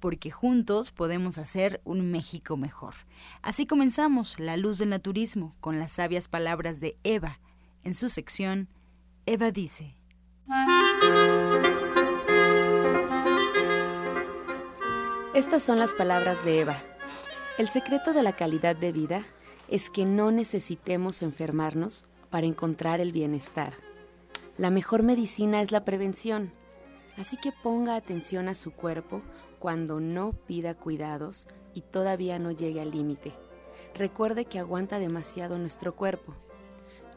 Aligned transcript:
porque 0.00 0.30
juntos 0.30 0.90
podemos 0.90 1.38
hacer 1.38 1.80
un 1.84 2.10
México 2.10 2.56
mejor. 2.56 2.94
Así 3.42 3.66
comenzamos 3.66 4.38
La 4.38 4.56
Luz 4.56 4.78
del 4.78 4.90
Naturismo 4.90 5.54
con 5.60 5.78
las 5.78 5.92
sabias 5.92 6.28
palabras 6.28 6.80
de 6.80 6.96
Eva. 7.04 7.40
En 7.82 7.94
su 7.94 8.08
sección, 8.08 8.68
Eva 9.26 9.50
dice. 9.50 9.94
Estas 15.34 15.62
son 15.62 15.78
las 15.78 15.92
palabras 15.92 16.44
de 16.44 16.60
Eva. 16.60 16.76
El 17.58 17.68
secreto 17.68 18.12
de 18.12 18.22
la 18.22 18.34
calidad 18.34 18.76
de 18.76 18.92
vida 18.92 19.24
es 19.68 19.90
que 19.90 20.04
no 20.04 20.30
necesitemos 20.30 21.22
enfermarnos 21.22 22.06
para 22.30 22.46
encontrar 22.46 23.00
el 23.00 23.12
bienestar. 23.12 23.74
La 24.56 24.70
mejor 24.70 25.02
medicina 25.02 25.60
es 25.60 25.70
la 25.70 25.84
prevención, 25.84 26.52
así 27.16 27.36
que 27.36 27.52
ponga 27.52 27.94
atención 27.94 28.48
a 28.48 28.54
su 28.54 28.72
cuerpo 28.72 29.22
cuando 29.58 30.00
no 30.00 30.32
pida 30.32 30.74
cuidados 30.74 31.48
y 31.74 31.82
todavía 31.82 32.38
no 32.38 32.50
llegue 32.50 32.80
al 32.80 32.90
límite. 32.90 33.32
Recuerde 33.94 34.44
que 34.44 34.58
aguanta 34.58 34.98
demasiado 34.98 35.58
nuestro 35.58 35.94
cuerpo. 35.96 36.34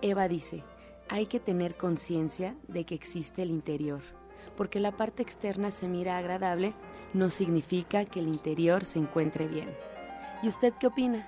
Eva 0.02 0.28
dice, 0.28 0.64
hay 1.09 1.25
que 1.25 1.39
tener 1.39 1.75
conciencia 1.75 2.56
de 2.67 2.86
que 2.86 2.95
existe 2.95 3.42
el 3.42 3.52
interior, 3.52 4.02
porque 4.56 4.80
la 4.80 4.95
parte 4.95 5.22
externa 5.22 5.72
se 5.72 5.88
mira 5.88 6.17
agradable, 6.17 6.73
no 7.14 7.30
significa 7.30 8.06
que 8.06 8.19
el 8.19 8.28
interior 8.28 8.86
se 8.86 9.00
encuentre 9.00 9.47
bien. 9.47 9.75
¿Y 10.42 10.47
usted 10.47 10.73
qué 10.80 10.88
opina? 10.88 11.28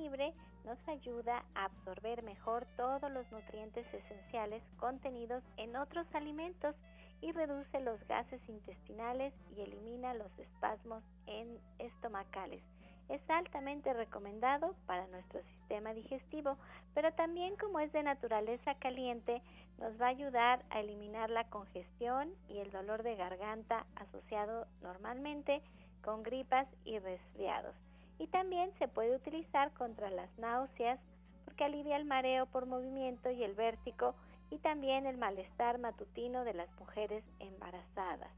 El 0.00 0.04
jengibre 0.04 0.32
nos 0.64 0.78
ayuda 0.88 1.44
a 1.54 1.66
absorber 1.66 2.22
mejor 2.22 2.66
todos 2.78 3.12
los 3.12 3.30
nutrientes 3.30 3.86
esenciales 3.92 4.62
contenidos 4.78 5.42
en 5.58 5.76
otros 5.76 6.06
alimentos 6.14 6.74
y 7.20 7.32
reduce 7.32 7.80
los 7.80 8.02
gases 8.08 8.40
intestinales 8.48 9.34
y 9.54 9.60
elimina 9.60 10.14
los 10.14 10.30
espasmos 10.38 11.02
en 11.26 11.58
estomacales. 11.78 12.62
Es 13.10 13.20
altamente 13.28 13.92
recomendado 13.92 14.74
para 14.86 15.06
nuestro 15.08 15.42
sistema 15.42 15.92
digestivo, 15.92 16.56
pero 16.94 17.12
también 17.12 17.56
como 17.56 17.78
es 17.78 17.92
de 17.92 18.02
naturaleza 18.02 18.76
caliente, 18.76 19.42
nos 19.78 20.00
va 20.00 20.06
a 20.06 20.10
ayudar 20.10 20.64
a 20.70 20.80
eliminar 20.80 21.28
la 21.28 21.44
congestión 21.50 22.32
y 22.48 22.58
el 22.58 22.70
dolor 22.70 23.02
de 23.02 23.16
garganta 23.16 23.84
asociado 23.96 24.66
normalmente 24.80 25.60
con 26.00 26.22
gripas 26.22 26.66
y 26.86 26.98
resfriados. 26.98 27.89
Y 28.20 28.26
también 28.26 28.70
se 28.78 28.86
puede 28.86 29.16
utilizar 29.16 29.72
contra 29.72 30.10
las 30.10 30.28
náuseas 30.38 31.00
porque 31.46 31.64
alivia 31.64 31.96
el 31.96 32.04
mareo 32.04 32.44
por 32.44 32.66
movimiento 32.66 33.30
y 33.30 33.42
el 33.42 33.54
vértigo 33.54 34.14
y 34.50 34.58
también 34.58 35.06
el 35.06 35.16
malestar 35.16 35.78
matutino 35.78 36.44
de 36.44 36.52
las 36.52 36.68
mujeres 36.78 37.24
embarazadas. 37.38 38.30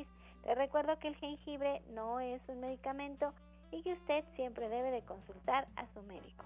Les 0.46 0.58
recuerdo 0.58 0.98
que 1.00 1.10
el 1.10 1.16
jengibre 1.16 1.82
no 1.90 2.20
es 2.20 2.42
un 2.48 2.62
medicamento 2.62 3.34
y 3.72 3.84
que 3.84 3.94
usted 3.94 4.26
siempre 4.36 4.68
debe 4.70 4.90
de 4.92 5.02
consultar 5.04 5.68
a 5.76 5.86
su 5.94 6.02
médico. 6.04 6.46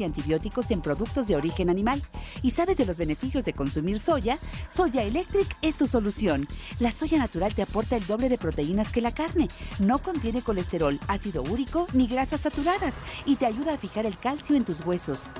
y 0.01 0.03
antibióticos 0.03 0.71
en 0.71 0.81
productos 0.81 1.27
de 1.27 1.35
origen 1.35 1.69
animal 1.69 2.01
y 2.41 2.51
sabes 2.51 2.77
de 2.77 2.85
los 2.85 2.97
beneficios 2.97 3.45
de 3.45 3.53
consumir 3.53 3.99
soya, 3.99 4.37
Soya 4.69 5.03
Electric 5.03 5.47
es 5.61 5.77
tu 5.77 5.87
solución. 5.87 6.47
La 6.79 6.91
soya 6.91 7.17
natural 7.17 7.55
te 7.55 7.61
aporta 7.61 7.95
el 7.95 8.05
doble 8.05 8.29
de 8.29 8.37
proteínas 8.37 8.91
que 8.91 9.01
la 9.01 9.11
carne, 9.11 9.47
no 9.79 9.99
contiene 9.99 10.41
colesterol, 10.41 10.99
ácido 11.07 11.43
úrico 11.43 11.87
ni 11.93 12.07
grasas 12.07 12.41
saturadas 12.41 12.95
y 13.25 13.35
te 13.35 13.45
ayuda 13.45 13.73
a 13.73 13.77
fijar 13.77 14.05
el 14.05 14.17
calcio 14.17 14.55
en 14.55 14.65
tus 14.65 14.85
huesos. 14.85 15.31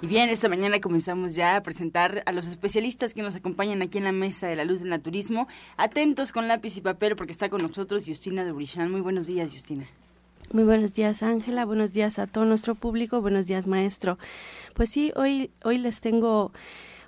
Y 0.00 0.06
bien, 0.06 0.28
esta 0.28 0.48
mañana 0.48 0.80
comenzamos 0.80 1.34
ya 1.34 1.56
a 1.56 1.62
presentar 1.62 2.22
a 2.24 2.30
los 2.30 2.46
especialistas 2.46 3.14
que 3.14 3.22
nos 3.22 3.34
acompañan 3.34 3.82
aquí 3.82 3.98
en 3.98 4.04
la 4.04 4.12
mesa 4.12 4.46
de 4.46 4.54
la 4.54 4.64
luz 4.64 4.80
del 4.80 4.90
naturismo. 4.90 5.48
Atentos 5.76 6.30
con 6.30 6.46
lápiz 6.46 6.76
y 6.76 6.80
papel 6.80 7.16
porque 7.16 7.32
está 7.32 7.48
con 7.48 7.62
nosotros 7.62 8.04
Justina 8.06 8.44
de 8.44 8.52
Brishan. 8.52 8.92
Muy 8.92 9.00
buenos 9.00 9.26
días, 9.26 9.50
Justina. 9.52 9.88
Muy 10.50 10.64
buenos 10.64 10.94
días, 10.94 11.22
Ángela. 11.22 11.66
Buenos 11.66 11.92
días 11.92 12.18
a 12.18 12.26
todo 12.26 12.46
nuestro 12.46 12.74
público. 12.74 13.20
Buenos 13.20 13.44
días, 13.44 13.66
maestro. 13.66 14.18
Pues 14.72 14.88
sí, 14.88 15.12
hoy, 15.14 15.50
hoy 15.62 15.76
les 15.76 16.00
tengo 16.00 16.52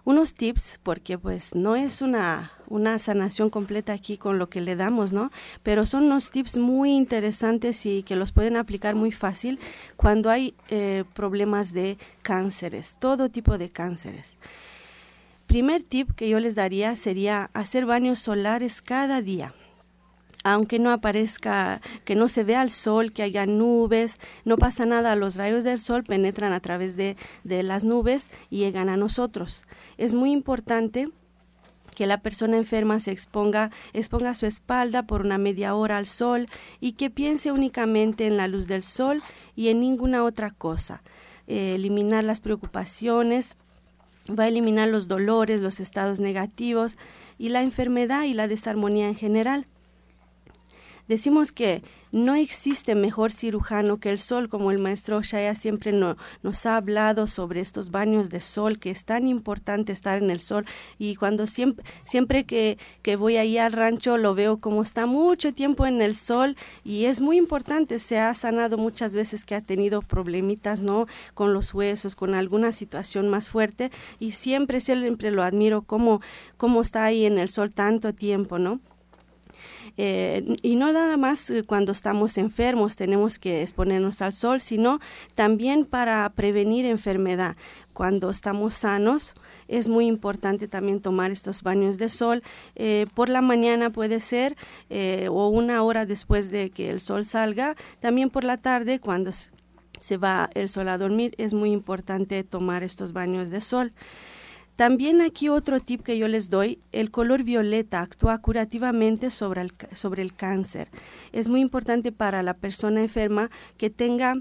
unos 0.04 0.34
tips 0.34 0.78
porque 0.82 1.16
pues 1.16 1.54
no 1.54 1.75
es 1.75 2.02
una, 2.02 2.52
una 2.69 2.98
sanación 2.98 3.48
completa 3.48 3.94
aquí 3.94 4.19
con 4.19 4.38
lo 4.38 4.50
que 4.50 4.60
le 4.60 4.76
damos, 4.76 5.12
¿no? 5.12 5.31
Pero 5.62 5.84
son 5.84 6.04
unos 6.04 6.31
tips 6.31 6.58
muy 6.58 6.90
interesantes 6.90 7.87
y 7.87 8.02
que 8.02 8.14
los 8.14 8.31
pueden 8.32 8.58
aplicar 8.58 8.94
muy 8.94 9.10
fácil 9.10 9.58
cuando 9.96 10.28
hay 10.28 10.54
eh, 10.69 11.04
problemas 11.14 11.72
de 11.72 11.96
cánceres, 12.20 12.98
todo 13.00 13.31
tipo 13.31 13.56
de 13.56 13.70
cánceres. 13.70 14.36
primer 15.46 15.82
tip 15.82 16.10
que 16.14 16.28
yo 16.28 16.38
les 16.40 16.54
daría 16.54 16.94
sería 16.94 17.48
hacer 17.54 17.86
baños 17.86 18.19
solares 18.19 18.82
cada 18.82 19.22
día 19.22 19.54
aunque 20.42 20.78
no 20.78 20.90
aparezca, 20.90 21.81
que 22.04 22.14
no 22.14 22.28
se 22.28 22.44
vea 22.44 22.62
el 22.62 22.70
sol, 22.70 23.12
que 23.12 23.22
haya 23.22 23.46
nubes, 23.46 24.19
no 24.44 24.56
pasa 24.56 24.87
nada, 24.87 25.16
los 25.16 25.37
rayos 25.37 25.64
del 25.64 25.78
sol 25.78 26.04
penetran 26.04 26.52
a 26.52 26.60
través 26.60 26.96
de, 26.96 27.16
de 27.44 27.62
las 27.62 27.84
nubes 27.84 28.31
y 28.48 28.58
llegan 28.58 28.88
a 28.88 28.96
nosotros. 28.96 29.64
Es 29.98 30.14
muy 30.14 30.31
importante 30.31 31.10
que 31.94 32.06
la 32.06 32.22
persona 32.22 32.56
enferma 32.56 33.00
se 33.00 33.10
exponga, 33.10 33.70
exponga 33.92 34.34
su 34.34 34.46
espalda 34.46 35.02
por 35.02 35.20
una 35.20 35.38
media 35.38 35.75
hora 35.75 35.98
al 35.98 36.06
sol 36.06 36.46
y 36.78 36.93
que 36.93 37.10
piense 37.10 37.52
únicamente 37.52 38.26
en 38.26 38.36
la 38.36 38.48
luz 38.48 38.66
del 38.66 38.82
sol 38.82 39.22
y 39.54 39.69
en 39.69 39.81
ninguna 39.81 40.25
otra 40.25 40.50
cosa. 40.50 41.02
Eh, 41.46 41.75
eliminar 41.75 42.25
las 42.25 42.40
preocupaciones, 42.40 43.56
va 44.28 44.44
a 44.44 44.48
eliminar 44.48 44.88
los 44.88 45.08
dolores, 45.08 45.60
los 45.60 45.81
estados 45.81 46.20
negativos 46.20 46.96
y 47.38 47.48
la 47.48 47.62
enfermedad 47.62 48.25
y 48.25 48.34
la 48.34 48.48
desarmonía 48.48 49.08
en 49.08 49.16
general. 49.16 49.66
Decimos 51.10 51.50
que 51.50 51.82
no 52.12 52.36
existe 52.36 52.94
mejor 52.94 53.32
cirujano 53.32 53.98
que 53.98 54.10
el 54.12 54.20
sol, 54.20 54.48
como 54.48 54.70
el 54.70 54.78
maestro 54.78 55.20
Shaya 55.22 55.56
siempre 55.56 55.90
nos 55.90 56.66
ha 56.66 56.76
hablado 56.76 57.26
sobre 57.26 57.60
estos 57.60 57.90
baños 57.90 58.30
de 58.30 58.40
sol, 58.40 58.78
que 58.78 58.92
es 58.92 59.04
tan 59.06 59.26
importante 59.26 59.90
estar 59.90 60.22
en 60.22 60.30
el 60.30 60.38
sol. 60.38 60.66
Y 60.98 61.16
cuando 61.16 61.48
siempre, 61.48 61.84
siempre 62.04 62.44
que, 62.44 62.78
que 63.02 63.16
voy 63.16 63.38
ahí 63.38 63.58
al 63.58 63.72
rancho 63.72 64.18
lo 64.18 64.36
veo 64.36 64.58
como 64.58 64.82
está 64.82 65.06
mucho 65.06 65.52
tiempo 65.52 65.84
en 65.84 66.00
el 66.00 66.14
sol 66.14 66.56
y 66.84 67.06
es 67.06 67.20
muy 67.20 67.38
importante. 67.38 67.98
Se 67.98 68.20
ha 68.20 68.32
sanado 68.32 68.78
muchas 68.78 69.12
veces 69.12 69.44
que 69.44 69.56
ha 69.56 69.62
tenido 69.62 70.02
problemitas, 70.02 70.78
¿no? 70.78 71.08
Con 71.34 71.52
los 71.52 71.74
huesos, 71.74 72.14
con 72.14 72.36
alguna 72.36 72.70
situación 72.70 73.28
más 73.28 73.48
fuerte 73.48 73.90
y 74.20 74.30
siempre, 74.30 74.80
siempre 74.80 75.32
lo 75.32 75.42
admiro 75.42 75.82
como, 75.82 76.20
como 76.56 76.82
está 76.82 77.04
ahí 77.04 77.24
en 77.24 77.38
el 77.38 77.48
sol 77.48 77.72
tanto 77.72 78.14
tiempo, 78.14 78.60
¿no? 78.60 78.78
Eh, 80.02 80.56
y 80.62 80.76
no 80.76 80.94
nada 80.94 81.19
más 81.19 81.50
eh, 81.50 81.62
cuando 81.62 81.93
estamos 81.93 82.38
enfermos 82.38 82.97
tenemos 82.97 83.38
que 83.38 83.61
exponernos 83.61 84.23
al 84.23 84.32
sol, 84.32 84.62
sino 84.62 84.99
también 85.35 85.85
para 85.85 86.26
prevenir 86.31 86.87
enfermedad. 86.87 87.55
Cuando 87.93 88.31
estamos 88.31 88.73
sanos 88.73 89.35
es 89.69 89.91
muy 89.91 90.06
importante 90.06 90.69
también 90.69 91.02
tomar 91.02 91.31
estos 91.31 91.62
baños 91.62 91.99
de 91.99 92.08
sol. 92.08 92.43
Eh, 92.76 93.08
por 93.12 93.29
la 93.29 93.43
mañana 93.43 93.91
puede 93.91 94.20
ser 94.20 94.56
o 95.29 95.49
una 95.49 95.82
hora 95.82 96.06
después 96.06 96.50
de 96.50 96.70
que 96.70 96.88
el 96.88 97.03
sol 97.03 97.26
salga. 97.26 97.76
También 98.00 98.31
por 98.31 98.44
la 98.44 98.56
tarde 98.56 99.00
cuando 99.00 99.32
se 99.32 100.17
va 100.17 100.49
el 100.55 100.70
sol 100.70 100.88
a 100.88 100.96
dormir 100.96 101.35
es 101.37 101.53
muy 101.53 101.73
importante 101.73 102.43
tomar 102.43 102.82
estos 102.82 103.12
baños 103.12 103.50
de 103.50 103.61
sol. 103.61 103.93
También 104.81 105.21
aquí 105.21 105.50
otro 105.50 105.79
tip 105.81 106.00
que 106.00 106.17
yo 106.17 106.27
les 106.27 106.49
doy, 106.49 106.81
el 106.91 107.11
color 107.11 107.43
violeta 107.43 108.00
actúa 108.00 108.38
curativamente 108.38 109.31
sobre 109.31 109.61
el, 109.61 109.75
sobre 109.93 110.23
el 110.23 110.32
cáncer. 110.32 110.88
Es 111.32 111.50
muy 111.50 111.61
importante 111.61 112.12
para 112.12 112.43
la 112.43 112.55
persona 112.55 113.03
enferma 113.03 113.50
que 113.77 113.91
tenga 113.91 114.41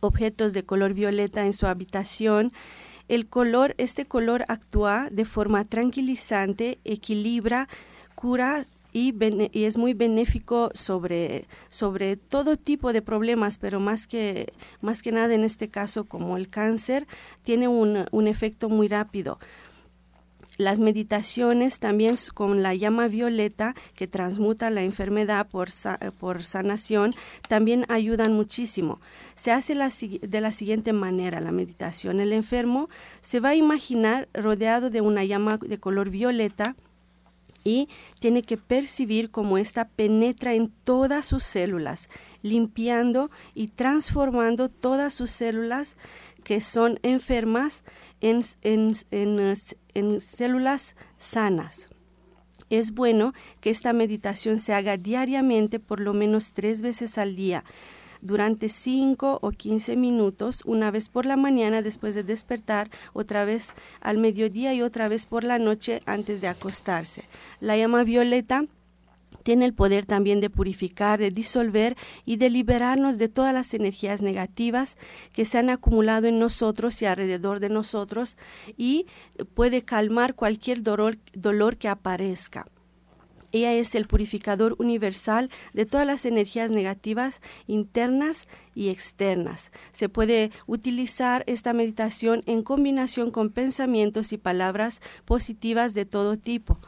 objetos 0.00 0.52
de 0.52 0.62
color 0.62 0.94
violeta 0.94 1.44
en 1.44 1.54
su 1.54 1.66
habitación. 1.66 2.52
El 3.08 3.26
color, 3.26 3.74
este 3.78 4.06
color 4.06 4.44
actúa 4.46 5.08
de 5.10 5.24
forma 5.24 5.64
tranquilizante, 5.64 6.78
equilibra, 6.84 7.68
cura 8.14 8.68
y, 8.92 9.14
es 9.52 9.76
muy 9.76 9.94
benéfico 9.94 10.70
sobre, 10.74 11.46
sobre 11.68 12.16
todo 12.16 12.56
tipo 12.56 12.92
de 12.92 13.02
problemas, 13.02 13.58
pero 13.58 13.80
más 13.80 14.06
que, 14.06 14.52
más 14.80 15.02
que 15.02 15.12
nada 15.12 15.34
en 15.34 15.44
este 15.44 15.68
caso 15.68 16.04
como 16.04 16.36
el 16.36 16.48
cáncer, 16.48 17.06
tiene 17.42 17.68
un, 17.68 18.06
un 18.10 18.26
efecto 18.26 18.68
muy 18.68 18.88
rápido. 18.88 19.38
Las 20.58 20.80
meditaciones 20.80 21.78
también 21.78 22.16
con 22.34 22.64
la 22.64 22.74
llama 22.74 23.06
violeta 23.06 23.76
que 23.94 24.08
transmuta 24.08 24.70
la 24.70 24.82
enfermedad 24.82 25.46
por, 25.46 25.68
por 26.18 26.42
sanación 26.42 27.14
también 27.48 27.86
ayudan 27.88 28.32
muchísimo. 28.32 29.00
Se 29.36 29.52
hace 29.52 29.76
de 29.76 30.40
la 30.40 30.52
siguiente 30.52 30.92
manera 30.92 31.40
la 31.40 31.52
meditación. 31.52 32.18
El 32.18 32.32
enfermo 32.32 32.88
se 33.20 33.38
va 33.38 33.50
a 33.50 33.54
imaginar 33.54 34.28
rodeado 34.34 34.90
de 34.90 35.00
una 35.00 35.24
llama 35.24 35.58
de 35.58 35.78
color 35.78 36.10
violeta 36.10 36.74
tiene 38.20 38.42
que 38.42 38.56
percibir 38.56 39.30
cómo 39.30 39.58
ésta 39.58 39.88
penetra 39.88 40.54
en 40.54 40.72
todas 40.84 41.26
sus 41.26 41.42
células, 41.42 42.08
limpiando 42.42 43.30
y 43.54 43.68
transformando 43.68 44.68
todas 44.68 45.14
sus 45.14 45.30
células 45.30 45.96
que 46.44 46.60
son 46.60 46.98
enfermas 47.02 47.84
en, 48.20 48.42
en 48.62 50.20
células 50.20 50.96
sanas. 51.18 51.90
Es 52.70 52.92
bueno 52.92 53.32
que 53.60 53.70
esta 53.70 53.92
meditación 53.92 54.60
se 54.60 54.74
haga 54.74 54.96
diariamente 54.96 55.78
por 55.78 56.00
lo 56.00 56.12
menos 56.12 56.52
tres 56.52 56.82
veces 56.82 57.16
al 57.16 57.34
día 57.34 57.64
durante 58.20 58.68
5 58.68 59.38
o 59.42 59.50
15 59.50 59.96
minutos, 59.96 60.62
una 60.64 60.90
vez 60.90 61.08
por 61.08 61.26
la 61.26 61.36
mañana 61.36 61.82
después 61.82 62.14
de 62.14 62.22
despertar, 62.22 62.90
otra 63.12 63.44
vez 63.44 63.74
al 64.00 64.18
mediodía 64.18 64.74
y 64.74 64.82
otra 64.82 65.08
vez 65.08 65.26
por 65.26 65.44
la 65.44 65.58
noche 65.58 66.02
antes 66.06 66.40
de 66.40 66.48
acostarse. 66.48 67.24
La 67.60 67.76
llama 67.76 68.04
violeta 68.04 68.64
tiene 69.42 69.64
el 69.64 69.74
poder 69.74 70.06
también 70.06 70.40
de 70.40 70.50
purificar, 70.50 71.18
de 71.18 71.30
disolver 71.30 71.96
y 72.24 72.36
de 72.36 72.50
liberarnos 72.50 73.18
de 73.18 73.28
todas 73.28 73.54
las 73.54 73.72
energías 73.74 74.22
negativas 74.22 74.96
que 75.32 75.44
se 75.44 75.58
han 75.58 75.70
acumulado 75.70 76.26
en 76.26 76.38
nosotros 76.38 77.00
y 77.02 77.06
alrededor 77.06 77.60
de 77.60 77.68
nosotros 77.68 78.36
y 78.76 79.06
puede 79.54 79.82
calmar 79.82 80.34
cualquier 80.34 80.82
dolor, 80.82 81.18
dolor 81.32 81.76
que 81.76 81.88
aparezca. 81.88 82.66
Ella 83.52 83.72
es 83.72 83.94
el 83.94 84.06
purificador 84.06 84.76
universal 84.78 85.50
de 85.72 85.86
todas 85.86 86.06
las 86.06 86.26
energías 86.26 86.70
negativas 86.70 87.40
internas 87.66 88.46
y 88.74 88.90
externas. 88.90 89.72
Se 89.90 90.08
puede 90.08 90.50
utilizar 90.66 91.44
esta 91.46 91.72
meditación 91.72 92.42
en 92.46 92.62
combinación 92.62 93.30
con 93.30 93.50
pensamientos 93.50 94.32
y 94.32 94.38
palabras 94.38 95.00
positivas 95.24 95.94
de 95.94 96.04
todo 96.04 96.36
tipo. 96.36 96.78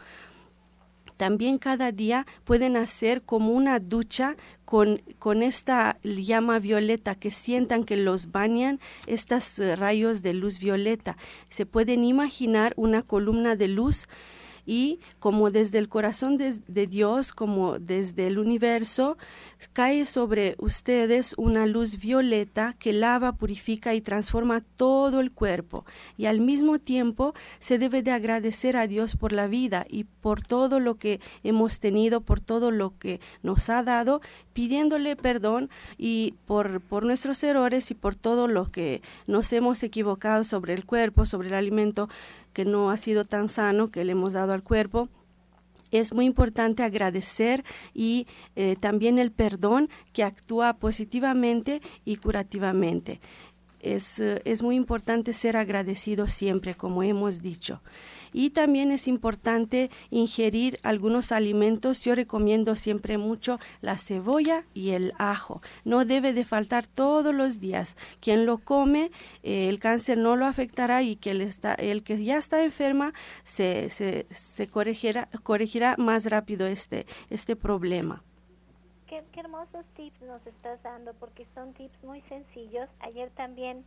También 1.17 1.59
cada 1.59 1.93
día 1.93 2.27
pueden 2.45 2.79
hacer 2.79 3.21
como 3.21 3.53
una 3.53 3.79
ducha 3.79 4.37
con, 4.65 5.03
con, 5.19 5.43
esta 5.43 5.99
llama 6.03 6.59
violeta, 6.61 7.15
que 7.15 7.31
sientan 7.31 7.85
que 7.85 7.99
los 7.99 8.33
bañan 8.33 8.81
estos 9.07 9.59
rayos 9.59 10.23
de 10.23 10.33
luz 10.33 10.61
violeta. 10.61 11.19
Se 11.51 11.67
pueden 11.67 12.05
imaginar 12.05 12.73
una 12.77 13.03
columna 13.03 13.55
de 13.55 13.69
luz 13.69 14.09
y 14.67 15.01
como 15.19 15.51
desde 15.51 15.79
el 15.79 15.89
corazón 15.89 16.37
de, 16.37 16.87
Dios, 16.87 17.33
como 17.33 17.79
desde 17.79 18.27
el 18.27 18.39
universo, 18.39 19.17
cae 19.73 20.07
sobre 20.07 20.55
ustedes 20.59 21.35
una 21.37 21.67
luz 21.67 21.99
violeta 21.99 22.75
que 22.79 22.93
lava, 22.93 23.33
purifica 23.33 23.95
y 23.95 24.01
transforma 24.01 24.63
todo 24.77 25.21
el 25.21 25.33
cuerpo. 25.33 25.85
Y 26.17 26.27
al 26.27 26.41
mismo 26.41 26.79
tiempo 26.79 27.35
se 27.59 27.79
debe 27.79 28.03
de 28.03 28.13
agradecer 28.13 28.77
a 28.77 28.87
Dios 28.87 29.17
por 29.17 29.33
la 29.33 29.47
vida 29.47 29.87
y 29.89 30.05
por 30.05 30.43
todo 30.43 30.81
lo 30.81 30.97
que 30.97 31.21
hemos 31.43 31.81
tenido, 31.81 32.21
por 32.21 32.41
todo 32.41 32.71
lo 32.71 32.99
que 32.99 33.21
nos 33.43 33.69
ha 33.71 33.83
dado, 33.83 34.21
pidiéndole 34.53 35.17
perdón 35.17 35.71
y 35.99 36.35
por, 36.47 36.81
por 36.81 37.05
nuestros 37.05 37.43
errores 37.43 37.91
y 37.91 37.95
por 37.95 38.15
todo 38.15 38.49
lo 38.49 38.71
que 38.71 39.03
nos 39.27 39.53
hemos 39.53 39.83
equivocado 39.83 40.45
sobre 40.45 40.75
el 40.75 40.85
cuerpo, 40.85 41.27
sobre 41.27 41.49
el 41.49 41.55
alimento, 41.55 42.09
que 42.53 42.65
no 42.65 42.91
ha 42.91 42.97
sido 42.97 43.25
tan 43.25 43.49
sano 43.49 43.91
que 43.91 44.05
le 44.05 44.13
hemos 44.13 44.33
dado 44.33 44.53
al 44.53 44.63
cuerpo 44.63 45.09
es 45.91 46.13
muy 46.13 46.25
importante 46.25 46.83
agradecer 46.83 47.65
y 47.95 48.27
eh, 48.57 48.77
también 48.79 49.19
el 49.19 49.33
perdón 49.33 49.89
que 50.13 50.23
actúa 50.23 50.75
positivamente 50.75 51.83
y 52.05 52.17
curativamente. 52.17 53.21
Es, 53.81 54.21
eh, 54.21 54.43
es 54.45 54.63
muy 54.63 54.77
importante 54.77 55.33
ser 55.33 55.57
agradecido 55.57 56.29
siempre, 56.29 56.75
como 56.75 57.03
hemos 57.03 57.41
dicho 57.41 57.81
y 58.33 58.51
también 58.51 58.93
es 58.93 59.09
importante 59.09 59.91
ingerir 60.11 60.79
algunos 60.83 61.33
alimentos. 61.33 62.05
Yo 62.05 62.15
recomiendo 62.15 62.77
siempre 62.77 63.19
mucho 63.19 63.59
la 63.81 63.99
cebolla 63.99 64.65
y 64.75 64.91
el 64.91 65.13
ajo. 65.19 65.63
No 65.85 66.05
debe 66.05 66.33
de 66.33 66.45
faltar 66.45 66.87
todos 66.87 67.35
los 67.35 67.61
días. 67.61 67.97
Quien 68.21 68.47
lo 68.47 68.59
come, 68.59 69.11
eh, 69.43 69.69
el 69.69 69.79
cáncer 69.79 70.19
no 70.19 70.37
lo 70.37 70.47
afectará 70.47 71.03
y 71.03 71.17
que 71.17 71.31
el, 71.31 71.41
está, 71.41 71.75
el 71.75 72.03
que 72.03 72.23
ya 72.23 72.37
está 72.37 72.63
enferma 72.65 73.13
se, 73.43 73.91
se, 73.91 74.27
se 74.31 74.67
corregirá, 74.67 75.97
más 75.99 76.27
rápido 76.27 76.67
este, 76.67 77.07
este 77.31 77.57
problema. 77.57 78.23
Qué, 79.07 79.25
hermosos 79.37 79.85
tips 79.97 80.21
nos 80.23 80.47
estás 80.47 80.83
dando 80.83 81.15
porque 81.15 81.47
son 81.55 81.73
tips 81.75 82.05
muy 82.05 82.21
sencillos. 82.23 82.89
Ayer 83.01 83.31
también 83.31 83.85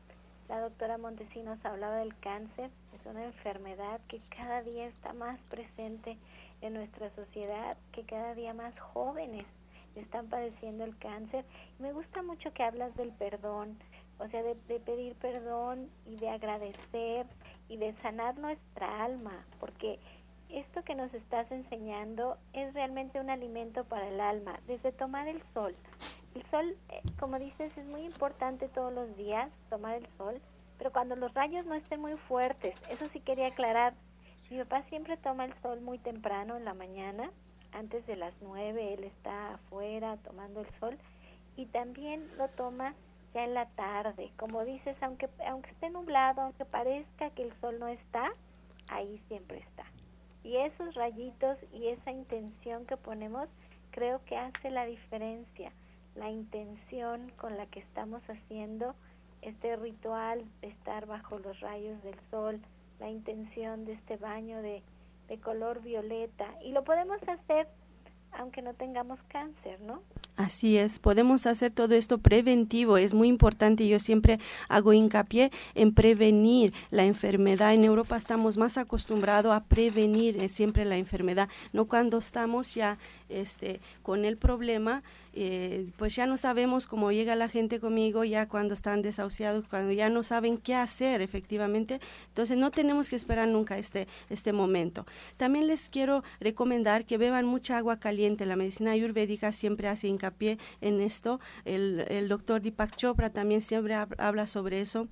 la 0.50 0.60
doctora 0.60 0.98
Montesinos 0.98 1.64
hablaba 1.66 1.98
del 1.98 2.18
cáncer, 2.20 2.70
es 2.94 3.06
una 3.06 3.24
enfermedad 3.24 4.02
que 4.08 4.20
cada 4.36 4.62
día 4.62 4.88
está 4.88 5.14
más 5.14 5.40
presente 5.50 6.18
en 6.62 6.74
nuestra 6.74 7.10
sociedad, 7.16 7.78
que 7.92 8.04
cada 8.04 8.36
día 8.36 8.54
más 8.54 8.78
jóvenes 8.80 9.46
están 9.96 10.28
padeciendo 10.28 10.84
el 10.84 10.98
cáncer. 10.98 11.46
Me 11.80 11.94
gusta 11.94 12.24
mucho 12.24 12.54
que 12.54 12.64
hablas 12.64 12.96
del 12.96 13.12
perdón, 13.12 13.78
o 14.20 14.28
sea, 14.28 14.44
de, 14.44 14.56
de 14.68 14.80
pedir 14.80 15.16
perdón 15.16 15.90
y 16.06 16.16
de 16.18 16.30
agradecer 16.30 17.26
y 17.70 17.78
de 17.78 17.94
sanar 18.02 18.38
nuestra 18.38 19.04
alma, 19.04 19.46
porque 19.60 20.00
esto 20.50 20.84
que 20.84 20.96
nos 20.96 21.14
estás 21.14 21.52
enseñando 21.52 22.38
es 22.54 22.74
realmente 22.74 23.20
un 23.20 23.30
alimento 23.30 23.86
para 23.86 24.08
el 24.08 24.20
alma, 24.20 24.60
desde 24.68 24.92
tomar 24.92 25.28
el 25.28 25.42
sol. 25.54 25.76
El 26.36 26.44
sol, 26.50 26.78
eh, 26.90 27.02
como 27.20 27.38
dices, 27.40 27.78
es 27.78 27.86
muy 27.86 28.02
importante 28.02 28.68
todos 28.70 28.94
los 28.94 29.16
días 29.18 29.50
tomar 29.70 29.96
el 29.96 30.08
sol, 30.18 30.42
pero 30.78 30.92
cuando 30.92 31.16
los 31.16 31.34
rayos 31.34 31.66
no 31.66 31.76
estén 31.76 32.02
muy 32.02 32.14
fuertes, 32.14 32.82
eso 32.90 33.06
sí 33.06 33.20
quería 33.20 33.48
aclarar. 33.48 33.94
Mi 34.50 34.58
papá 34.60 34.84
siempre 34.90 35.18
toma 35.18 35.46
el 35.46 35.54
sol 35.62 35.82
muy 35.82 36.00
temprano 36.00 36.58
en 36.58 36.66
la 36.66 36.74
mañana, 36.74 37.32
antes 37.74 38.06
de 38.06 38.16
las 38.16 38.34
nueve, 38.42 38.94
él 38.94 39.04
está 39.04 39.56
afuera 39.56 40.18
tomando 40.18 40.62
el 40.62 40.68
sol 40.80 40.98
y 41.56 41.66
también 41.68 42.30
lo 42.38 42.48
toma 42.50 42.94
ya 43.34 43.44
en 43.44 43.54
la 43.54 43.66
tarde. 43.68 44.32
Como 44.38 44.64
dices, 44.64 44.96
aunque, 45.02 45.30
aunque 45.48 45.72
esté 45.72 45.90
nublado, 45.90 46.42
aunque 46.42 46.66
parezca 46.66 47.32
que 47.32 47.44
el 47.44 47.54
sol 47.62 47.80
no 47.80 47.88
está, 47.88 48.32
ahí 48.90 49.22
siempre 49.28 49.58
está. 49.60 49.86
Y 50.44 50.58
esos 50.58 50.94
rayitos 50.94 51.58
y 51.72 51.88
esa 51.88 52.12
intención 52.12 52.86
que 52.86 52.98
ponemos 52.98 53.48
creo 53.92 54.24
que 54.26 54.38
hace 54.38 54.70
la 54.70 54.86
diferencia. 54.86 55.72
La 56.16 56.30
intención 56.30 57.32
con 57.38 57.58
la 57.58 57.66
que 57.68 57.80
estamos 57.80 58.22
haciendo 58.30 58.96
este 59.42 59.76
ritual 59.76 60.46
de 60.62 60.68
estar 60.68 61.06
bajo 61.06 61.40
los 61.40 61.60
rayos 61.60 62.02
del 62.04 62.16
sol, 62.32 62.62
la 63.00 63.10
intención 63.10 63.86
de 63.86 63.94
este 63.94 64.18
baño 64.18 64.62
de, 64.62 64.84
de 65.28 65.40
color 65.40 65.82
violeta. 65.82 66.48
Y 66.64 66.72
lo 66.72 66.84
podemos 66.84 67.22
hacer 67.28 67.68
aunque 68.36 68.62
no 68.62 68.74
tengamos 68.74 69.20
cáncer, 69.28 69.80
¿no? 69.82 70.02
Así 70.36 70.78
es, 70.78 70.98
podemos 70.98 71.46
hacer 71.46 71.72
todo 71.72 71.94
esto 71.94 72.18
preventivo, 72.18 72.98
es 72.98 73.14
muy 73.14 73.28
importante, 73.28 73.88
yo 73.88 74.00
siempre 74.00 74.40
hago 74.68 74.92
hincapié 74.92 75.52
en 75.76 75.94
prevenir 75.94 76.74
la 76.90 77.06
enfermedad. 77.06 77.76
En 77.76 77.84
Europa 77.84 78.18
estamos 78.18 78.58
más 78.58 78.80
acostumbrados 78.80 79.54
a 79.54 79.64
prevenir 79.64 80.42
eh, 80.42 80.50
siempre 80.50 80.86
la 80.86 80.98
enfermedad, 80.98 81.50
no 81.72 81.86
cuando 81.86 82.18
estamos 82.18 82.74
ya 82.74 82.98
este, 83.30 83.80
con 84.02 84.26
el 84.26 84.38
problema, 84.38 85.04
eh, 85.36 85.88
pues 85.98 86.16
ya 86.16 86.26
no 86.26 86.38
sabemos 86.38 86.88
cómo 86.88 87.12
llega 87.12 87.36
la 87.36 87.48
gente 87.48 87.80
conmigo, 87.80 88.24
ya 88.24 88.48
cuando 88.48 88.74
están 88.74 89.04
desahuciados, 89.04 89.68
cuando 89.68 89.92
ya 89.92 90.10
no 90.10 90.24
saben 90.24 90.58
qué 90.58 90.74
hacer 90.74 91.22
efectivamente. 91.22 92.00
Entonces 92.30 92.58
no 92.58 92.72
tenemos 92.72 93.10
que 93.10 93.16
esperar 93.16 93.48
nunca 93.48 93.78
este, 93.78 94.08
este 94.30 94.54
momento. 94.54 95.06
También 95.38 95.68
les 95.68 95.90
quiero 95.90 96.24
recomendar 96.40 97.06
que 97.06 97.18
beban 97.18 97.46
mucha 97.46 97.78
agua 97.78 98.00
caliente. 98.00 98.46
La 98.46 98.56
medicina 98.56 98.92
ayurvédica 98.92 99.52
siempre 99.52 99.88
hace 99.88 100.08
hincapié 100.08 100.23
en 100.82 101.02
esto. 101.02 101.40
El, 101.66 102.06
el 102.10 102.28
doctor 102.30 102.62
Deepak 102.62 102.96
Chopra 102.96 103.30
también 103.32 103.62
siempre 103.62 103.96
habla 103.96 104.48
sobre 104.48 104.82
eso. 104.82 105.08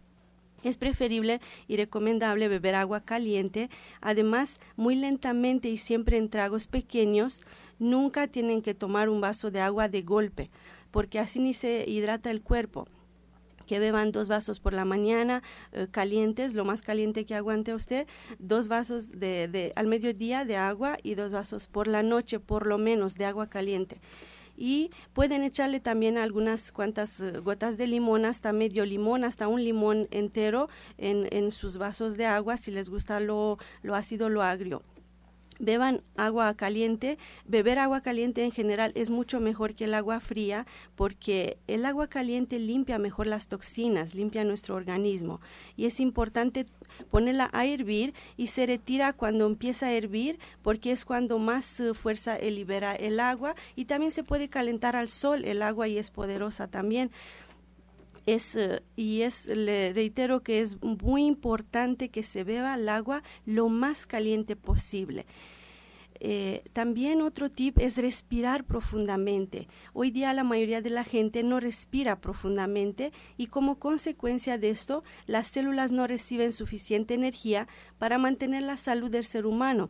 Es 0.63 0.77
preferible 0.77 1.41
y 1.67 1.75
recomendable 1.77 2.47
beber 2.47 2.75
agua 2.75 3.01
caliente, 3.01 3.69
además 3.99 4.59
muy 4.75 4.95
lentamente 4.95 5.69
y 5.69 5.77
siempre 5.77 6.17
en 6.17 6.29
tragos 6.29 6.67
pequeños, 6.67 7.41
nunca 7.79 8.27
tienen 8.27 8.61
que 8.61 8.75
tomar 8.75 9.09
un 9.09 9.21
vaso 9.21 9.49
de 9.49 9.59
agua 9.59 9.89
de 9.89 10.03
golpe, 10.03 10.51
porque 10.91 11.17
así 11.17 11.39
ni 11.39 11.55
se 11.55 11.83
hidrata 11.87 12.29
el 12.29 12.43
cuerpo 12.43 12.87
que 13.71 13.79
beban 13.79 14.11
dos 14.11 14.27
vasos 14.27 14.59
por 14.59 14.73
la 14.73 14.83
mañana 14.83 15.41
eh, 15.71 15.87
calientes, 15.89 16.53
lo 16.53 16.65
más 16.65 16.81
caliente 16.81 17.25
que 17.25 17.35
aguante 17.35 17.73
usted, 17.73 18.05
dos 18.37 18.67
vasos 18.67 19.11
de, 19.11 19.47
de, 19.47 19.71
al 19.77 19.87
mediodía 19.87 20.43
de 20.43 20.57
agua 20.57 20.97
y 21.03 21.15
dos 21.15 21.31
vasos 21.31 21.67
por 21.67 21.87
la 21.87 22.03
noche, 22.03 22.41
por 22.41 22.67
lo 22.67 22.77
menos, 22.77 23.15
de 23.15 23.23
agua 23.23 23.47
caliente. 23.47 24.01
Y 24.61 24.91
pueden 25.13 25.41
echarle 25.41 25.79
también 25.79 26.19
algunas 26.19 26.71
cuantas 26.71 27.19
eh, 27.19 27.39
gotas 27.39 27.77
de 27.77 27.87
limón, 27.87 28.25
hasta 28.25 28.53
medio 28.53 28.85
limón, 28.85 29.23
hasta 29.23 29.47
un 29.47 29.63
limón 29.63 30.07
entero 30.11 30.69
en, 30.99 31.27
en 31.31 31.51
sus 31.51 31.79
vasos 31.79 32.15
de 32.15 32.27
agua, 32.27 32.57
si 32.57 32.69
les 32.69 32.87
gusta 32.87 33.19
lo, 33.19 33.57
lo 33.81 33.95
ácido, 33.95 34.29
lo 34.29 34.43
agrio 34.43 34.83
beban 35.61 36.03
agua 36.17 36.53
caliente. 36.55 37.17
Beber 37.45 37.79
agua 37.79 38.01
caliente 38.01 38.43
en 38.43 38.51
general 38.51 38.91
es 38.95 39.09
mucho 39.09 39.39
mejor 39.39 39.75
que 39.75 39.85
el 39.85 39.93
agua 39.93 40.19
fría 40.19 40.65
porque 40.95 41.57
el 41.67 41.85
agua 41.85 42.07
caliente 42.07 42.59
limpia 42.59 42.99
mejor 42.99 43.27
las 43.27 43.47
toxinas, 43.47 44.13
limpia 44.15 44.43
nuestro 44.43 44.75
organismo. 44.75 45.39
Y 45.77 45.85
es 45.85 45.99
importante 45.99 46.65
ponerla 47.09 47.49
a 47.53 47.65
hervir 47.65 48.13
y 48.35 48.47
se 48.47 48.65
retira 48.65 49.13
cuando 49.13 49.45
empieza 49.45 49.87
a 49.87 49.93
hervir 49.93 50.39
porque 50.61 50.91
es 50.91 51.05
cuando 51.05 51.39
más 51.39 51.79
uh, 51.79 51.93
fuerza 51.93 52.37
libera 52.39 52.95
el 52.95 53.19
agua 53.19 53.55
y 53.75 53.85
también 53.85 54.11
se 54.11 54.23
puede 54.23 54.49
calentar 54.49 54.95
al 54.95 55.07
sol 55.07 55.45
el 55.45 55.61
agua 55.61 55.87
y 55.87 55.97
es 55.97 56.09
poderosa 56.09 56.67
también 56.67 57.11
es 58.25 58.55
uh, 58.55 58.81
y 58.95 59.21
es 59.21 59.47
le 59.47 59.93
reitero 59.93 60.41
que 60.41 60.61
es 60.61 60.81
muy 60.81 61.25
importante 61.25 62.09
que 62.09 62.23
se 62.23 62.43
beba 62.43 62.75
el 62.75 62.89
agua 62.89 63.23
lo 63.45 63.69
más 63.69 64.05
caliente 64.05 64.55
posible. 64.55 65.25
Eh, 66.23 66.63
también 66.71 67.23
otro 67.23 67.49
tip 67.49 67.79
es 67.79 67.97
respirar 67.97 68.63
profundamente. 68.63 69.67
Hoy 69.93 70.11
día 70.11 70.35
la 70.35 70.43
mayoría 70.43 70.79
de 70.79 70.91
la 70.91 71.03
gente 71.03 71.41
no 71.41 71.59
respira 71.59 72.21
profundamente 72.21 73.11
y 73.37 73.47
como 73.47 73.79
consecuencia 73.79 74.59
de 74.59 74.69
esto 74.69 75.03
las 75.25 75.47
células 75.47 75.91
no 75.91 76.05
reciben 76.05 76.51
suficiente 76.51 77.15
energía 77.15 77.67
para 77.97 78.19
mantener 78.19 78.61
la 78.61 78.77
salud 78.77 79.09
del 79.09 79.25
ser 79.25 79.47
humano 79.47 79.89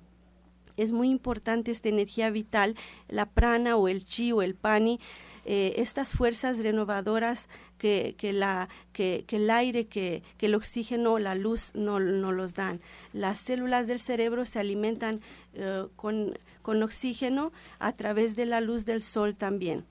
es 0.78 0.92
muy 0.92 1.10
importante 1.10 1.72
esta 1.72 1.90
energía 1.90 2.30
vital, 2.30 2.76
la 3.08 3.28
prana 3.28 3.76
o 3.76 3.88
el 3.88 4.04
chi 4.04 4.32
o 4.32 4.42
el 4.42 4.56
pani, 4.56 5.00
eh, 5.46 5.74
estas 5.78 6.14
fuerzas 6.14 6.60
renovadoras 6.60 7.50
que, 7.78 8.16
que, 8.18 8.32
la, 8.32 8.70
que, 8.94 9.26
el 9.30 9.50
aire, 9.50 9.88
que, 9.88 10.22
el 10.40 10.56
oxígeno, 10.56 11.18
la 11.18 11.34
luz 11.34 11.72
no, 11.74 12.00
no, 12.00 12.32
los 12.32 12.54
dan. 12.54 12.80
Las 13.12 13.40
células 13.40 13.88
del 13.88 14.00
cerebro 14.00 14.46
se 14.46 14.60
alimentan 14.60 15.22
uh, 15.56 15.88
con, 15.96 16.38
con 16.62 16.84
oxígeno 16.84 17.52
a 17.80 17.94
través 17.94 18.36
de 18.36 18.46
la 18.46 18.62
luz 18.62 18.86
del 18.86 19.02
sol 19.02 19.36
también. 19.36 19.86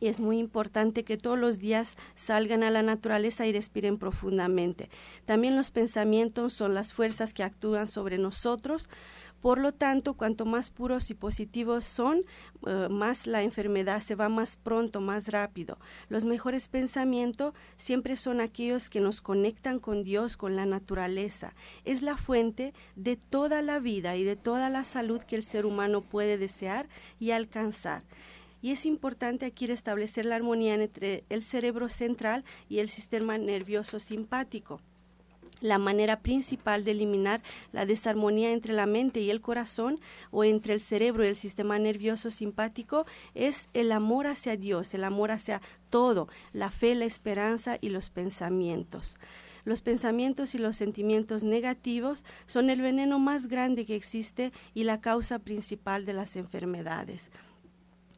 Y 0.00 0.06
es 0.06 0.18
muy 0.18 0.38
importante 0.38 1.04
que 1.04 1.18
todos 1.18 1.38
los 1.38 1.58
días 1.58 1.98
salgan 2.14 2.62
a 2.62 2.70
la 2.70 2.82
naturaleza 2.82 3.46
y 3.46 3.52
respiren 3.52 3.98
profundamente. 3.98 4.88
También 5.26 5.56
los 5.56 5.70
pensamientos 5.72 6.54
son 6.54 6.74
las 6.74 6.94
fuerzas 6.94 7.34
que 7.34 7.42
actúan 7.42 7.86
sobre 7.86 8.16
nosotros 8.16 8.88
por 9.40 9.58
lo 9.58 9.72
tanto, 9.72 10.14
cuanto 10.14 10.44
más 10.44 10.70
puros 10.70 11.10
y 11.10 11.14
positivos 11.14 11.84
son, 11.84 12.24
uh, 12.62 12.90
más 12.90 13.26
la 13.26 13.42
enfermedad 13.42 14.00
se 14.00 14.14
va 14.14 14.28
más 14.28 14.56
pronto, 14.56 15.00
más 15.00 15.28
rápido. 15.28 15.78
Los 16.08 16.24
mejores 16.24 16.68
pensamientos 16.68 17.54
siempre 17.76 18.16
son 18.16 18.40
aquellos 18.40 18.90
que 18.90 19.00
nos 19.00 19.22
conectan 19.22 19.78
con 19.78 20.04
Dios, 20.04 20.36
con 20.36 20.56
la 20.56 20.66
naturaleza. 20.66 21.54
Es 21.84 22.02
la 22.02 22.16
fuente 22.16 22.74
de 22.96 23.16
toda 23.16 23.62
la 23.62 23.78
vida 23.78 24.16
y 24.16 24.24
de 24.24 24.36
toda 24.36 24.68
la 24.68 24.84
salud 24.84 25.22
que 25.22 25.36
el 25.36 25.42
ser 25.42 25.64
humano 25.64 26.02
puede 26.02 26.36
desear 26.36 26.88
y 27.18 27.30
alcanzar. 27.30 28.02
Y 28.62 28.72
es 28.72 28.84
importante 28.84 29.46
aquí 29.46 29.66
restablecer 29.66 30.26
la 30.26 30.36
armonía 30.36 30.74
entre 30.74 31.24
el 31.30 31.42
cerebro 31.42 31.88
central 31.88 32.44
y 32.68 32.80
el 32.80 32.90
sistema 32.90 33.38
nervioso 33.38 33.98
simpático 33.98 34.82
la 35.60 35.78
manera 35.78 36.20
principal 36.20 36.84
de 36.84 36.92
eliminar 36.92 37.42
la 37.72 37.86
desarmonía 37.86 38.52
entre 38.52 38.72
la 38.72 38.86
mente 38.86 39.20
y 39.20 39.30
el 39.30 39.40
corazón 39.40 40.00
o 40.30 40.44
entre 40.44 40.74
el 40.74 40.80
cerebro 40.80 41.24
y 41.24 41.28
el 41.28 41.36
sistema 41.36 41.78
nervioso 41.78 42.30
simpático 42.30 43.06
es 43.34 43.68
el 43.74 43.92
amor 43.92 44.26
hacia 44.26 44.56
Dios, 44.56 44.94
el 44.94 45.04
amor 45.04 45.30
hacia 45.30 45.60
todo, 45.90 46.28
la 46.52 46.70
fe, 46.70 46.94
la 46.94 47.04
esperanza 47.04 47.78
y 47.80 47.90
los 47.90 48.10
pensamientos. 48.10 49.18
Los 49.64 49.82
pensamientos 49.82 50.54
y 50.54 50.58
los 50.58 50.76
sentimientos 50.76 51.42
negativos 51.42 52.24
son 52.46 52.70
el 52.70 52.80
veneno 52.80 53.18
más 53.18 53.46
grande 53.46 53.84
que 53.84 53.94
existe 53.96 54.52
y 54.74 54.84
la 54.84 55.00
causa 55.00 55.38
principal 55.38 56.06
de 56.06 56.14
las 56.14 56.36
enfermedades. 56.36 57.30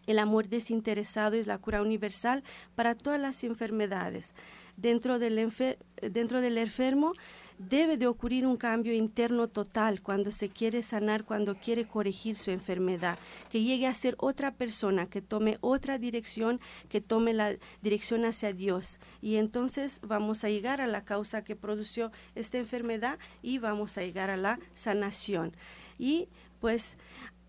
El 0.06 0.18
amor 0.18 0.48
desinteresado 0.48 1.36
es 1.36 1.46
la 1.46 1.58
cura 1.58 1.82
universal 1.82 2.42
para 2.74 2.94
todas 2.96 3.20
las 3.20 3.44
enfermedades 3.44 4.34
dentro 4.76 5.18
del, 5.18 5.38
enfermo 5.38 7.12
debe 7.58 7.96
de 7.96 8.06
ocurrir 8.06 8.46
un 8.46 8.56
cambio 8.56 8.92
interno 8.92 9.48
total 9.48 10.02
cuando 10.02 10.30
se 10.30 10.48
quiere 10.48 10.82
sanar, 10.82 11.24
cuando 11.24 11.54
quiere 11.54 11.86
corregir 11.86 12.36
su 12.36 12.50
enfermedad, 12.50 13.18
que 13.50 13.62
llegue 13.62 13.86
a 13.86 13.94
ser 13.94 14.16
otra 14.18 14.54
persona, 14.54 15.06
que 15.06 15.22
tome 15.22 15.58
otra 15.60 15.98
dirección, 15.98 16.60
que 16.88 17.00
tome 17.00 17.32
la 17.32 17.56
dirección 17.80 18.24
hacia 18.24 18.52
Dios. 18.52 18.98
Y 19.20 19.36
entonces 19.36 20.00
vamos 20.02 20.44
a 20.44 20.48
llegar 20.48 20.80
a 20.80 20.86
la 20.86 21.04
causa 21.04 21.44
que 21.44 21.56
produjo 21.56 22.10
esta 22.34 22.58
enfermedad 22.58 23.18
y 23.42 23.58
vamos 23.58 23.96
a 23.98 24.02
llegar 24.02 24.30
a 24.30 24.36
la 24.36 24.58
sanación. 24.74 25.54
Y 25.98 26.28
pues 26.60 26.98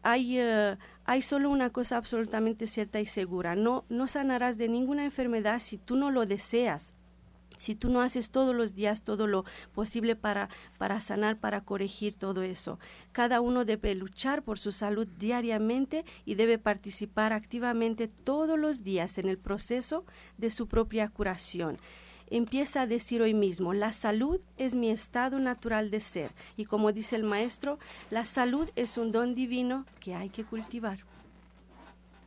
hay, 0.04 0.42
uh, 0.42 0.78
hay 1.06 1.22
solo 1.22 1.50
una 1.50 1.72
cosa 1.72 1.98
absolutamente 1.98 2.68
cierta 2.68 3.00
y 3.00 3.06
segura, 3.06 3.56
no, 3.56 3.86
no 3.90 4.08
sanarás 4.08 4.58
de 4.58 4.68
ninguna 4.68 5.06
enfermedad 5.06 5.60
si 5.60 5.78
tú 5.78 5.96
no 5.96 6.12
lo 6.12 6.26
deseas 6.26 6.94
si 7.58 7.76
tú 7.76 7.90
no 7.90 8.02
haces 8.02 8.30
todos 8.30 8.56
los 8.56 8.74
días 8.74 9.04
todo 9.04 9.28
lo 9.28 9.46
posible 9.74 10.16
para, 10.16 10.50
para 10.78 11.00
sanar, 11.00 11.38
para 11.38 11.62
corregir 11.62 12.14
todo 12.14 12.42
eso. 12.44 12.80
Cada 13.12 13.42
uno 13.42 13.66
debe 13.66 13.96
luchar 13.96 14.44
por 14.44 14.60
su 14.60 14.72
salud 14.72 15.08
diariamente 15.18 16.06
y 16.26 16.36
debe 16.36 16.58
participar 16.58 17.34
activamente 17.34 18.08
todos 18.08 18.58
los 18.58 18.84
días 18.84 19.18
en 19.18 19.30
el 19.30 19.38
proceso 19.38 20.06
de 20.38 20.50
su 20.50 20.68
propia 20.68 21.10
curación. 21.10 21.78
empieza 22.30 22.82
a 22.82 22.88
decir 22.88 23.22
hoy 23.22 23.34
mismo, 23.34 23.74
la 23.74 23.92
salud 23.92 24.40
es 24.58 24.74
mi 24.74 24.90
estado 24.90 25.38
natural 25.38 25.92
de 25.92 26.00
ser. 26.00 26.32
Y 26.58 26.66
como 26.66 26.92
dice 26.92 27.16
el 27.16 27.24
maestro, 27.24 27.78
la 28.10 28.26
salud 28.26 28.70
es 28.76 28.98
un 28.98 29.12
don 29.12 29.36
divino 29.36 29.86
que 30.00 30.16
hay 30.16 30.30
que 30.30 30.44
cultivar. 30.44 31.00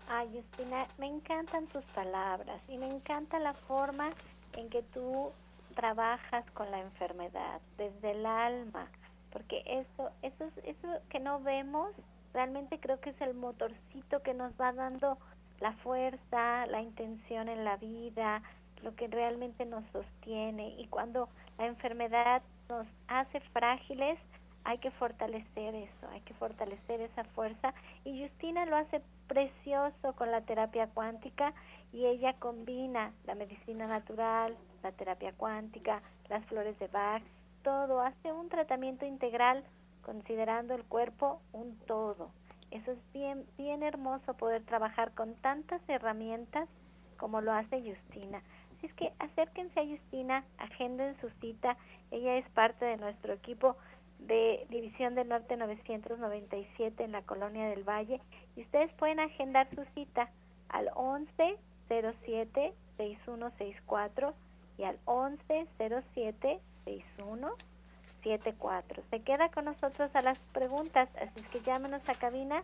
Ay, 0.08 0.28
Justina, 0.32 0.86
me 0.98 1.06
encantan 1.06 1.66
tus 1.66 1.84
palabras 1.86 2.60
y 2.68 2.78
me 2.78 2.86
encanta 2.86 3.40
la 3.40 3.54
forma 3.54 4.10
en 4.56 4.68
que 4.70 4.82
tú 4.82 5.32
trabajas 5.74 6.44
con 6.52 6.70
la 6.70 6.80
enfermedad 6.80 7.60
desde 7.76 8.12
el 8.12 8.26
alma, 8.26 8.88
porque 9.30 9.62
eso, 9.66 10.10
eso, 10.22 10.50
eso 10.64 10.88
que 11.10 11.20
no 11.20 11.40
vemos, 11.40 11.92
realmente 12.32 12.78
creo 12.80 13.00
que 13.00 13.10
es 13.10 13.20
el 13.20 13.34
motorcito 13.34 14.22
que 14.22 14.34
nos 14.34 14.52
va 14.60 14.72
dando 14.72 15.18
la 15.60 15.72
fuerza, 15.74 16.66
la 16.66 16.80
intención 16.82 17.48
en 17.48 17.64
la 17.64 17.76
vida, 17.76 18.42
lo 18.82 18.94
que 18.94 19.08
realmente 19.08 19.64
nos 19.64 19.84
sostiene. 19.92 20.68
Y 20.78 20.86
cuando 20.88 21.28
la 21.58 21.66
enfermedad 21.66 22.42
nos 22.68 22.86
hace 23.08 23.40
frágiles, 23.52 24.18
hay 24.64 24.78
que 24.78 24.90
fortalecer 24.92 25.74
eso, 25.74 26.08
hay 26.10 26.20
que 26.22 26.34
fortalecer 26.34 27.00
esa 27.00 27.24
fuerza. 27.24 27.72
Y 28.04 28.22
Justina 28.22 28.66
lo 28.66 28.76
hace 28.76 29.00
precioso 29.28 30.12
con 30.14 30.30
la 30.30 30.40
terapia 30.40 30.88
cuántica 30.88 31.54
y 31.92 32.06
ella 32.06 32.34
combina 32.38 33.12
la 33.24 33.34
medicina 33.34 33.86
natural, 33.86 34.56
la 34.82 34.92
terapia 34.92 35.32
cuántica, 35.32 36.02
las 36.28 36.44
flores 36.46 36.78
de 36.78 36.88
Bach, 36.88 37.22
todo, 37.62 38.00
hace 38.00 38.32
un 38.32 38.48
tratamiento 38.48 39.06
integral 39.06 39.64
considerando 40.02 40.74
el 40.74 40.84
cuerpo 40.84 41.40
un 41.52 41.76
todo. 41.86 42.30
Eso 42.70 42.92
es 42.92 43.12
bien, 43.12 43.44
bien 43.56 43.82
hermoso 43.82 44.34
poder 44.34 44.64
trabajar 44.64 45.12
con 45.14 45.34
tantas 45.36 45.80
herramientas 45.88 46.68
como 47.16 47.40
lo 47.40 47.52
hace 47.52 47.80
Justina. 47.80 48.42
Así 48.76 48.86
es 48.86 48.94
que 48.94 49.12
acérquense 49.18 49.80
a 49.80 49.86
Justina, 49.86 50.44
agenden 50.58 51.18
su 51.20 51.30
cita. 51.40 51.76
Ella 52.10 52.36
es 52.36 52.48
parte 52.50 52.84
de 52.84 52.98
nuestro 52.98 53.32
equipo 53.32 53.76
de 54.18 54.66
División 54.68 55.14
del 55.14 55.28
Norte 55.28 55.56
997 55.56 57.02
en 57.02 57.12
la 57.12 57.22
Colonia 57.22 57.68
del 57.68 57.84
Valle 57.84 58.20
y 58.54 58.62
ustedes 58.62 58.92
pueden 58.94 59.20
agendar 59.20 59.68
su 59.74 59.84
cita 59.94 60.30
al 60.68 60.90
11 60.94 61.58
07 61.88 62.72
6164 62.96 64.34
y 64.78 64.84
al 64.84 64.98
11 65.04 65.66
07 66.14 66.60
6174. 66.84 69.02
Se 69.10 69.20
queda 69.20 69.50
con 69.50 69.66
nosotros 69.66 70.10
a 70.14 70.22
las 70.22 70.38
preguntas, 70.52 71.10
así 71.16 71.42
es 71.42 71.48
que 71.48 71.60
llámenos 71.60 72.08
a 72.08 72.14
cabina 72.14 72.62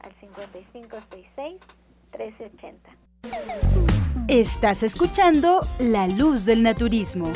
al 0.00 0.14
5566 0.20 1.60
1380. 2.12 2.90
Estás 4.28 4.82
escuchando 4.82 5.60
La 5.78 6.08
Luz 6.08 6.44
del 6.44 6.62
Naturismo. 6.62 7.32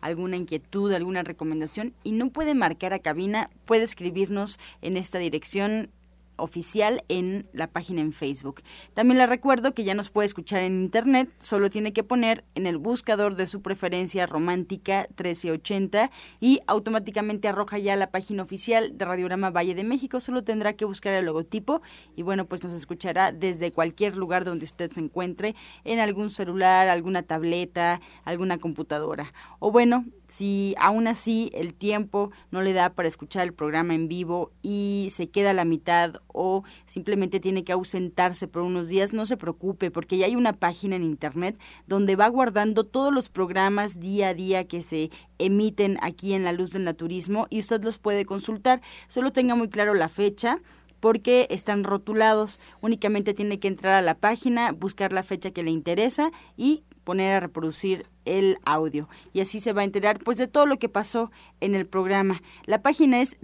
alguna 0.00 0.36
inquietud, 0.36 0.92
alguna 0.92 1.22
recomendación 1.22 1.94
y 2.04 2.12
no 2.12 2.30
puede 2.30 2.54
marcar 2.54 2.92
a 2.92 2.98
cabina, 2.98 3.50
puede 3.64 3.84
escribirnos 3.84 4.58
en 4.82 4.96
esta 4.96 5.18
dirección 5.18 5.90
oficial 6.38 7.04
en 7.08 7.48
la 7.52 7.66
página 7.66 8.00
en 8.00 8.12
Facebook. 8.12 8.62
También 8.94 9.18
le 9.18 9.26
recuerdo 9.26 9.74
que 9.74 9.84
ya 9.84 9.94
nos 9.94 10.10
puede 10.10 10.26
escuchar 10.26 10.60
en 10.60 10.80
internet, 10.80 11.30
solo 11.38 11.70
tiene 11.70 11.92
que 11.92 12.02
poner 12.02 12.44
en 12.54 12.66
el 12.66 12.78
buscador 12.78 13.36
de 13.36 13.46
su 13.46 13.60
preferencia 13.60 14.26
romántica 14.26 15.06
1380 15.10 16.10
y 16.40 16.60
automáticamente 16.66 17.48
arroja 17.48 17.78
ya 17.78 17.96
la 17.96 18.10
página 18.10 18.42
oficial 18.42 18.96
de 18.96 19.04
Radiograma 19.04 19.50
Valle 19.50 19.74
de 19.74 19.84
México, 19.84 20.20
solo 20.20 20.44
tendrá 20.44 20.74
que 20.74 20.84
buscar 20.84 21.12
el 21.14 21.26
logotipo 21.26 21.82
y 22.16 22.22
bueno, 22.22 22.46
pues 22.46 22.62
nos 22.64 22.72
escuchará 22.72 23.32
desde 23.32 23.72
cualquier 23.72 24.16
lugar 24.16 24.44
donde 24.44 24.64
usted 24.64 24.90
se 24.90 25.00
encuentre, 25.00 25.54
en 25.84 25.98
algún 25.98 26.30
celular, 26.30 26.88
alguna 26.88 27.22
tableta, 27.22 28.00
alguna 28.24 28.58
computadora. 28.58 29.32
O 29.58 29.70
bueno, 29.70 30.04
si 30.28 30.74
aún 30.78 31.06
así 31.06 31.50
el 31.54 31.74
tiempo 31.74 32.30
no 32.50 32.62
le 32.62 32.72
da 32.72 32.90
para 32.90 33.08
escuchar 33.08 33.44
el 33.44 33.54
programa 33.54 33.94
en 33.94 34.08
vivo 34.08 34.52
y 34.62 35.08
se 35.10 35.30
queda 35.30 35.50
a 35.50 35.54
la 35.54 35.64
mitad 35.64 36.20
o 36.38 36.62
simplemente 36.86 37.40
tiene 37.40 37.64
que 37.64 37.72
ausentarse 37.72 38.46
por 38.46 38.62
unos 38.62 38.88
días, 38.88 39.12
no 39.12 39.26
se 39.26 39.36
preocupe 39.36 39.90
porque 39.90 40.16
ya 40.16 40.26
hay 40.26 40.36
una 40.36 40.52
página 40.52 40.94
en 40.94 41.02
internet 41.02 41.58
donde 41.88 42.14
va 42.14 42.28
guardando 42.28 42.84
todos 42.84 43.12
los 43.12 43.28
programas 43.28 43.98
día 43.98 44.28
a 44.28 44.34
día 44.34 44.68
que 44.68 44.82
se 44.82 45.10
emiten 45.38 45.98
aquí 46.00 46.34
en 46.34 46.44
la 46.44 46.52
luz 46.52 46.70
del 46.70 46.84
naturismo 46.84 47.48
y 47.50 47.58
usted 47.58 47.82
los 47.82 47.98
puede 47.98 48.24
consultar. 48.24 48.80
Solo 49.08 49.32
tenga 49.32 49.56
muy 49.56 49.68
claro 49.68 49.94
la 49.94 50.08
fecha 50.08 50.60
porque 51.00 51.48
están 51.50 51.84
rotulados. 51.84 52.60
Únicamente 52.80 53.34
tiene 53.34 53.58
que 53.58 53.68
entrar 53.68 53.94
a 53.94 54.02
la 54.02 54.14
página, 54.14 54.72
buscar 54.72 55.12
la 55.12 55.22
fecha 55.22 55.50
que 55.50 55.62
le 55.62 55.70
interesa 55.70 56.30
y 56.56 56.84
poner 57.04 57.32
a 57.32 57.40
reproducir 57.40 58.04
el 58.26 58.58
audio 58.66 59.08
y 59.32 59.40
así 59.40 59.60
se 59.60 59.72
va 59.72 59.80
a 59.80 59.84
enterar 59.84 60.18
pues 60.22 60.36
de 60.36 60.46
todo 60.46 60.66
lo 60.66 60.78
que 60.78 60.90
pasó 60.90 61.30
en 61.60 61.74
el 61.74 61.86
programa. 61.86 62.42
La 62.66 62.82
página 62.82 63.22
es 63.22 63.38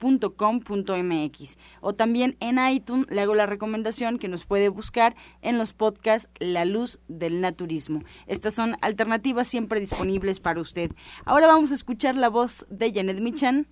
www.gentesana.com.mx 0.00 1.58
o 1.80 1.94
también 1.94 2.36
en 2.40 2.58
iTunes 2.58 3.10
le 3.10 3.20
hago 3.20 3.34
la 3.34 3.46
recomendación 3.46 4.18
que 4.18 4.28
nos 4.28 4.46
puede 4.46 4.68
buscar 4.68 5.14
en 5.42 5.58
los 5.58 5.72
podcasts 5.72 6.28
La 6.38 6.64
Luz 6.64 7.00
del 7.08 7.40
Naturismo. 7.40 8.02
Estas 8.26 8.54
son 8.54 8.76
alternativas 8.80 9.48
siempre 9.48 9.80
disponibles 9.80 10.40
para 10.40 10.60
usted. 10.60 10.90
Ahora 11.24 11.46
vamos 11.46 11.70
a 11.70 11.74
escuchar 11.74 12.16
la 12.16 12.28
voz 12.28 12.66
de 12.70 12.92
Janet 12.92 13.20
Michan 13.20 13.66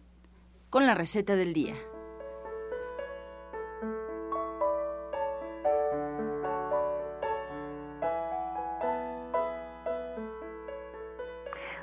con 0.71 0.87
la 0.87 0.95
receta 0.95 1.37
del 1.37 1.53
día. 1.53 1.75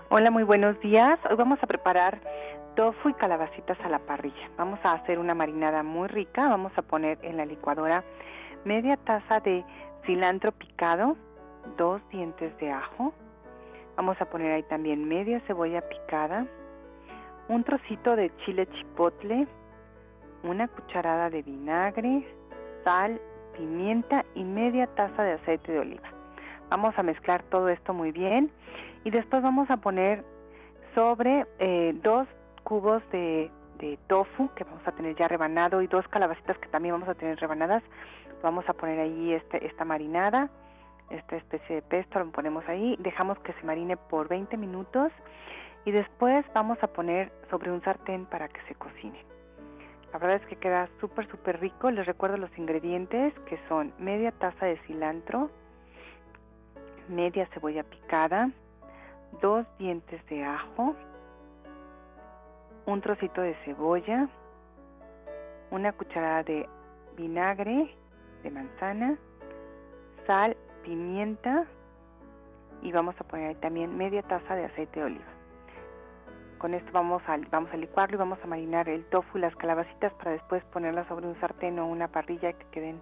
Hola, 0.09 0.31
muy 0.31 0.43
buenos 0.43 0.79
días. 0.79 1.19
Hoy 1.29 1.35
vamos 1.35 1.59
a 1.61 1.67
preparar 1.67 2.21
tofu 2.75 3.09
y 3.09 3.13
calabacitas 3.13 3.79
a 3.81 3.89
la 3.89 3.99
parrilla. 3.99 4.49
Vamos 4.57 4.79
a 4.83 4.93
hacer 4.93 5.19
una 5.19 5.33
marinada 5.33 5.83
muy 5.83 6.07
rica. 6.07 6.47
Vamos 6.49 6.71
a 6.77 6.81
poner 6.81 7.17
en 7.21 7.37
la 7.37 7.45
licuadora 7.45 8.03
media 8.65 8.97
taza 8.97 9.39
de 9.39 9.63
cilantro 10.05 10.51
picado, 10.51 11.15
dos 11.77 12.01
dientes 12.09 12.55
de 12.57 12.71
ajo. 12.71 13.13
Vamos 13.95 14.19
a 14.21 14.25
poner 14.25 14.51
ahí 14.51 14.63
también 14.63 15.07
media 15.07 15.39
cebolla 15.47 15.81
picada, 15.87 16.45
un 17.47 17.63
trocito 17.63 18.15
de 18.15 18.31
chile 18.43 18.67
chipotle, 18.67 19.47
una 20.43 20.67
cucharada 20.67 21.29
de 21.29 21.41
vinagre, 21.41 22.27
sal, 22.83 23.21
pimienta 23.55 24.25
y 24.35 24.43
media 24.43 24.87
taza 24.87 25.23
de 25.23 25.33
aceite 25.33 25.71
de 25.71 25.79
oliva. 25.79 26.09
Vamos 26.69 26.93
a 26.97 27.03
mezclar 27.03 27.43
todo 27.43 27.69
esto 27.69 27.93
muy 27.93 28.11
bien 28.11 28.51
y 29.05 29.11
después 29.11 29.41
vamos 29.41 29.69
a 29.69 29.77
poner 29.77 30.25
sobre 30.93 31.45
eh, 31.59 31.93
dos 32.03 32.27
cubos 32.65 33.01
de, 33.11 33.49
tofu 34.07 34.49
que 34.55 34.63
vamos 34.63 34.85
a 34.87 34.91
tener 34.91 35.15
ya 35.15 35.27
rebanado 35.27 35.81
y 35.81 35.87
dos 35.87 36.05
calabacitas 36.07 36.57
que 36.57 36.67
también 36.67 36.95
vamos 36.95 37.07
a 37.07 37.13
tener 37.13 37.39
rebanadas. 37.39 37.83
Vamos 38.41 38.67
a 38.67 38.73
poner 38.73 38.99
ahí 38.99 39.33
este, 39.33 39.65
esta 39.65 39.85
marinada, 39.85 40.49
esta 41.09 41.37
especie 41.37 41.77
de 41.77 41.81
pesto, 41.83 42.19
lo 42.19 42.31
ponemos 42.31 42.67
ahí, 42.67 42.97
dejamos 42.99 43.39
que 43.39 43.53
se 43.53 43.63
marine 43.63 43.95
por 43.95 44.27
20 44.27 44.57
minutos 44.57 45.11
y 45.85 45.91
después 45.91 46.43
vamos 46.53 46.77
a 46.81 46.87
poner 46.87 47.31
sobre 47.49 47.71
un 47.71 47.81
sartén 47.83 48.25
para 48.25 48.47
que 48.49 48.59
se 48.67 48.75
cocine. 48.75 49.23
La 50.11 50.19
verdad 50.19 50.41
es 50.41 50.47
que 50.47 50.55
queda 50.55 50.89
súper, 50.99 51.29
súper 51.29 51.59
rico. 51.59 51.91
Les 51.91 52.05
recuerdo 52.05 52.37
los 52.37 52.57
ingredientes 52.57 53.33
que 53.47 53.59
son 53.67 53.93
media 53.99 54.31
taza 54.31 54.65
de 54.65 54.77
cilantro, 54.87 55.51
media 57.09 57.47
cebolla 57.53 57.83
picada, 57.83 58.49
dos 59.41 59.65
dientes 59.77 60.25
de 60.27 60.43
ajo, 60.43 60.95
un 62.85 63.01
trocito 63.01 63.41
de 63.41 63.55
cebolla, 63.65 64.27
una 65.71 65.91
cucharada 65.93 66.43
de 66.43 66.69
vinagre 67.17 67.89
de 68.43 68.51
manzana, 68.51 69.17
sal, 70.27 70.55
pimienta 70.83 71.65
y 72.81 72.91
vamos 72.91 73.15
a 73.19 73.23
poner 73.23 73.55
también 73.57 73.97
media 73.97 74.21
taza 74.21 74.55
de 74.55 74.65
aceite 74.65 74.99
de 74.99 75.05
oliva. 75.07 75.25
Con 76.59 76.73
esto 76.73 76.91
vamos 76.93 77.21
a, 77.27 77.37
vamos 77.49 77.71
a 77.73 77.77
licuarlo 77.77 78.15
y 78.15 78.19
vamos 78.19 78.39
a 78.43 78.47
marinar 78.47 78.87
el 78.87 79.05
tofu 79.05 79.37
y 79.37 79.41
las 79.41 79.55
calabacitas 79.55 80.13
para 80.13 80.31
después 80.31 80.63
ponerlas 80.65 81.07
sobre 81.07 81.27
un 81.27 81.39
sartén 81.39 81.79
o 81.79 81.87
una 81.87 82.07
parrilla 82.07 82.53
que 82.53 82.65
queden 82.67 83.01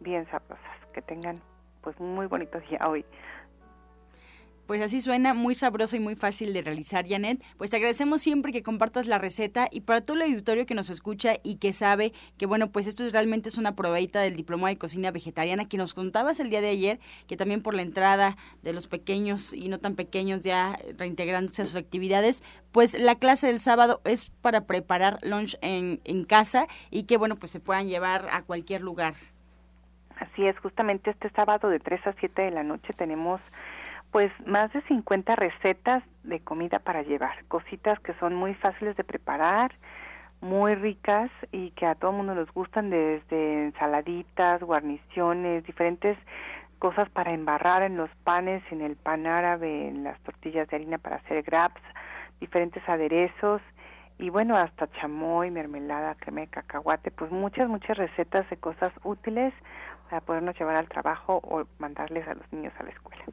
bien 0.00 0.26
sabrosas. 0.30 0.60
que 0.92 1.02
tengan 1.02 1.40
pues 1.82 1.98
muy 1.98 2.26
bonito 2.26 2.60
día 2.60 2.78
hoy. 2.88 3.04
Pues 4.66 4.80
así 4.80 5.02
suena, 5.02 5.34
muy 5.34 5.54
sabroso 5.54 5.94
y 5.94 6.00
muy 6.00 6.14
fácil 6.14 6.54
de 6.54 6.62
realizar, 6.62 7.06
Janet. 7.06 7.42
Pues 7.58 7.68
te 7.68 7.76
agradecemos 7.76 8.22
siempre 8.22 8.50
que 8.50 8.62
compartas 8.62 9.06
la 9.06 9.18
receta 9.18 9.68
y 9.70 9.82
para 9.82 10.00
todo 10.00 10.16
el 10.16 10.22
auditorio 10.22 10.64
que 10.64 10.74
nos 10.74 10.88
escucha 10.88 11.34
y 11.42 11.56
que 11.56 11.74
sabe 11.74 12.14
que, 12.38 12.46
bueno, 12.46 12.70
pues 12.70 12.86
esto 12.86 13.04
es, 13.04 13.12
realmente 13.12 13.50
es 13.50 13.58
una 13.58 13.76
probadita 13.76 14.22
del 14.22 14.36
diploma 14.36 14.70
de 14.70 14.78
cocina 14.78 15.10
vegetariana 15.10 15.68
que 15.68 15.76
nos 15.76 15.92
contabas 15.92 16.40
el 16.40 16.48
día 16.48 16.62
de 16.62 16.70
ayer, 16.70 16.98
que 17.26 17.36
también 17.36 17.60
por 17.60 17.74
la 17.74 17.82
entrada 17.82 18.38
de 18.62 18.72
los 18.72 18.88
pequeños 18.88 19.52
y 19.52 19.68
no 19.68 19.78
tan 19.78 19.96
pequeños 19.96 20.42
ya 20.42 20.78
reintegrándose 20.96 21.60
a 21.60 21.66
sus 21.66 21.76
actividades, 21.76 22.42
pues 22.72 22.98
la 22.98 23.16
clase 23.16 23.48
del 23.48 23.60
sábado 23.60 24.00
es 24.04 24.30
para 24.30 24.62
preparar 24.62 25.18
lunch 25.22 25.58
en, 25.60 26.00
en 26.04 26.24
casa 26.24 26.68
y 26.90 27.02
que, 27.02 27.18
bueno, 27.18 27.36
pues 27.36 27.52
se 27.52 27.60
puedan 27.60 27.86
llevar 27.86 28.28
a 28.30 28.40
cualquier 28.42 28.80
lugar. 28.80 29.12
Así 30.16 30.46
es, 30.46 30.58
justamente 30.60 31.10
este 31.10 31.28
sábado 31.30 31.68
de 31.68 31.80
3 31.80 32.06
a 32.06 32.14
7 32.18 32.42
de 32.42 32.50
la 32.50 32.62
noche 32.62 32.92
tenemos 32.96 33.42
pues 34.14 34.30
más 34.46 34.72
de 34.72 34.80
50 34.82 35.34
recetas 35.34 36.04
de 36.22 36.38
comida 36.38 36.78
para 36.78 37.02
llevar, 37.02 37.44
cositas 37.48 37.98
que 37.98 38.14
son 38.20 38.32
muy 38.32 38.54
fáciles 38.54 38.96
de 38.96 39.02
preparar, 39.02 39.72
muy 40.40 40.76
ricas 40.76 41.32
y 41.50 41.72
que 41.72 41.84
a 41.84 41.96
todo 41.96 42.12
mundo 42.12 42.32
les 42.36 42.48
gustan 42.52 42.90
desde 42.90 43.64
ensaladitas, 43.64 44.62
guarniciones, 44.62 45.64
diferentes 45.64 46.16
cosas 46.78 47.10
para 47.10 47.32
embarrar 47.32 47.82
en 47.82 47.96
los 47.96 48.08
panes, 48.22 48.62
en 48.70 48.82
el 48.82 48.94
pan 48.94 49.26
árabe, 49.26 49.88
en 49.88 50.04
las 50.04 50.20
tortillas 50.20 50.68
de 50.68 50.76
harina 50.76 50.98
para 50.98 51.16
hacer 51.16 51.42
grabs, 51.42 51.82
diferentes 52.38 52.88
aderezos 52.88 53.62
y 54.20 54.30
bueno, 54.30 54.56
hasta 54.56 54.86
chamoy, 54.92 55.50
mermelada, 55.50 56.14
crema 56.14 56.42
de 56.42 56.46
cacahuate, 56.46 57.10
pues 57.10 57.32
muchas, 57.32 57.68
muchas 57.68 57.96
recetas 57.96 58.48
de 58.48 58.58
cosas 58.58 58.92
útiles 59.02 59.52
para 60.08 60.20
podernos 60.20 60.56
llevar 60.56 60.76
al 60.76 60.88
trabajo 60.88 61.40
o 61.42 61.64
mandarles 61.80 62.28
a 62.28 62.34
los 62.34 62.52
niños 62.52 62.72
a 62.78 62.84
la 62.84 62.90
escuela. 62.90 63.24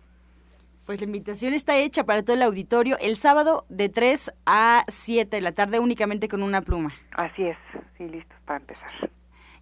Pues 0.86 1.00
la 1.00 1.06
invitación 1.06 1.54
está 1.54 1.78
hecha 1.78 2.04
para 2.04 2.24
todo 2.24 2.36
el 2.36 2.42
auditorio 2.42 2.98
el 3.00 3.16
sábado 3.16 3.66
de 3.70 3.90
3 3.90 4.34
a 4.46 4.84
7 4.88 5.36
de 5.36 5.42
la 5.42 5.52
tarde 5.52 5.80
únicamente 5.80 6.28
con 6.28 6.42
una 6.42 6.62
pluma. 6.62 6.94
Así 7.12 7.44
es, 7.44 7.58
sí, 7.98 8.06
listos 8.08 8.38
para 8.46 8.60
empezar. 8.60 8.90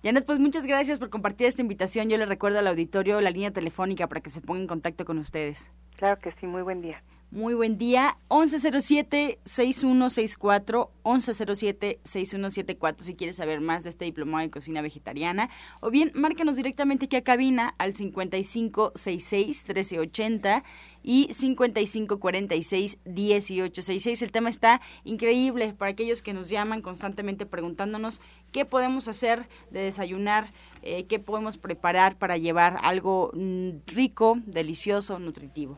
Janet, 0.01 0.25
pues 0.25 0.39
muchas 0.39 0.65
gracias 0.65 0.97
por 0.97 1.09
compartir 1.09 1.47
esta 1.47 1.61
invitación. 1.61 2.09
Yo 2.09 2.17
le 2.17 2.25
recuerdo 2.25 2.59
al 2.59 2.67
auditorio 2.67 3.19
la 3.19 3.31
línea 3.31 3.51
telefónica 3.51 4.07
para 4.07 4.21
que 4.21 4.29
se 4.29 4.39
ponga 4.39 4.61
en 4.61 4.67
contacto 4.67 5.03
con 5.03 5.17
ustedes. 5.17 5.71
Claro 5.97 6.19
que 6.21 6.31
sí, 6.39 6.47
muy 6.47 6.61
buen 6.61 6.81
día. 6.81 7.03
Muy 7.31 7.53
buen 7.53 7.77
día. 7.77 8.17
1107-6164, 8.29 10.89
1107-6174 11.03 13.01
si 13.01 13.13
quieres 13.13 13.35
saber 13.35 13.61
más 13.61 13.83
de 13.83 13.91
este 13.91 14.05
diplomado 14.05 14.41
de 14.41 14.49
cocina 14.49 14.81
vegetariana. 14.81 15.51
O 15.79 15.91
bien, 15.91 16.11
márcanos 16.15 16.55
directamente 16.55 17.05
aquí 17.05 17.17
a 17.17 17.23
cabina 17.23 17.75
al 17.77 17.93
5566-1380 17.93 20.63
y 21.03 21.27
5546-1866. 21.27 24.23
El 24.23 24.31
tema 24.31 24.49
está 24.49 24.81
increíble 25.03 25.75
para 25.75 25.91
aquellos 25.91 26.23
que 26.23 26.33
nos 26.33 26.49
llaman 26.49 26.81
constantemente 26.81 27.45
preguntándonos 27.45 28.21
qué 28.51 28.65
podemos 28.65 29.07
hacer 29.07 29.47
de 29.69 29.81
desayunar, 29.81 30.51
eh, 30.81 31.03
qué 31.03 31.19
podemos 31.19 31.59
preparar 31.59 32.17
para 32.17 32.37
llevar 32.37 32.79
algo 32.81 33.29
mm, 33.35 33.81
rico, 33.85 34.39
delicioso, 34.47 35.19
nutritivo. 35.19 35.77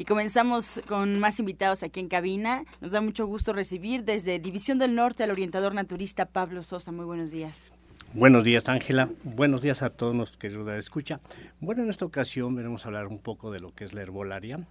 Y 0.00 0.06
comenzamos 0.06 0.80
con 0.88 1.20
más 1.20 1.40
invitados 1.40 1.82
aquí 1.82 2.00
en 2.00 2.08
cabina. 2.08 2.64
Nos 2.80 2.92
da 2.92 3.02
mucho 3.02 3.26
gusto 3.26 3.52
recibir 3.52 4.02
desde 4.02 4.38
División 4.38 4.78
del 4.78 4.94
Norte 4.94 5.24
al 5.24 5.30
orientador 5.30 5.74
naturista 5.74 6.24
Pablo 6.24 6.62
Sosa. 6.62 6.90
Muy 6.90 7.04
buenos 7.04 7.30
días. 7.30 7.70
Buenos 8.14 8.44
días, 8.44 8.70
Ángela. 8.70 9.10
Buenos 9.24 9.60
días 9.60 9.82
a 9.82 9.90
todos 9.90 10.16
los 10.16 10.38
que 10.38 10.48
nos 10.48 10.66
escucha. 10.72 11.20
Bueno, 11.60 11.82
en 11.82 11.90
esta 11.90 12.06
ocasión 12.06 12.54
venimos 12.54 12.86
a 12.86 12.88
hablar 12.88 13.08
un 13.08 13.18
poco 13.18 13.50
de 13.50 13.60
lo 13.60 13.74
que 13.74 13.84
es 13.84 13.92
la 13.92 14.00
herbolaria, 14.00 14.66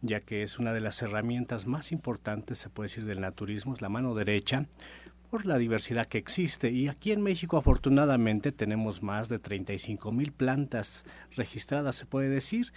ya 0.00 0.20
que 0.20 0.42
es 0.42 0.58
una 0.58 0.72
de 0.72 0.80
las 0.80 1.02
herramientas 1.02 1.66
más 1.66 1.92
importantes, 1.92 2.56
se 2.56 2.70
puede 2.70 2.88
decir, 2.88 3.04
del 3.04 3.20
naturismo, 3.20 3.74
es 3.74 3.82
la 3.82 3.90
mano 3.90 4.14
derecha, 4.14 4.64
por 5.30 5.44
la 5.44 5.58
diversidad 5.58 6.06
que 6.06 6.16
existe. 6.16 6.70
Y 6.70 6.88
aquí 6.88 7.12
en 7.12 7.20
México, 7.20 7.58
afortunadamente, 7.58 8.52
tenemos 8.52 9.02
más 9.02 9.28
de 9.28 9.38
35 9.38 10.12
mil 10.12 10.32
plantas 10.32 11.04
registradas, 11.36 11.94
se 11.96 12.06
puede 12.06 12.30
decir 12.30 12.72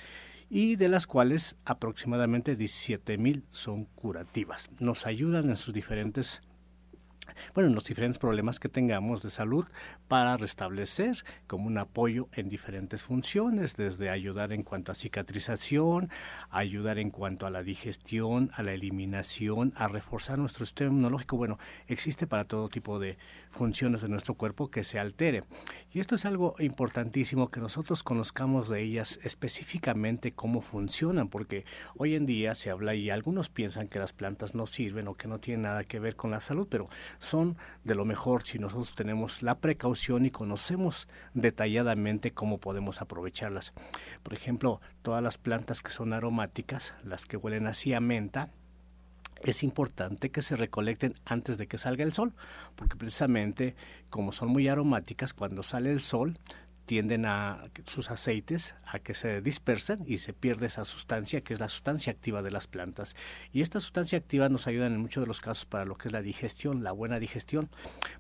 y 0.50 0.76
de 0.76 0.90
las 0.90 1.08
cuales 1.08 1.56
aproximadamente 1.66 2.58
17.000 2.58 3.44
son 3.50 3.86
curativas. 3.86 4.70
Nos 4.80 5.06
ayudan 5.06 5.50
en 5.50 5.56
sus 5.56 5.74
diferentes 5.74 6.42
bueno, 7.54 7.70
en 7.70 7.76
los 7.76 7.86
diferentes 7.86 8.20
problemas 8.20 8.60
que 8.60 8.70
tengamos 8.70 9.22
de 9.22 9.30
salud 9.30 9.66
para 10.08 10.38
restablecer 10.38 11.24
como 11.48 11.68
un 11.68 11.78
apoyo 11.78 12.28
en 12.34 12.50
diferentes 12.50 13.04
funciones, 13.04 13.76
desde 13.76 14.10
ayudar 14.10 14.52
en 14.54 14.64
cuanto 14.64 14.92
a 14.92 14.96
cicatrización, 14.96 16.10
ayudar 16.50 17.00
en 17.00 17.12
cuanto 17.12 17.46
a 17.46 17.50
la 17.50 17.64
digestión, 17.64 18.52
a 18.54 18.64
la 18.64 18.74
eliminación, 18.74 19.74
a 19.76 19.88
reforzar 19.88 20.40
nuestro 20.40 20.66
sistema 20.66 20.92
inmunológico. 20.92 21.38
Bueno, 21.38 21.58
existe 21.88 22.28
para 22.28 22.46
todo 22.46 22.70
tipo 22.70 23.00
de 23.00 23.18
funciones 23.50 24.02
de 24.02 24.10
nuestro 24.10 24.36
cuerpo 24.36 24.70
que 24.70 24.84
se 24.84 25.00
altere. 25.00 25.44
Y 25.92 26.00
esto 26.00 26.16
es 26.16 26.26
algo 26.26 26.56
importantísimo 26.60 27.50
que 27.50 27.62
nosotros 27.62 28.04
conozcamos 28.04 28.70
de 28.70 28.82
ellas 28.82 29.20
específicamente 29.24 30.34
cómo 30.34 30.62
funcionan, 30.62 31.30
porque 31.30 31.66
hoy 31.98 32.16
en 32.16 32.26
día 32.26 32.56
se 32.56 32.70
habla 32.70 32.96
y 32.96 33.10
algunos 33.10 33.50
piensan 33.50 33.88
que 33.88 34.00
las 34.00 34.14
plantas 34.14 34.56
no 34.56 34.68
sirven 34.68 35.08
o 35.08 35.16
que 35.16 35.28
no 35.28 35.40
tienen 35.40 35.64
nada 35.64 35.84
que 35.84 36.00
ver 36.00 36.16
con 36.16 36.32
la 36.32 36.42
salud, 36.42 36.68
pero 36.70 36.90
son 37.20 37.58
de 37.84 37.96
lo 37.96 38.06
mejor 38.06 38.44
si 38.44 38.60
nosotros 38.60 38.96
tenemos 38.96 39.42
la 39.42 39.60
precaución 39.60 40.26
y 40.26 40.32
conocemos 40.32 41.08
detalladamente 41.34 42.32
cómo 42.32 42.60
podemos 42.60 43.02
aprovecharlas. 43.02 43.74
Por 44.24 44.34
ejemplo, 44.34 44.82
todas 45.02 45.24
las 45.24 45.38
plantas 45.38 45.82
que 45.82 45.92
son 45.92 46.14
aromáticas, 46.14 46.94
las 47.04 47.26
que 47.26 47.38
huelen 47.38 47.68
así 47.68 47.94
a 47.94 48.00
menta, 48.00 48.50
es 49.42 49.64
importante 49.64 50.32
que 50.32 50.42
se 50.42 50.56
recolecten 50.56 51.14
antes 51.26 51.58
de 51.58 51.68
que 51.68 51.78
salga 51.78 52.04
el 52.04 52.14
sol, 52.14 52.34
porque 52.76 52.96
precisamente 52.96 53.76
como 54.10 54.32
son 54.32 54.50
muy 54.50 54.68
aromáticas, 54.68 55.34
cuando 55.34 55.62
sale 55.62 55.92
el 55.92 56.02
sol 56.02 56.40
tienden 56.86 57.26
a 57.26 57.64
sus 57.86 58.12
aceites 58.12 58.76
a 58.86 59.00
que 59.00 59.14
se 59.14 59.42
dispersen 59.42 60.04
y 60.08 60.20
se 60.20 60.34
pierde 60.34 60.68
esa 60.68 60.86
sustancia 60.86 61.42
que 61.42 61.54
es 61.54 61.60
la 61.60 61.70
sustancia 61.70 62.12
activa 62.12 62.42
de 62.42 62.52
las 62.52 62.68
plantas. 62.68 63.16
Y 63.52 63.62
esta 63.62 63.80
sustancia 63.80 64.18
activa 64.18 64.50
nos 64.50 64.68
ayuda 64.68 64.88
en 64.88 64.98
muchos 64.98 65.24
de 65.24 65.28
los 65.28 65.42
casos 65.42 65.66
para 65.66 65.86
lo 65.86 65.98
que 65.98 66.08
es 66.08 66.14
la 66.14 66.22
digestión, 66.22 66.84
la 66.84 66.92
buena 66.92 67.20
digestión. 67.20 67.70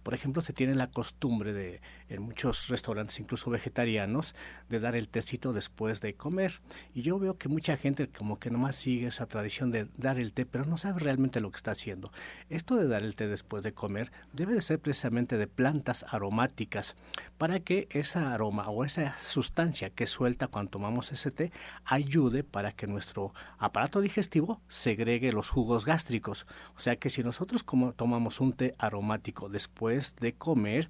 Por 0.03 0.13
ejemplo, 0.13 0.41
se 0.41 0.53
tiene 0.53 0.75
la 0.75 0.89
costumbre 0.89 1.53
de 1.53 1.81
en 2.09 2.21
muchos 2.21 2.67
restaurantes, 2.67 3.19
incluso 3.19 3.49
vegetarianos, 3.49 4.35
de 4.69 4.79
dar 4.79 4.95
el 4.95 5.09
tecito 5.09 5.53
después 5.53 6.01
de 6.01 6.15
comer. 6.15 6.61
Y 6.93 7.01
yo 7.01 7.17
veo 7.19 7.37
que 7.37 7.49
mucha 7.49 7.77
gente 7.77 8.07
como 8.09 8.39
que 8.39 8.51
nomás 8.51 8.75
sigue 8.75 9.07
esa 9.07 9.25
tradición 9.25 9.71
de 9.71 9.87
dar 9.97 10.19
el 10.19 10.33
té, 10.33 10.45
pero 10.45 10.65
no 10.65 10.77
sabe 10.77 10.99
realmente 10.99 11.39
lo 11.39 11.51
que 11.51 11.57
está 11.57 11.71
haciendo. 11.71 12.11
Esto 12.49 12.75
de 12.75 12.87
dar 12.87 13.03
el 13.03 13.15
té 13.15 13.27
después 13.27 13.63
de 13.63 13.73
comer 13.73 14.11
debe 14.33 14.53
de 14.53 14.61
ser 14.61 14.79
precisamente 14.79 15.37
de 15.37 15.47
plantas 15.47 16.05
aromáticas 16.09 16.95
para 17.37 17.59
que 17.59 17.87
esa 17.91 18.33
aroma 18.33 18.54
o 18.63 18.85
esa 18.85 19.15
sustancia 19.21 19.89
que 19.89 20.07
suelta 20.07 20.47
cuando 20.47 20.71
tomamos 20.71 21.11
ese 21.11 21.31
té 21.31 21.51
ayude 21.85 22.43
para 22.43 22.71
que 22.71 22.87
nuestro 22.87 23.33
aparato 23.57 24.01
digestivo 24.01 24.61
segregue 24.67 25.31
los 25.31 25.49
jugos 25.49 25.85
gástricos. 25.85 26.47
O 26.75 26.79
sea 26.79 26.95
que 26.95 27.09
si 27.09 27.23
nosotros 27.23 27.63
como 27.63 27.93
tomamos 27.93 28.39
un 28.39 28.53
té 28.53 28.73
aromático 28.77 29.49
después 29.49 30.15
de 30.19 30.33
comer, 30.33 30.87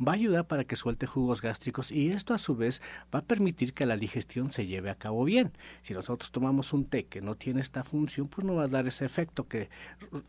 va 0.00 0.12
a 0.12 0.14
ayudar 0.14 0.46
para 0.46 0.64
que 0.64 0.76
suelte 0.76 1.06
jugos 1.06 1.42
gástricos 1.42 1.90
y 1.90 2.10
esto 2.10 2.34
a 2.34 2.38
su 2.38 2.56
vez 2.56 2.80
va 3.14 3.20
a 3.20 3.24
permitir 3.24 3.74
que 3.74 3.86
la 3.86 3.96
digestión 3.96 4.50
se 4.50 4.66
lleve 4.66 4.90
a 4.90 4.94
cabo 4.94 5.24
bien. 5.24 5.52
Si 5.82 5.94
nosotros 5.94 6.30
tomamos 6.30 6.72
un 6.72 6.86
té 6.86 7.06
que 7.06 7.20
no 7.20 7.34
tiene 7.34 7.60
esta 7.60 7.84
función, 7.84 8.28
pues 8.28 8.44
no 8.44 8.54
va 8.54 8.64
a 8.64 8.68
dar 8.68 8.86
ese 8.86 9.04
efecto 9.04 9.48
que 9.48 9.70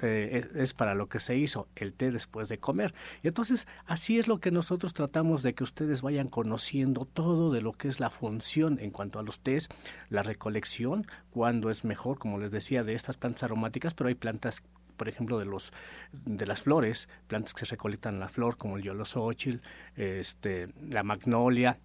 eh, 0.01 0.47
es 0.55 0.73
para 0.73 0.95
lo 0.95 1.07
que 1.07 1.19
se 1.19 1.37
hizo 1.37 1.67
el 1.75 1.93
té 1.93 2.11
después 2.11 2.49
de 2.49 2.59
comer. 2.59 2.93
Y 3.23 3.27
entonces 3.27 3.67
así 3.85 4.19
es 4.19 4.27
lo 4.27 4.39
que 4.39 4.51
nosotros 4.51 4.93
tratamos 4.93 5.43
de 5.43 5.53
que 5.53 5.63
ustedes 5.63 6.01
vayan 6.01 6.29
conociendo 6.29 6.78
todo 7.11 7.51
de 7.51 7.61
lo 7.61 7.73
que 7.73 7.87
es 7.87 7.99
la 7.99 8.09
función 8.09 8.79
en 8.79 8.91
cuanto 8.91 9.19
a 9.19 9.23
los 9.23 9.39
test, 9.39 9.71
la 10.09 10.23
recolección, 10.23 11.07
cuando 11.31 11.69
es 11.69 11.83
mejor, 11.83 12.17
como 12.17 12.37
les 12.37 12.51
decía, 12.51 12.83
de 12.83 12.93
estas 12.93 13.17
plantas 13.17 13.43
aromáticas, 13.43 13.93
pero 13.93 14.07
hay 14.07 14.15
plantas 14.15 14.61
por 14.97 15.07
ejemplo, 15.07 15.39
de 15.39 15.45
los 15.45 15.71
de 16.11 16.45
las 16.45 16.63
flores, 16.63 17.07
plantas 17.27 17.53
que 17.53 17.65
se 17.65 17.71
recolectan 17.71 18.19
la 18.19 18.27
flor, 18.27 18.57
como 18.57 18.75
el 18.75 18.83
yolosóchil, 18.83 19.61
este, 19.95 20.67
la 20.81 21.03
magnolia, 21.03 21.79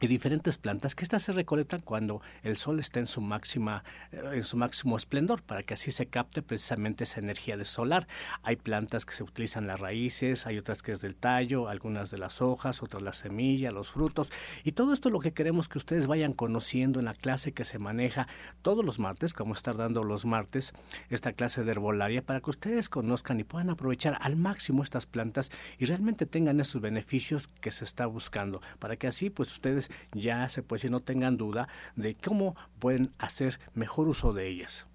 y 0.00 0.06
diferentes 0.06 0.58
plantas 0.58 0.94
que 0.94 1.04
estas 1.04 1.22
se 1.22 1.32
recolectan 1.32 1.80
cuando 1.80 2.22
el 2.42 2.56
sol 2.56 2.80
está 2.80 3.00
en 3.00 3.06
su 3.06 3.20
máxima 3.20 3.84
eh, 4.12 4.20
en 4.34 4.44
su 4.44 4.56
máximo 4.56 4.96
esplendor 4.96 5.42
para 5.42 5.62
que 5.62 5.74
así 5.74 5.92
se 5.92 6.06
capte 6.06 6.42
precisamente 6.42 7.04
esa 7.04 7.20
energía 7.20 7.56
de 7.56 7.64
solar. 7.64 8.06
Hay 8.42 8.56
plantas 8.56 9.04
que 9.04 9.14
se 9.14 9.22
utilizan 9.22 9.66
las 9.66 9.80
raíces, 9.80 10.46
hay 10.46 10.58
otras 10.58 10.82
que 10.82 10.92
es 10.92 11.00
del 11.00 11.16
tallo, 11.16 11.68
algunas 11.68 12.10
de 12.10 12.18
las 12.18 12.40
hojas, 12.42 12.82
otras 12.82 13.02
la 13.02 13.12
semilla, 13.12 13.70
los 13.70 13.92
frutos 13.92 14.32
y 14.64 14.72
todo 14.72 14.92
esto 14.92 15.08
es 15.08 15.12
lo 15.12 15.20
que 15.20 15.32
queremos 15.32 15.68
que 15.68 15.78
ustedes 15.78 16.06
vayan 16.06 16.32
conociendo 16.32 16.98
en 16.98 17.06
la 17.06 17.14
clase 17.14 17.52
que 17.52 17.64
se 17.64 17.78
maneja 17.78 18.28
todos 18.62 18.84
los 18.84 18.98
martes, 18.98 19.32
como 19.34 19.54
estar 19.54 19.76
dando 19.76 20.04
los 20.04 20.24
martes 20.24 20.72
esta 21.10 21.32
clase 21.32 21.64
de 21.64 21.70
herbolaria 21.72 22.22
para 22.22 22.40
que 22.40 22.50
ustedes 22.50 22.88
conozcan 22.88 23.40
y 23.40 23.44
puedan 23.44 23.70
aprovechar 23.70 24.18
al 24.20 24.36
máximo 24.36 24.82
estas 24.82 25.06
plantas 25.06 25.50
y 25.78 25.84
realmente 25.84 26.26
tengan 26.26 26.60
esos 26.60 26.80
beneficios 26.80 27.48
que 27.48 27.70
se 27.70 27.84
está 27.84 28.06
buscando 28.06 28.60
para 28.78 28.96
que 28.96 29.06
así 29.06 29.30
pues 29.30 29.52
ustedes 29.52 29.87
ya 30.12 30.48
se 30.48 30.62
puede 30.62 30.78
decir 30.78 30.90
no 30.90 31.00
tengan 31.00 31.36
duda 31.36 31.68
de 31.96 32.14
cómo 32.14 32.56
pueden 32.78 33.12
hacer 33.18 33.58
mejor 33.74 34.08
uso 34.08 34.32
de 34.32 34.48
ellas. 34.48 34.86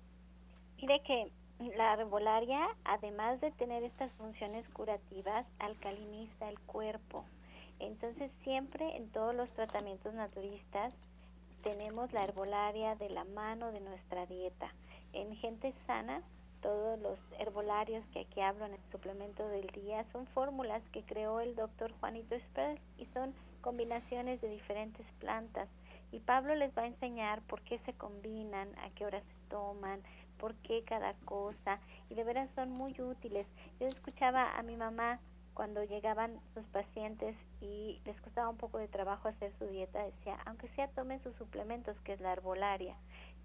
Mire 0.82 1.02
que 1.02 1.32
la 1.78 1.94
herbolaria, 1.94 2.68
además 2.84 3.40
de 3.42 3.52
tener 3.52 3.84
estas 3.84 4.12
funciones 4.14 4.68
curativas, 4.70 5.46
alcaliniza 5.60 6.50
el 6.50 6.60
cuerpo. 6.60 7.26
Entonces 7.80 8.32
siempre 8.44 8.98
en 8.98 9.10
todos 9.10 9.34
los 9.36 9.52
tratamientos 9.54 10.14
naturistas 10.14 10.94
tenemos 11.64 12.12
la 12.12 12.26
herbolaria 12.26 12.96
de 12.96 13.10
la 13.10 13.24
mano 13.24 13.72
de 13.72 13.80
nuestra 13.80 14.26
dieta. 14.26 14.74
En 15.14 15.36
gente 15.38 15.74
sana, 15.88 16.22
todos 16.62 17.00
los 17.00 17.20
herbolarios 17.40 18.04
que 18.14 18.22
aquí 18.22 18.42
hablo 18.42 18.66
en 18.66 18.74
el 18.74 18.92
suplemento 18.92 19.48
del 19.48 19.68
día 19.68 20.06
son 20.12 20.28
fórmulas 20.28 20.82
que 20.92 21.04
creó 21.04 21.40
el 21.40 21.56
doctor 21.56 21.92
Juanito 22.00 22.36
Spell 22.40 22.80
y 22.98 23.06
son 23.08 23.34
combinaciones 23.64 24.40
de 24.42 24.50
diferentes 24.50 25.08
plantas. 25.20 25.68
Y 26.12 26.20
Pablo 26.20 26.54
les 26.54 26.78
va 26.78 26.84
a 26.84 26.88
enseñar 26.88 27.42
por 27.44 27.62
qué 27.64 27.80
se 27.80 27.94
combinan, 27.94 28.70
a 28.78 28.92
qué 28.92 29.08
horas 29.08 29.24
se 29.24 29.50
toman, 29.50 30.04
por 30.38 30.54
qué 30.58 30.84
cada 30.84 31.16
cosa. 31.26 31.80
Y 32.10 32.14
de 32.14 32.24
veras 32.24 32.50
son 32.54 32.70
muy 32.70 32.94
útiles. 33.02 33.48
Yo 33.80 33.88
escuchaba 33.88 34.56
a 34.56 34.62
mi 34.62 34.76
mamá 34.76 35.20
cuando 35.56 35.84
llegaban 35.84 36.40
sus 36.54 36.66
pacientes 36.66 37.36
y 37.62 38.00
les 38.06 38.20
costaba 38.22 38.50
un 38.50 38.58
poco 38.58 38.78
de 38.78 38.88
trabajo 38.88 39.28
hacer 39.28 39.52
su 39.58 39.66
dieta, 39.68 40.04
decía, 40.04 40.38
aunque 40.46 40.68
sea 40.70 40.88
tomen 40.90 41.22
sus 41.24 41.36
suplementos, 41.36 41.96
que 42.02 42.14
es 42.14 42.20
la 42.22 42.34
herbolaria, 42.34 42.96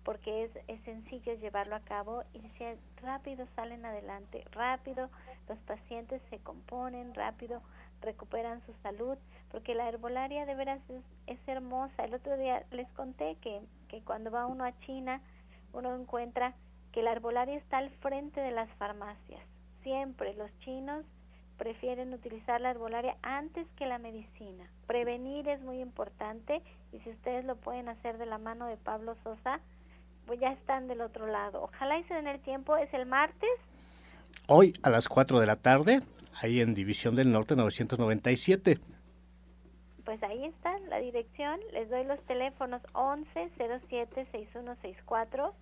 porque 0.04 0.44
es, 0.44 0.50
es 0.68 0.80
sencillo 0.82 1.34
llevarlo 1.34 1.76
a 1.76 1.80
cabo. 1.80 2.24
Y 2.32 2.40
decía, 2.40 2.76
rápido 3.02 3.46
salen 3.54 3.84
adelante, 3.84 4.44
rápido 4.52 5.10
los 5.48 5.58
pacientes 5.60 6.20
se 6.30 6.38
componen, 6.38 7.14
rápido 7.14 7.62
recuperan 8.00 8.62
su 8.66 8.72
salud, 8.82 9.16
porque 9.50 9.74
la 9.74 9.88
herbolaria 9.88 10.46
de 10.46 10.54
veras 10.54 10.80
es, 11.26 11.38
hermosa. 11.46 12.04
El 12.04 12.14
otro 12.14 12.36
día 12.36 12.64
les 12.70 12.88
conté 12.90 13.36
que, 13.40 13.60
que 13.88 14.02
cuando 14.02 14.30
va 14.30 14.46
uno 14.46 14.64
a 14.64 14.78
China, 14.80 15.22
uno 15.72 15.94
encuentra 15.94 16.54
que 16.92 17.02
la 17.02 17.12
herbolaria 17.12 17.56
está 17.56 17.78
al 17.78 17.90
frente 17.90 18.40
de 18.40 18.50
las 18.50 18.68
farmacias. 18.72 19.42
Siempre 19.82 20.34
los 20.34 20.50
chinos 20.60 21.04
prefieren 21.56 22.12
utilizar 22.14 22.60
la 22.60 22.70
herbolaria 22.70 23.16
antes 23.22 23.66
que 23.76 23.86
la 23.86 23.98
medicina. 23.98 24.70
Prevenir 24.86 25.48
es 25.48 25.60
muy 25.60 25.80
importante 25.80 26.62
y 26.92 27.00
si 27.00 27.10
ustedes 27.10 27.44
lo 27.44 27.56
pueden 27.56 27.88
hacer 27.88 28.18
de 28.18 28.26
la 28.26 28.38
mano 28.38 28.66
de 28.66 28.76
Pablo 28.76 29.16
Sosa, 29.24 29.60
pues 30.26 30.38
ya 30.40 30.52
están 30.52 30.88
del 30.88 31.00
otro 31.00 31.26
lado. 31.26 31.62
Ojalá 31.62 31.98
y 31.98 32.04
se 32.04 32.14
den 32.14 32.28
el 32.28 32.40
tiempo, 32.40 32.76
es 32.76 32.92
el 32.94 33.06
martes. 33.06 33.50
Hoy 34.46 34.72
a 34.82 34.90
las 34.90 35.08
4 35.08 35.40
de 35.40 35.46
la 35.46 35.56
tarde 35.56 36.00
ahí 36.40 36.60
en 36.60 36.74
División 36.74 37.14
del 37.14 37.30
Norte 37.32 37.54
997. 37.56 38.78
Pues 40.04 40.22
ahí 40.22 40.44
está 40.46 40.78
la 40.88 40.98
dirección, 40.98 41.58
les 41.72 41.88
doy 41.90 42.04
los 42.04 42.20
teléfonos 42.26 42.82
1107-6164 42.94 45.52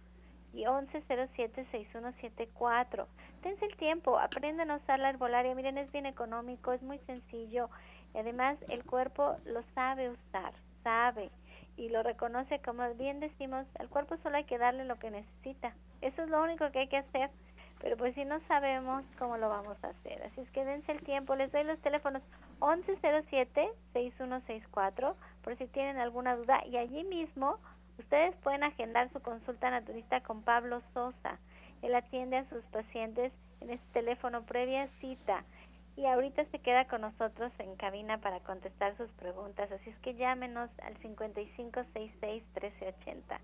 y 0.52 0.64
1107-6174. 0.64 3.06
Tense 3.42 3.64
el 3.64 3.74
tiempo, 3.76 4.18
aprendan 4.18 4.70
a 4.70 4.76
usar 4.76 5.00
la 5.00 5.08
herbolaria, 5.10 5.54
miren, 5.54 5.78
es 5.78 5.90
bien 5.92 6.06
económico, 6.06 6.72
es 6.72 6.82
muy 6.82 6.98
sencillo 7.00 7.68
y 8.14 8.18
además 8.18 8.56
el 8.68 8.84
cuerpo 8.84 9.36
lo 9.44 9.62
sabe 9.74 10.10
usar, 10.10 10.54
sabe 10.82 11.30
y 11.76 11.90
lo 11.90 12.02
reconoce 12.02 12.58
como 12.60 12.82
bien 12.94 13.20
decimos, 13.20 13.66
el 13.78 13.88
cuerpo 13.88 14.16
solo 14.22 14.36
hay 14.36 14.44
que 14.44 14.58
darle 14.58 14.84
lo 14.84 14.96
que 14.96 15.10
necesita. 15.10 15.74
Eso 16.00 16.22
es 16.22 16.30
lo 16.30 16.42
único 16.42 16.70
que 16.70 16.80
hay 16.80 16.88
que 16.88 16.98
hacer 16.98 17.30
pero 17.80 17.96
pues 17.96 18.14
si 18.14 18.24
no 18.24 18.38
sabemos 18.48 19.04
cómo 19.18 19.36
lo 19.36 19.48
vamos 19.48 19.76
a 19.82 19.88
hacer. 19.88 20.22
Así 20.22 20.40
es 20.40 20.48
que 20.50 20.64
dense 20.64 20.92
el 20.92 21.02
tiempo, 21.02 21.34
les 21.36 21.50
doy 21.52 21.64
los 21.64 21.78
teléfonos 21.80 22.22
1107-6164 22.60 25.14
por 25.42 25.56
si 25.56 25.66
tienen 25.68 25.98
alguna 25.98 26.36
duda 26.36 26.62
y 26.66 26.76
allí 26.76 27.04
mismo 27.04 27.58
ustedes 27.98 28.34
pueden 28.36 28.64
agendar 28.64 29.10
su 29.12 29.20
consulta 29.20 29.70
naturista 29.70 30.22
con 30.22 30.42
Pablo 30.42 30.82
Sosa. 30.94 31.38
Él 31.82 31.94
atiende 31.94 32.38
a 32.38 32.48
sus 32.48 32.64
pacientes 32.66 33.32
en 33.60 33.70
este 33.70 33.86
teléfono 33.92 34.42
previa 34.42 34.88
cita 35.00 35.44
y 35.96 36.06
ahorita 36.06 36.44
se 36.46 36.58
queda 36.58 36.86
con 36.86 37.00
nosotros 37.00 37.52
en 37.58 37.74
cabina 37.76 38.18
para 38.18 38.40
contestar 38.40 38.96
sus 38.96 39.10
preguntas. 39.12 39.70
Así 39.72 39.90
es 39.90 39.98
que 39.98 40.14
llámenos 40.14 40.70
al 40.80 40.96
5566 40.98 42.42
1380. 42.54 43.40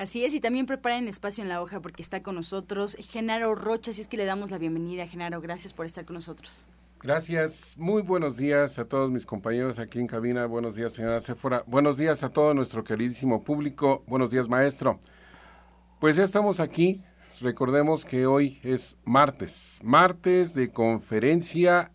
Así 0.00 0.24
es, 0.24 0.32
y 0.32 0.40
también 0.40 0.64
preparen 0.64 1.08
espacio 1.08 1.42
en 1.42 1.50
la 1.50 1.60
hoja 1.60 1.80
porque 1.80 2.00
está 2.00 2.22
con 2.22 2.34
nosotros 2.34 2.96
Genaro 3.10 3.54
Rocha, 3.54 3.90
así 3.90 4.00
es 4.00 4.08
que 4.08 4.16
le 4.16 4.24
damos 4.24 4.50
la 4.50 4.56
bienvenida, 4.56 5.06
Genaro, 5.06 5.42
gracias 5.42 5.74
por 5.74 5.84
estar 5.84 6.06
con 6.06 6.14
nosotros. 6.14 6.64
Gracias, 7.02 7.74
muy 7.76 8.00
buenos 8.00 8.38
días 8.38 8.78
a 8.78 8.86
todos 8.86 9.10
mis 9.10 9.26
compañeros 9.26 9.78
aquí 9.78 10.00
en 10.00 10.06
cabina, 10.06 10.46
buenos 10.46 10.74
días 10.74 10.94
señora 10.94 11.20
Sephora, 11.20 11.64
buenos 11.66 11.98
días 11.98 12.24
a 12.24 12.30
todo 12.30 12.54
nuestro 12.54 12.82
queridísimo 12.82 13.44
público, 13.44 14.02
buenos 14.06 14.30
días 14.30 14.48
maestro. 14.48 15.00
Pues 15.98 16.16
ya 16.16 16.22
estamos 16.22 16.60
aquí, 16.60 17.02
recordemos 17.42 18.06
que 18.06 18.24
hoy 18.24 18.58
es 18.62 18.96
martes, 19.04 19.80
martes 19.82 20.54
de 20.54 20.70
conferencia 20.72 21.92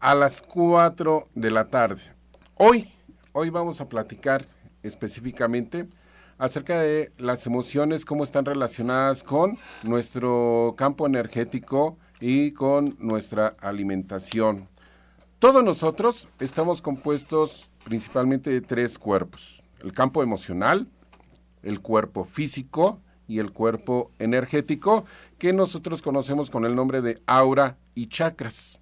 a 0.00 0.16
las 0.16 0.42
4 0.42 1.28
de 1.36 1.50
la 1.52 1.68
tarde. 1.68 2.02
Hoy, 2.56 2.92
hoy 3.32 3.48
vamos 3.50 3.80
a 3.80 3.88
platicar 3.88 4.44
específicamente 4.82 5.86
acerca 6.42 6.80
de 6.80 7.12
las 7.18 7.46
emociones, 7.46 8.04
cómo 8.04 8.24
están 8.24 8.44
relacionadas 8.44 9.22
con 9.22 9.56
nuestro 9.84 10.74
campo 10.76 11.06
energético 11.06 11.98
y 12.18 12.50
con 12.50 12.96
nuestra 12.98 13.54
alimentación. 13.60 14.68
Todos 15.38 15.62
nosotros 15.62 16.26
estamos 16.40 16.82
compuestos 16.82 17.70
principalmente 17.84 18.50
de 18.50 18.60
tres 18.60 18.98
cuerpos. 18.98 19.62
El 19.84 19.92
campo 19.92 20.20
emocional, 20.20 20.88
el 21.62 21.80
cuerpo 21.80 22.24
físico 22.24 22.98
y 23.28 23.38
el 23.38 23.52
cuerpo 23.52 24.10
energético, 24.18 25.04
que 25.38 25.52
nosotros 25.52 26.02
conocemos 26.02 26.50
con 26.50 26.64
el 26.64 26.74
nombre 26.74 27.02
de 27.02 27.22
aura 27.24 27.78
y 27.94 28.08
chakras. 28.08 28.80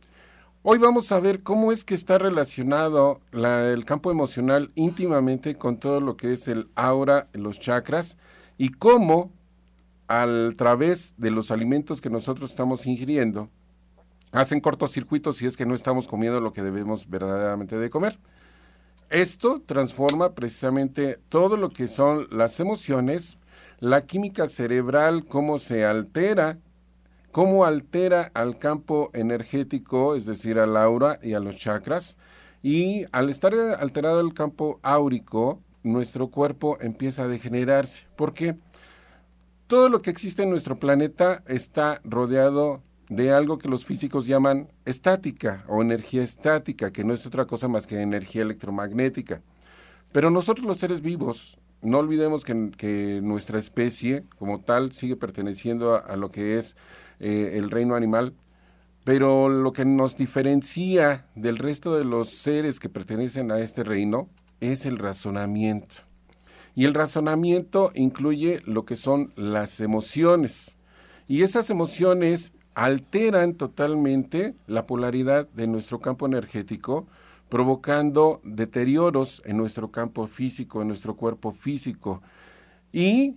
Hoy 0.63 0.77
vamos 0.77 1.11
a 1.11 1.19
ver 1.21 1.43
cómo 1.43 1.73
es 1.73 1.85
que 1.85 1.95
está 1.95 2.19
relacionado 2.19 3.23
el 3.33 3.87
campo 3.87 4.11
emocional 4.11 4.71
íntimamente 4.75 5.57
con 5.57 5.81
todo 5.81 6.03
lo 6.03 6.19
que 6.19 6.35
es 6.35 6.49
el 6.49 6.69
aura, 6.75 7.29
los 7.33 7.59
chakras, 7.59 8.19
y 8.59 8.69
cómo 8.69 9.33
a 10.07 10.27
través 10.59 11.15
de 11.17 11.31
los 11.31 11.51
alimentos 11.51 12.03
que 12.03 12.11
nosotros 12.11 12.51
estamos 12.51 12.85
ingiriendo, 12.85 13.49
hacen 14.33 14.61
cortocircuitos 14.61 15.39
si 15.39 15.47
es 15.47 15.57
que 15.57 15.65
no 15.65 15.75
estamos 15.75 16.07
comiendo 16.07 16.43
lo 16.43 16.53
que 16.53 16.63
debemos 16.63 17.09
verdaderamente 17.09 17.79
de 17.79 17.89
comer. 17.89 18.19
Esto 19.09 19.63
transforma 19.65 20.35
precisamente 20.35 21.19
todo 21.31 21.57
lo 21.57 21.71
que 21.71 21.89
son 21.89 22.27
las 22.31 22.61
emociones, 22.61 23.39
la 23.79 24.03
química 24.03 24.47
cerebral, 24.47 25.25
cómo 25.25 25.59
se 25.59 25.87
altera 25.87 26.59
cómo 27.31 27.65
altera 27.65 28.31
al 28.35 28.59
campo 28.59 29.11
energético, 29.15 30.15
es 30.15 30.27
decir, 30.27 30.59
al 30.59 30.77
aura 30.77 31.19
y 31.23 31.35
a 31.35 31.41
los 31.41 31.57
chakras. 31.57 32.17
Y 32.63 33.05
al 33.13 33.31
estar 33.31 33.55
alterado 33.55 34.21
el 34.21 34.35
campo 34.35 34.81
áurico, 34.83 35.61
nuestro 35.83 36.29
cuerpo 36.29 36.79
empieza 36.81 37.25
a 37.25 37.29
degenerarse. 37.29 38.07
¿Por 38.17 38.35
qué? 38.35 38.57
Todo 39.67 39.89
lo 39.89 40.01
que 40.01 40.11
existe 40.11 40.43
en 40.43 40.51
nuestro 40.51 40.79
planeta 40.79 41.43
está 41.47 42.01
rodeado 42.05 42.83
de 43.09 43.33
algo 43.33 43.59
que 43.59 43.69
los 43.69 43.85
físicos 43.85 44.27
llaman 44.27 44.69
estática 44.85 45.65
o 45.69 45.83
energía 45.83 46.23
estática, 46.23 46.93
que 46.93 47.05
no 47.05 47.15
es 47.15 47.27
otra 47.27 47.47
cosa 47.47 47.67
más 47.69 47.87
que 47.87 48.01
energía 48.01 48.43
electromagnética. 48.43 49.43
Pero 50.13 50.31
nosotros 50.31 50.67
los 50.67 50.79
seres 50.79 51.01
vivos, 51.03 51.59
no 51.83 51.99
olvidemos 51.99 52.45
que, 52.45 53.21
nuestra 53.23 53.59
especie 53.59 54.25
como 54.39 54.61
tal 54.61 54.93
sigue 54.93 55.17
perteneciendo 55.17 56.03
a 56.05 56.17
lo 56.17 56.31
que 56.31 56.59
es 56.59 56.77
eh, 57.21 57.53
el 57.55 57.71
reino 57.71 57.95
animal, 57.95 58.35
pero 59.05 59.49
lo 59.49 59.73
que 59.73 59.85
nos 59.85 60.17
diferencia 60.17 61.27
del 61.35 61.59
resto 61.59 61.97
de 61.97 62.05
los 62.05 62.31
seres 62.31 62.81
que 62.81 62.89
pertenecen 62.89 63.51
a 63.51 63.59
este 63.59 63.85
reino 63.85 64.29
es 64.61 64.87
el 64.87 64.99
razonamiento. 64.99 65.97
Y 66.75 66.85
el 66.85 66.95
razonamiento 66.95 67.91
incluye 67.95 68.63
lo 68.65 68.85
que 68.85 68.97
son 68.97 69.33
las 69.37 69.81
emociones. 69.81 70.77
Y 71.29 71.43
esas 71.43 71.71
emociones 71.71 72.53
alteran 72.75 73.55
totalmente 73.55 74.55
la 74.67 74.87
polaridad 74.87 75.49
de 75.51 75.67
nuestro 75.67 76.01
campo 76.01 76.27
energético 76.27 77.07
provocando 77.51 78.41
deterioros 78.45 79.43
en 79.45 79.57
nuestro 79.57 79.91
campo 79.91 80.27
físico, 80.27 80.81
en 80.81 80.89
nuestro 80.89 81.17
cuerpo 81.17 81.53
físico. 81.53 82.23
Y 82.93 83.35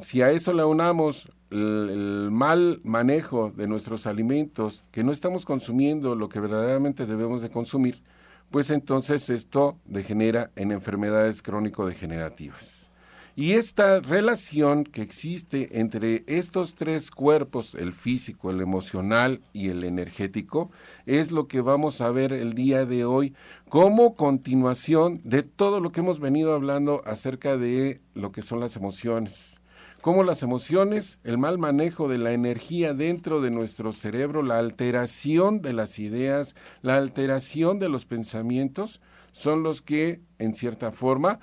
si 0.00 0.22
a 0.22 0.30
eso 0.30 0.52
le 0.52 0.64
unamos 0.64 1.28
el, 1.52 2.28
mal 2.30 2.80
manejo 2.82 3.50
de 3.50 3.66
nuestros 3.66 4.06
alimentos, 4.06 4.84
que 4.90 5.04
no 5.04 5.12
estamos 5.12 5.44
consumiendo 5.44 6.14
lo 6.14 6.28
que 6.28 6.40
verdaderamente 6.40 7.06
debemos 7.06 7.42
de 7.42 7.50
consumir, 7.50 8.02
pues 8.50 8.70
entonces 8.70 9.30
esto 9.30 9.78
degenera 9.84 10.50
en 10.56 10.72
enfermedades 10.72 11.42
crónico-degenerativas. 11.42 12.90
Y 13.34 13.52
esta 13.52 14.00
relación 14.00 14.84
que 14.84 15.00
existe 15.00 15.80
entre 15.80 16.22
estos 16.26 16.74
tres 16.74 17.10
cuerpos, 17.10 17.74
el 17.74 17.94
físico, 17.94 18.50
el 18.50 18.60
emocional 18.60 19.40
y 19.54 19.68
el 19.68 19.84
energético, 19.84 20.70
es 21.06 21.32
lo 21.32 21.48
que 21.48 21.62
vamos 21.62 22.02
a 22.02 22.10
ver 22.10 22.34
el 22.34 22.52
día 22.52 22.84
de 22.84 23.06
hoy 23.06 23.34
como 23.70 24.16
continuación 24.16 25.22
de 25.24 25.42
todo 25.42 25.80
lo 25.80 25.90
que 25.90 26.00
hemos 26.00 26.20
venido 26.20 26.52
hablando 26.52 27.00
acerca 27.06 27.56
de 27.56 28.02
lo 28.12 28.32
que 28.32 28.42
son 28.42 28.60
las 28.60 28.76
emociones 28.76 29.61
cómo 30.02 30.24
las 30.24 30.42
emociones, 30.42 31.20
el 31.22 31.38
mal 31.38 31.58
manejo 31.58 32.08
de 32.08 32.18
la 32.18 32.32
energía 32.32 32.92
dentro 32.92 33.40
de 33.40 33.52
nuestro 33.52 33.92
cerebro, 33.92 34.42
la 34.42 34.58
alteración 34.58 35.62
de 35.62 35.72
las 35.72 36.00
ideas, 36.00 36.56
la 36.82 36.96
alteración 36.96 37.78
de 37.78 37.88
los 37.88 38.04
pensamientos, 38.04 39.00
son 39.30 39.62
los 39.62 39.80
que, 39.80 40.20
en 40.40 40.56
cierta 40.56 40.90
forma, 40.90 41.38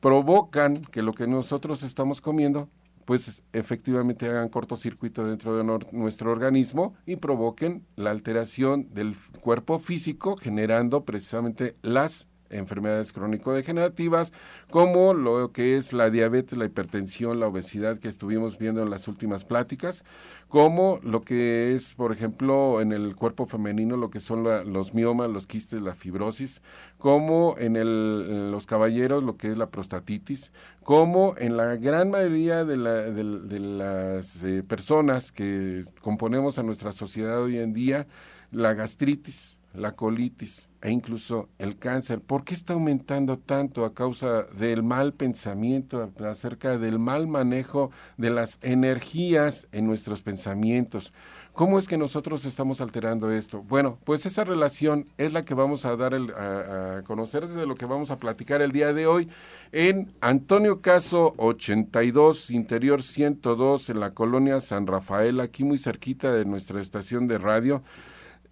provocan 0.00 0.80
que 0.80 1.02
lo 1.02 1.12
que 1.12 1.26
nosotros 1.26 1.82
estamos 1.82 2.20
comiendo 2.20 2.68
pues 3.04 3.42
efectivamente 3.54 4.26
hagan 4.26 4.50
cortocircuito 4.50 5.26
dentro 5.26 5.56
de 5.56 5.64
nuestro 5.92 6.30
organismo 6.30 6.94
y 7.06 7.16
provoquen 7.16 7.86
la 7.96 8.10
alteración 8.10 8.92
del 8.92 9.16
cuerpo 9.40 9.78
físico, 9.78 10.36
generando 10.36 11.06
precisamente 11.06 11.76
las 11.80 12.28
enfermedades 12.50 13.12
crónico-degenerativas, 13.12 14.32
como 14.70 15.14
lo 15.14 15.52
que 15.52 15.76
es 15.76 15.92
la 15.92 16.10
diabetes, 16.10 16.58
la 16.58 16.64
hipertensión, 16.64 17.40
la 17.40 17.46
obesidad 17.46 17.98
que 17.98 18.08
estuvimos 18.08 18.58
viendo 18.58 18.82
en 18.82 18.90
las 18.90 19.08
últimas 19.08 19.44
pláticas, 19.44 20.04
como 20.48 20.98
lo 21.02 21.22
que 21.22 21.74
es, 21.74 21.92
por 21.92 22.12
ejemplo, 22.12 22.80
en 22.80 22.92
el 22.92 23.14
cuerpo 23.16 23.46
femenino, 23.46 23.96
lo 23.96 24.10
que 24.10 24.20
son 24.20 24.44
los 24.72 24.94
miomas, 24.94 25.30
los 25.30 25.46
quistes, 25.46 25.82
la 25.82 25.94
fibrosis, 25.94 26.62
como 26.96 27.54
en, 27.58 27.76
el, 27.76 28.50
los 28.50 28.66
caballeros, 28.66 29.22
lo 29.22 29.36
que 29.36 29.50
es 29.50 29.58
la 29.58 29.70
prostatitis, 29.70 30.52
como 30.82 31.34
en 31.36 31.56
la 31.56 31.76
gran 31.76 32.10
mayoría 32.10 32.64
de, 32.64 32.76
las 32.78 34.42
eh, 34.42 34.62
personas 34.62 35.32
que 35.32 35.84
componemos 36.00 36.58
a 36.58 36.62
nuestra 36.62 36.92
sociedad 36.92 37.42
hoy 37.42 37.58
en 37.58 37.74
día, 37.74 38.06
la 38.50 38.72
gastritis, 38.72 39.58
la 39.74 39.92
colitis, 39.92 40.67
e 40.80 40.90
incluso 40.90 41.48
el 41.58 41.76
cáncer. 41.76 42.20
¿Por 42.20 42.44
qué 42.44 42.54
está 42.54 42.74
aumentando 42.74 43.38
tanto 43.38 43.84
a 43.84 43.94
causa 43.94 44.44
del 44.44 44.82
mal 44.82 45.12
pensamiento, 45.12 46.10
acerca 46.24 46.78
del 46.78 46.98
mal 46.98 47.26
manejo 47.26 47.90
de 48.16 48.30
las 48.30 48.58
energías 48.62 49.66
en 49.72 49.86
nuestros 49.86 50.22
pensamientos? 50.22 51.12
¿Cómo 51.52 51.80
es 51.80 51.88
que 51.88 51.98
nosotros 51.98 52.44
estamos 52.44 52.80
alterando 52.80 53.32
esto? 53.32 53.64
Bueno, 53.64 53.98
pues 54.04 54.24
esa 54.26 54.44
relación 54.44 55.08
es 55.18 55.32
la 55.32 55.44
que 55.44 55.54
vamos 55.54 55.84
a 55.84 55.96
dar 55.96 56.14
a, 56.14 56.98
a, 56.98 57.02
conocer, 57.02 57.48
desde 57.48 57.66
lo 57.66 57.74
que 57.74 57.84
vamos 57.84 58.12
a 58.12 58.18
platicar 58.18 58.62
el 58.62 58.70
día 58.70 58.92
de 58.92 59.08
hoy 59.08 59.28
en 59.72 60.12
Antonio 60.20 60.80
Caso 60.80 61.34
82, 61.36 62.52
Interior 62.52 63.02
102, 63.02 63.90
en 63.90 63.98
la 63.98 64.12
colonia 64.12 64.60
San 64.60 64.86
Rafael, 64.86 65.40
aquí 65.40 65.64
muy 65.64 65.78
cerquita 65.78 66.32
de 66.32 66.44
nuestra 66.44 66.80
estación 66.80 67.26
de 67.26 67.38
radio 67.38 67.82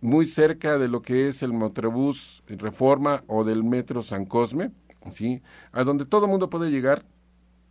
muy 0.00 0.26
cerca 0.26 0.78
de 0.78 0.88
lo 0.88 1.02
que 1.02 1.28
es 1.28 1.42
el 1.42 1.52
Motrobús 1.52 2.42
Reforma 2.46 3.24
o 3.26 3.44
del 3.44 3.64
Metro 3.64 4.02
San 4.02 4.26
Cosme, 4.26 4.70
¿sí? 5.10 5.42
a 5.72 5.84
donde 5.84 6.04
todo 6.04 6.26
el 6.26 6.30
mundo 6.30 6.50
puede 6.50 6.70
llegar. 6.70 7.02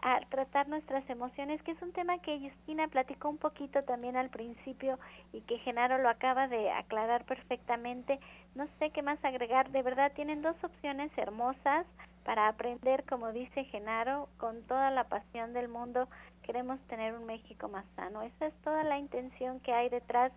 a 0.01 0.19
tratar 0.27 0.67
nuestras 0.67 1.09
emociones, 1.09 1.63
que 1.63 1.71
es 1.71 1.81
un 1.81 1.93
tema 1.93 2.19
que 2.19 2.37
Justina 2.37 2.89
platicó 2.89 3.29
un 3.29 3.37
poquito 3.37 3.81
también 3.83 4.17
al 4.17 4.29
principio 4.29 4.99
y 5.31 5.39
que 5.41 5.59
Genaro 5.59 5.99
lo 5.99 6.09
acaba 6.09 6.49
de 6.49 6.69
aclarar 6.69 7.23
perfectamente. 7.23 8.19
No 8.55 8.67
sé 8.77 8.89
qué 8.89 9.01
más 9.01 9.23
agregar, 9.23 9.71
de 9.71 9.83
verdad 9.83 10.11
tienen 10.13 10.41
dos 10.41 10.61
opciones 10.65 11.17
hermosas 11.17 11.85
para 12.25 12.49
aprender, 12.49 13.05
como 13.05 13.31
dice 13.31 13.63
Genaro, 13.63 14.27
con 14.37 14.63
toda 14.63 14.91
la 14.91 15.05
pasión 15.05 15.53
del 15.53 15.69
mundo. 15.69 16.09
Queremos 16.43 16.79
tener 16.87 17.15
un 17.15 17.25
México 17.25 17.69
más 17.69 17.85
sano. 17.95 18.21
Esa 18.21 18.47
es 18.47 18.53
toda 18.63 18.83
la 18.83 18.97
intención 18.97 19.59
que 19.59 19.73
hay 19.73 19.89
detrás 19.89 20.31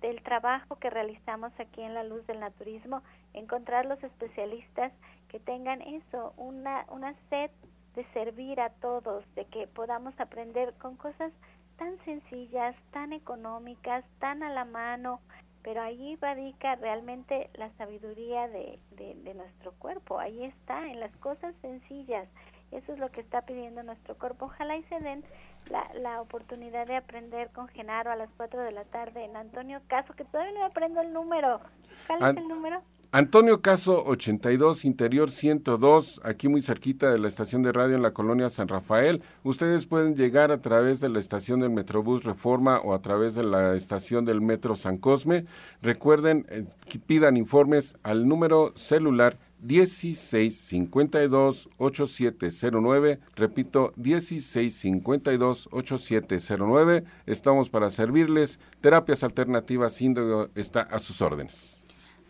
del 0.00 0.22
trabajo 0.22 0.76
que 0.76 0.90
realizamos 0.90 1.52
aquí 1.58 1.80
en 1.82 1.94
la 1.94 2.02
luz 2.02 2.26
del 2.26 2.40
naturismo, 2.40 3.02
encontrar 3.34 3.86
los 3.86 4.02
especialistas 4.02 4.92
que 5.28 5.38
tengan 5.38 5.80
eso, 5.80 6.34
una, 6.36 6.84
una 6.88 7.14
sed 7.28 7.50
de 7.94 8.04
servir 8.12 8.60
a 8.60 8.70
todos, 8.70 9.24
de 9.36 9.44
que 9.44 9.68
podamos 9.68 10.18
aprender 10.18 10.74
con 10.74 10.96
cosas 10.96 11.32
tan 11.76 11.98
sencillas, 12.04 12.74
tan 12.90 13.12
económicas, 13.12 14.04
tan 14.18 14.42
a 14.42 14.50
la 14.50 14.64
mano, 14.64 15.20
pero 15.62 15.82
ahí 15.82 16.16
radica 16.16 16.74
realmente 16.76 17.50
la 17.54 17.70
sabiduría 17.76 18.48
de, 18.48 18.78
de, 18.92 19.14
de 19.14 19.34
nuestro 19.34 19.72
cuerpo, 19.72 20.18
ahí 20.18 20.44
está, 20.44 20.88
en 20.88 20.98
las 20.98 21.14
cosas 21.18 21.54
sencillas. 21.62 22.28
Eso 22.72 22.92
es 22.92 22.98
lo 22.98 23.10
que 23.10 23.20
está 23.20 23.42
pidiendo 23.42 23.82
nuestro 23.82 24.16
cuerpo. 24.16 24.46
Ojalá 24.46 24.76
y 24.76 24.82
se 24.84 25.00
den 25.00 25.24
la, 25.70 25.90
la 25.94 26.20
oportunidad 26.20 26.86
de 26.86 26.96
aprender 26.96 27.50
con 27.50 27.68
Genaro 27.68 28.10
a 28.10 28.16
las 28.16 28.30
4 28.36 28.60
de 28.60 28.72
la 28.72 28.84
tarde 28.84 29.24
en 29.24 29.36
Antonio 29.36 29.80
Caso, 29.88 30.14
que 30.14 30.24
todavía 30.24 30.52
no 30.52 30.64
aprendo 30.64 31.00
el 31.00 31.12
número. 31.12 31.60
¿Cuál 32.06 32.36
es 32.36 32.42
el 32.42 32.48
número? 32.48 32.82
Antonio 33.12 33.60
Caso 33.60 34.04
82, 34.04 34.84
Interior 34.84 35.32
102, 35.32 36.20
aquí 36.22 36.46
muy 36.46 36.62
cerquita 36.62 37.10
de 37.10 37.18
la 37.18 37.26
estación 37.26 37.60
de 37.60 37.72
radio 37.72 37.96
en 37.96 38.02
la 38.02 38.12
colonia 38.12 38.48
San 38.50 38.68
Rafael. 38.68 39.20
Ustedes 39.42 39.86
pueden 39.86 40.14
llegar 40.14 40.52
a 40.52 40.60
través 40.60 41.00
de 41.00 41.08
la 41.08 41.18
estación 41.18 41.58
del 41.58 41.70
Metrobús 41.70 42.22
Reforma 42.22 42.78
o 42.78 42.94
a 42.94 43.02
través 43.02 43.34
de 43.34 43.42
la 43.42 43.74
estación 43.74 44.24
del 44.24 44.40
Metro 44.40 44.76
San 44.76 44.96
Cosme. 44.96 45.44
Recuerden, 45.82 46.46
eh, 46.50 46.64
pidan 47.04 47.36
informes 47.36 47.96
al 48.04 48.28
número 48.28 48.72
celular 48.76 49.36
1652 49.62 51.68
8709. 51.76 53.18
Repito, 53.36 53.92
1652 53.96 55.68
8709. 55.70 57.04
Estamos 57.26 57.68
para 57.68 57.90
servirles. 57.90 58.58
Terapias 58.80 59.24
alternativas 59.24 60.00
Índigo 60.00 60.48
está 60.54 60.82
a 60.82 60.98
sus 60.98 61.20
órdenes. 61.22 61.79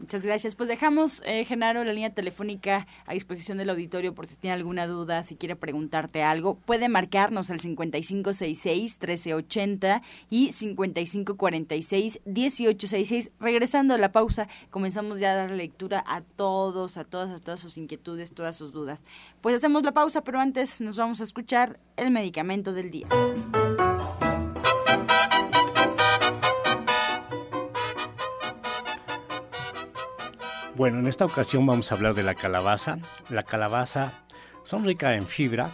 Muchas 0.00 0.22
gracias. 0.22 0.54
Pues 0.54 0.70
dejamos, 0.70 1.22
eh, 1.26 1.44
Genaro, 1.44 1.84
la 1.84 1.92
línea 1.92 2.08
telefónica 2.08 2.86
a 3.04 3.12
disposición 3.12 3.58
del 3.58 3.68
auditorio 3.68 4.14
por 4.14 4.26
si 4.26 4.36
tiene 4.36 4.54
alguna 4.54 4.86
duda, 4.86 5.22
si 5.24 5.36
quiere 5.36 5.56
preguntarte 5.56 6.22
algo. 6.22 6.54
Puede 6.54 6.88
marcarnos 6.88 7.50
al 7.50 7.60
5566-1380 7.60 10.00
y 10.30 10.52
5546-1866. 10.52 13.30
Regresando 13.38 13.92
a 13.92 13.98
la 13.98 14.10
pausa, 14.10 14.48
comenzamos 14.70 15.20
ya 15.20 15.32
a 15.32 15.36
dar 15.36 15.50
lectura 15.50 16.02
a 16.06 16.22
todos, 16.22 16.96
a 16.96 17.04
todas, 17.04 17.38
a 17.38 17.38
todas 17.38 17.60
sus 17.60 17.76
inquietudes, 17.76 18.32
todas 18.32 18.56
sus 18.56 18.72
dudas. 18.72 19.00
Pues 19.42 19.56
hacemos 19.56 19.82
la 19.82 19.92
pausa, 19.92 20.24
pero 20.24 20.40
antes 20.40 20.80
nos 20.80 20.96
vamos 20.96 21.20
a 21.20 21.24
escuchar 21.24 21.78
el 21.98 22.10
medicamento 22.10 22.72
del 22.72 22.90
día. 22.90 23.06
Bueno, 30.80 30.98
en 30.98 31.08
esta 31.08 31.26
ocasión 31.26 31.66
vamos 31.66 31.92
a 31.92 31.94
hablar 31.94 32.14
de 32.14 32.22
la 32.22 32.34
calabaza. 32.34 33.00
La 33.28 33.42
calabaza 33.42 34.24
son 34.64 34.86
ricas 34.86 35.14
en 35.14 35.26
fibra, 35.26 35.70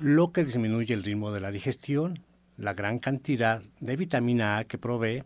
lo 0.00 0.32
que 0.32 0.44
disminuye 0.44 0.92
el 0.92 1.02
ritmo 1.02 1.32
de 1.32 1.40
la 1.40 1.50
digestión. 1.50 2.22
La 2.58 2.74
gran 2.74 2.98
cantidad 2.98 3.62
de 3.80 3.96
vitamina 3.96 4.58
A 4.58 4.64
que 4.64 4.76
provee 4.76 5.24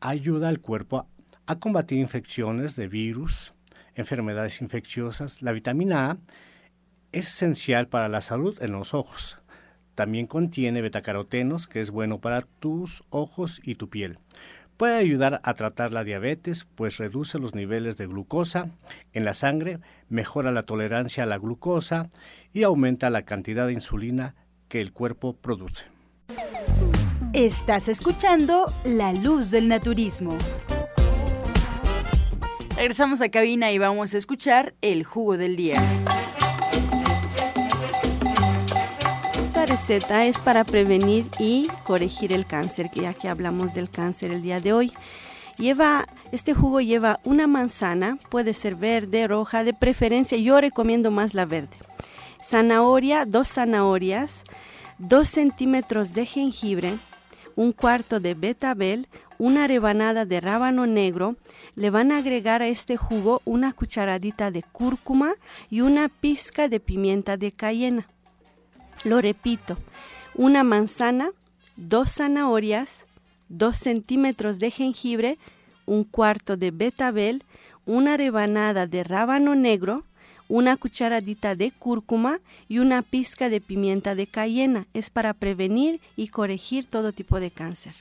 ayuda 0.00 0.50
al 0.50 0.60
cuerpo 0.60 1.06
a 1.46 1.58
combatir 1.58 1.96
infecciones 1.96 2.76
de 2.76 2.88
virus, 2.88 3.54
enfermedades 3.94 4.60
infecciosas. 4.60 5.40
La 5.40 5.52
vitamina 5.52 6.10
A 6.10 6.18
es 7.12 7.28
esencial 7.28 7.88
para 7.88 8.10
la 8.10 8.20
salud 8.20 8.62
en 8.62 8.72
los 8.72 8.92
ojos. 8.92 9.38
También 9.94 10.26
contiene 10.26 10.82
betacarotenos, 10.82 11.66
que 11.66 11.80
es 11.80 11.90
bueno 11.90 12.20
para 12.20 12.42
tus 12.42 13.02
ojos 13.08 13.62
y 13.64 13.76
tu 13.76 13.88
piel. 13.88 14.18
Puede 14.80 14.96
ayudar 14.96 15.42
a 15.44 15.52
tratar 15.52 15.92
la 15.92 16.04
diabetes, 16.04 16.66
pues 16.74 16.96
reduce 16.96 17.38
los 17.38 17.54
niveles 17.54 17.98
de 17.98 18.06
glucosa 18.06 18.70
en 19.12 19.26
la 19.26 19.34
sangre, 19.34 19.78
mejora 20.08 20.52
la 20.52 20.62
tolerancia 20.62 21.24
a 21.24 21.26
la 21.26 21.36
glucosa 21.36 22.08
y 22.54 22.62
aumenta 22.62 23.10
la 23.10 23.26
cantidad 23.26 23.66
de 23.66 23.74
insulina 23.74 24.36
que 24.68 24.80
el 24.80 24.94
cuerpo 24.94 25.34
produce. 25.34 25.84
Estás 27.34 27.90
escuchando 27.90 28.72
La 28.84 29.12
Luz 29.12 29.50
del 29.50 29.68
Naturismo. 29.68 30.38
Regresamos 32.74 33.20
a 33.20 33.28
cabina 33.28 33.72
y 33.72 33.76
vamos 33.76 34.14
a 34.14 34.16
escuchar 34.16 34.72
el 34.80 35.04
jugo 35.04 35.36
del 35.36 35.56
día. 35.56 35.76
Receta 39.80 40.26
es 40.26 40.38
para 40.38 40.64
prevenir 40.64 41.24
y 41.38 41.66
corregir 41.84 42.34
el 42.34 42.44
cáncer, 42.44 42.90
ya 42.92 43.14
que 43.14 43.30
hablamos 43.30 43.72
del 43.72 43.88
cáncer 43.88 44.30
el 44.30 44.42
día 44.42 44.60
de 44.60 44.74
hoy. 44.74 44.92
Lleva, 45.56 46.06
este 46.32 46.52
jugo 46.52 46.82
lleva 46.82 47.18
una 47.24 47.46
manzana, 47.46 48.18
puede 48.28 48.52
ser 48.52 48.74
verde, 48.74 49.26
roja, 49.26 49.64
de 49.64 49.72
preferencia 49.72 50.36
yo 50.36 50.60
recomiendo 50.60 51.10
más 51.10 51.32
la 51.32 51.46
verde. 51.46 51.78
Zanahoria, 52.46 53.24
dos 53.24 53.48
zanahorias, 53.48 54.44
dos 54.98 55.28
centímetros 55.28 56.12
de 56.12 56.26
jengibre, 56.26 56.98
un 57.56 57.72
cuarto 57.72 58.20
de 58.20 58.34
betabel, 58.34 59.08
una 59.38 59.66
rebanada 59.66 60.26
de 60.26 60.42
rábano 60.42 60.86
negro, 60.86 61.36
le 61.74 61.88
van 61.88 62.12
a 62.12 62.18
agregar 62.18 62.60
a 62.60 62.68
este 62.68 62.98
jugo 62.98 63.40
una 63.46 63.72
cucharadita 63.72 64.50
de 64.50 64.62
cúrcuma 64.62 65.32
y 65.70 65.80
una 65.80 66.10
pizca 66.10 66.68
de 66.68 66.80
pimienta 66.80 67.38
de 67.38 67.52
cayena. 67.52 68.06
Lo 69.04 69.20
repito, 69.20 69.78
una 70.34 70.62
manzana, 70.62 71.30
dos 71.76 72.16
zanahorias, 72.16 73.06
dos 73.48 73.78
centímetros 73.78 74.58
de 74.58 74.70
jengibre, 74.70 75.38
un 75.86 76.04
cuarto 76.04 76.56
de 76.56 76.70
betabel, 76.70 77.44
una 77.86 78.16
rebanada 78.16 78.86
de 78.86 79.02
rábano 79.02 79.54
negro, 79.54 80.04
una 80.48 80.76
cucharadita 80.76 81.54
de 81.54 81.70
cúrcuma 81.70 82.40
y 82.68 82.78
una 82.78 83.02
pizca 83.02 83.48
de 83.48 83.60
pimienta 83.60 84.14
de 84.14 84.26
cayena. 84.26 84.86
Es 84.94 85.08
para 85.08 85.32
prevenir 85.32 86.00
y 86.16 86.28
corregir 86.28 86.84
todo 86.84 87.12
tipo 87.12 87.40
de 87.40 87.50
cáncer. 87.50 87.94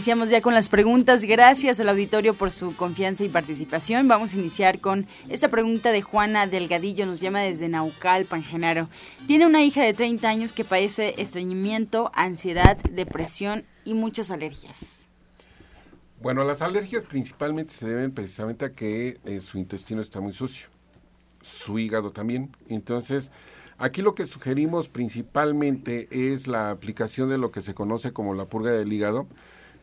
Iniciamos 0.00 0.30
ya 0.30 0.40
con 0.40 0.54
las 0.54 0.70
preguntas. 0.70 1.26
Gracias 1.26 1.78
al 1.78 1.90
auditorio 1.90 2.32
por 2.32 2.50
su 2.50 2.74
confianza 2.74 3.22
y 3.22 3.28
participación. 3.28 4.08
Vamos 4.08 4.32
a 4.32 4.38
iniciar 4.38 4.80
con 4.80 5.06
esta 5.28 5.48
pregunta 5.48 5.92
de 5.92 6.00
Juana 6.00 6.46
Delgadillo. 6.46 7.04
Nos 7.04 7.20
llama 7.20 7.40
desde 7.40 7.68
Naucalpan, 7.68 8.42
Genaro. 8.42 8.88
Tiene 9.26 9.44
una 9.44 9.62
hija 9.62 9.82
de 9.82 9.92
30 9.92 10.26
años 10.26 10.52
que 10.54 10.64
padece 10.64 11.20
estreñimiento, 11.20 12.10
ansiedad, 12.14 12.78
depresión 12.78 13.64
y 13.84 13.92
muchas 13.92 14.30
alergias. 14.30 15.02
Bueno, 16.22 16.44
las 16.44 16.62
alergias 16.62 17.04
principalmente 17.04 17.74
se 17.74 17.86
deben 17.86 18.12
precisamente 18.12 18.64
a 18.64 18.72
que 18.72 19.18
eh, 19.26 19.42
su 19.42 19.58
intestino 19.58 20.00
está 20.00 20.22
muy 20.22 20.32
sucio, 20.32 20.68
su 21.42 21.78
hígado 21.78 22.10
también. 22.10 22.56
Entonces, 22.70 23.30
aquí 23.76 24.00
lo 24.00 24.14
que 24.14 24.24
sugerimos 24.24 24.88
principalmente 24.88 26.08
es 26.10 26.46
la 26.46 26.70
aplicación 26.70 27.28
de 27.28 27.36
lo 27.36 27.50
que 27.50 27.60
se 27.60 27.74
conoce 27.74 28.14
como 28.14 28.32
la 28.32 28.46
purga 28.46 28.70
del 28.70 28.90
hígado, 28.90 29.28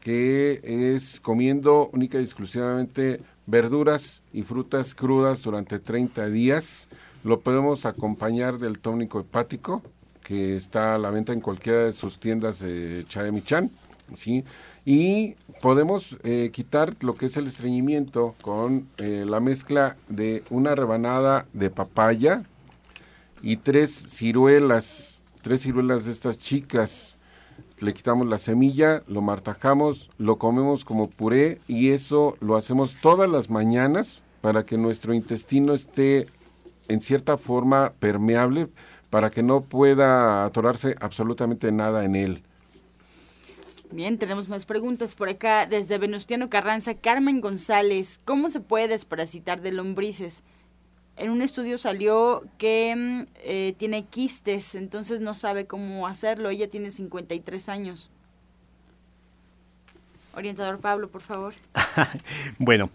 que 0.08 0.62
es 0.96 1.20
comiendo 1.20 1.90
única 1.92 2.18
y 2.18 2.24
exclusivamente 2.24 3.20
verduras 3.46 4.24
y 4.32 4.44
frutas 4.44 4.96
crudas 4.96 5.44
durante 5.44 5.80
30 5.80 6.28
días. 6.28 6.88
Lo 7.26 7.42
podemos 7.42 7.86
acompañar 7.86 8.58
del 8.58 8.80
tónico 8.80 9.20
hepático, 9.20 9.82
que 10.24 10.56
está 10.56 10.96
a 10.96 10.98
la 10.98 11.10
venta 11.10 11.34
en 11.34 11.42
cualquiera 11.42 11.80
de 11.80 11.92
sus 11.92 12.22
tiendas 12.22 12.60
de 12.60 13.04
Chaemichan, 13.10 13.70
¿sí? 14.14 14.46
Y 14.86 15.36
podemos 15.62 16.18
eh, 16.24 16.52
quitar 16.54 16.96
lo 17.02 17.14
que 17.14 17.26
es 17.26 17.36
el 17.36 17.46
estreñimiento 17.46 18.34
con 18.42 18.88
eh, 19.00 19.26
la 19.28 19.42
mezcla 19.42 19.98
de 20.08 20.42
una 20.50 20.74
rebanada 20.74 21.48
de 21.52 21.70
papaya 21.70 22.44
y 23.42 23.58
tres 23.58 23.92
ciruelas, 23.92 25.20
tres 25.42 25.64
ciruelas 25.64 26.06
de 26.06 26.14
estas 26.14 26.38
chicas, 26.38 27.17
le 27.80 27.94
quitamos 27.94 28.28
la 28.28 28.38
semilla, 28.38 29.04
lo 29.08 29.22
martajamos, 29.22 30.10
lo 30.18 30.38
comemos 30.38 30.86
como 30.86 31.10
puré 31.10 31.62
y 31.68 31.92
eso 31.92 32.38
lo 32.40 32.56
hacemos 32.56 32.96
todas 33.02 33.30
las 33.30 33.50
mañanas 33.50 34.22
para 34.42 34.66
que 34.66 34.78
nuestro 34.78 35.14
intestino 35.14 35.74
esté 35.74 36.28
en 36.88 37.02
cierta 37.02 37.38
forma 37.38 37.94
permeable 38.00 38.68
para 39.10 39.30
que 39.30 39.44
no 39.44 39.62
pueda 39.62 40.46
atorarse 40.46 40.96
absolutamente 41.00 41.72
nada 41.72 42.04
en 42.04 42.16
él. 42.16 42.44
Bien, 43.92 44.18
tenemos 44.18 44.50
más 44.50 44.66
preguntas 44.66 45.16
por 45.16 45.30
acá. 45.30 45.66
Desde 45.66 45.98
Venustiano 45.98 46.50
Carranza, 46.50 46.96
Carmen 46.96 47.40
González, 47.40 48.20
¿cómo 48.26 48.50
se 48.50 48.60
puede 48.60 48.90
desparasitar 48.90 49.62
de 49.62 49.72
lombrices? 49.72 50.44
En 51.18 51.32
un 51.32 51.42
estudio 51.42 51.78
salió 51.78 52.44
que 52.58 52.96
mm, 52.96 53.22
eh, 53.44 53.76
tiene 53.78 54.06
quistes, 54.06 54.76
entonces 54.76 55.20
no 55.20 55.34
sabe 55.34 55.66
cómo 55.66 56.08
hacerlo. 56.08 56.50
Ella 56.50 56.70
tiene 56.70 56.92
53 56.92 57.70
años. 57.70 58.12
Orientador 60.36 60.80
Pablo, 60.80 61.10
por 61.10 61.22
favor. 61.22 61.56
bueno, 62.60 62.92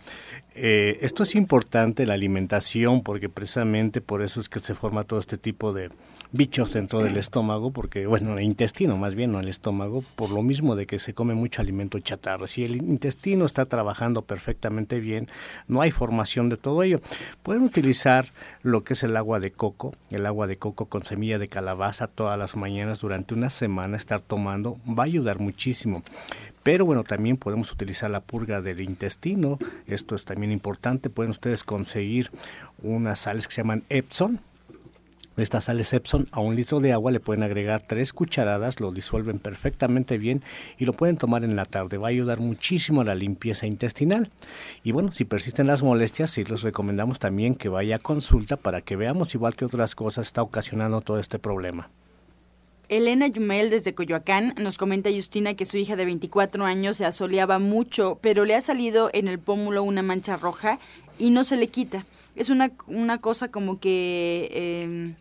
eh, 0.55 0.99
esto 1.01 1.25
es 1.25 1.35
importante, 1.35 2.07
la 2.07 2.14
alimentación, 2.14 3.03
porque 3.03 3.29
precisamente 3.29 4.01
por 4.01 4.23
eso 4.23 4.39
es 4.39 4.49
que 4.49 4.61
se 4.61 4.77
forma 4.77 5.03
todo 5.03 5.18
este 5.18 5.39
tipo 5.39 5.73
de, 5.73 5.91
bichos 6.33 6.72
dentro 6.72 7.01
del 7.03 7.18
estómago, 7.18 7.70
porque, 7.70 8.07
bueno, 8.07 8.37
el 8.37 8.45
intestino 8.45 8.97
más 8.97 9.14
bien, 9.14 9.33
no 9.33 9.41
el 9.41 9.49
estómago, 9.49 10.03
por 10.16 10.30
lo 10.30 10.43
mismo 10.43 10.76
de 10.76 10.87
que 10.87 10.99
se 10.99 11.14
come 11.14 11.35
mucho 11.35 11.61
alimento 11.61 11.99
chatarra. 11.99 12.47
Si 12.47 12.64
el 12.64 12.76
intestino 12.76 13.45
está 13.45 13.66
trabajando 13.66 14.22
perfectamente 14.22 14.99
bien, 14.99 15.28
no 15.68 15.83
hay 15.83 15.91
formación 15.91 16.49
de 16.49 16.57
todo 16.57 16.83
ello. 16.83 17.01
Pueden 17.43 17.62
utilizar 17.62 18.28
lo 18.62 18.83
que 18.83 18.95
es 18.95 19.03
el 19.03 19.16
agua 19.16 19.41
de 19.41 19.53
coco, 19.53 19.95
el 20.11 20.26
agua 20.26 20.47
de 20.47 20.57
coco 20.57 20.87
con 20.87 21.05
semilla 21.05 21.39
de 21.39 21.49
calabaza 21.49 22.07
todas 22.07 22.39
las 22.39 22.57
mañanas 22.57 23.01
durante 23.01 23.35
una 23.35 23.51
semana, 23.51 23.97
estar 23.97 24.20
tomando, 24.20 24.78
va 24.89 25.03
a 25.03 25.07
ayudar 25.07 25.39
muchísimo. 25.39 26.03
Pero 26.62 26.87
bueno, 26.87 27.05
también 27.05 27.37
podemos 27.37 27.72
utilizar 27.72 28.11
la 28.11 28.20
purga 28.20 28.62
del 28.62 28.80
intestino, 28.80 29.59
esto 29.87 30.14
es 30.14 30.24
también 30.24 30.53
importante, 30.53 31.11
pueden 31.11 31.30
ustedes 31.30 31.64
conseguir 31.64 32.30
unas 32.83 33.18
sales 33.18 33.49
que 33.49 33.55
se 33.55 33.62
llaman 33.62 33.83
Epson, 33.89 34.41
estas 35.37 35.64
sales 35.64 35.93
Epson 35.93 36.28
a 36.30 36.41
un 36.41 36.57
litro 36.57 36.80
de 36.80 36.93
agua 36.93 37.11
le 37.11 37.20
pueden 37.20 37.43
agregar 37.43 37.83
tres 37.83 38.12
cucharadas, 38.12 38.80
lo 38.80 38.93
disuelven 38.93 39.39
perfectamente 39.39 40.18
bien 40.18 40.43
y 40.78 40.85
lo 40.85 40.93
pueden 40.93 41.16
tomar 41.16 41.45
en 41.45 41.57
la 41.57 41.64
tarde. 41.64 41.97
Va 41.97 42.09
a 42.09 42.11
ayudar 42.11 42.41
muchísimo 42.41 43.01
a 43.01 43.05
la 43.05 43.14
limpieza 43.14 43.66
intestinal. 43.66 44.30
Y 44.83 44.93
bueno, 44.93 45.12
si 45.12 45.24
persisten 45.24 45.66
las 45.66 45.83
molestias, 45.83 46.30
sí 46.30 46.45
les 46.45 46.62
recomendamos 46.62 47.18
también 47.18 47.55
que 47.55 47.68
vaya 47.68 47.97
a 47.97 47.99
consulta 47.99 48.57
para 48.57 48.83
que 48.83 48.97
veamos 48.97 49.35
igual 49.35 49.57
que 49.57 49.64
otras 49.64 49.95
cosas 49.95 50.26
está 50.26 50.43
ocasionando 50.43 51.01
todo 51.01 51.18
este 51.18 51.39
problema. 51.39 51.91
Elena 52.89 53.26
Yumel 53.26 53.70
desde 53.70 53.95
Coyoacán 53.95 54.55
nos 54.59 54.76
comenta 54.76 55.09
Justina 55.11 55.55
que 55.55 55.64
su 55.64 55.78
hija 55.78 55.97
de 55.97 56.05
24 56.05 56.66
años 56.66 56.99
se 56.99 57.07
asoleaba 57.07 57.59
mucho, 57.59 58.18
pero 58.20 58.45
le 58.45 58.55
ha 58.55 58.61
salido 58.61 59.09
en 59.14 59.28
el 59.28 59.39
pómulo 59.39 59.83
una 59.83 60.03
mancha 60.03 60.37
roja 60.37 60.78
y 61.23 61.31
no 61.31 61.45
se 61.45 61.57
le 61.57 61.68
quita. 61.68 62.05
Es 62.35 62.51
una, 62.51 62.73
una 62.89 63.18
cosa 63.18 63.49
como 63.49 63.79
que... 63.79 64.49
Em, 64.51 65.14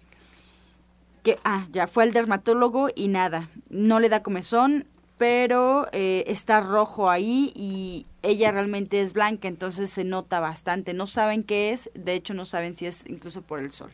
que, 1.22 1.38
ah, 1.44 1.68
ya 1.72 1.86
fue 1.86 2.02
al 2.02 2.14
dermatólogo 2.14 2.90
y 2.96 3.08
nada, 3.08 3.48
no 3.70 4.00
le 4.00 4.10
da 4.10 4.24
comezón, 4.24 4.88
pero 5.20 5.88
eh, 5.92 6.24
está 6.26 6.60
rojo 6.62 7.12
ahí 7.12 7.52
y 7.56 8.08
ella 8.24 8.52
realmente 8.52 9.02
es 9.02 9.14
blanca, 9.14 9.48
entonces 9.48 9.92
se 9.92 10.04
nota 10.04 10.40
bastante. 10.40 10.96
No 10.96 11.06
saben 11.06 11.44
qué 11.44 11.74
es, 11.74 11.92
de 11.94 12.16
hecho 12.16 12.34
no 12.34 12.46
saben 12.46 12.76
si 12.76 12.88
es 12.88 13.06
incluso 13.06 13.44
por 13.44 13.60
el 13.60 13.72
sol. 13.72 13.92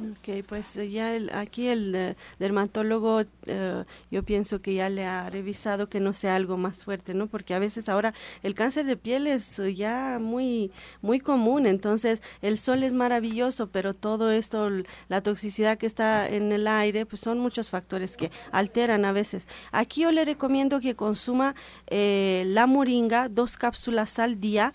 Ok, 0.00 0.44
pues 0.46 0.76
eh, 0.76 0.90
ya 0.90 1.18
aquí 1.32 1.66
el 1.66 1.92
eh, 1.92 2.16
dermatólogo 2.38 3.22
eh, 3.46 3.84
yo 4.12 4.22
pienso 4.22 4.62
que 4.62 4.74
ya 4.74 4.88
le 4.88 5.04
ha 5.04 5.28
revisado 5.28 5.88
que 5.88 5.98
no 5.98 6.12
sea 6.12 6.36
algo 6.36 6.56
más 6.56 6.84
fuerte, 6.84 7.14
¿no? 7.14 7.26
Porque 7.26 7.52
a 7.52 7.58
veces 7.58 7.88
ahora 7.88 8.14
el 8.44 8.54
cáncer 8.54 8.86
de 8.86 8.96
piel 8.96 9.26
es 9.26 9.60
ya 9.74 10.18
muy 10.20 10.70
muy 11.02 11.18
común, 11.18 11.66
entonces 11.66 12.22
el 12.42 12.58
sol 12.58 12.84
es 12.84 12.94
maravilloso, 12.94 13.70
pero 13.70 13.92
todo 13.92 14.30
esto, 14.30 14.70
la 15.08 15.20
toxicidad 15.20 15.78
que 15.78 15.86
está 15.86 16.28
en 16.28 16.52
el 16.52 16.68
aire, 16.68 17.04
pues 17.04 17.20
son 17.20 17.40
muchos 17.40 17.70
factores 17.70 18.16
que 18.16 18.30
alteran 18.52 19.04
a 19.04 19.10
veces. 19.10 19.48
Aquí 19.72 20.02
yo 20.02 20.12
le 20.12 20.24
recomiendo 20.24 20.78
que 20.78 20.94
consuma 20.94 21.56
la 21.90 22.66
moringa, 22.66 23.28
dos 23.28 23.56
cápsulas 23.56 24.18
al 24.20 24.40
día, 24.40 24.72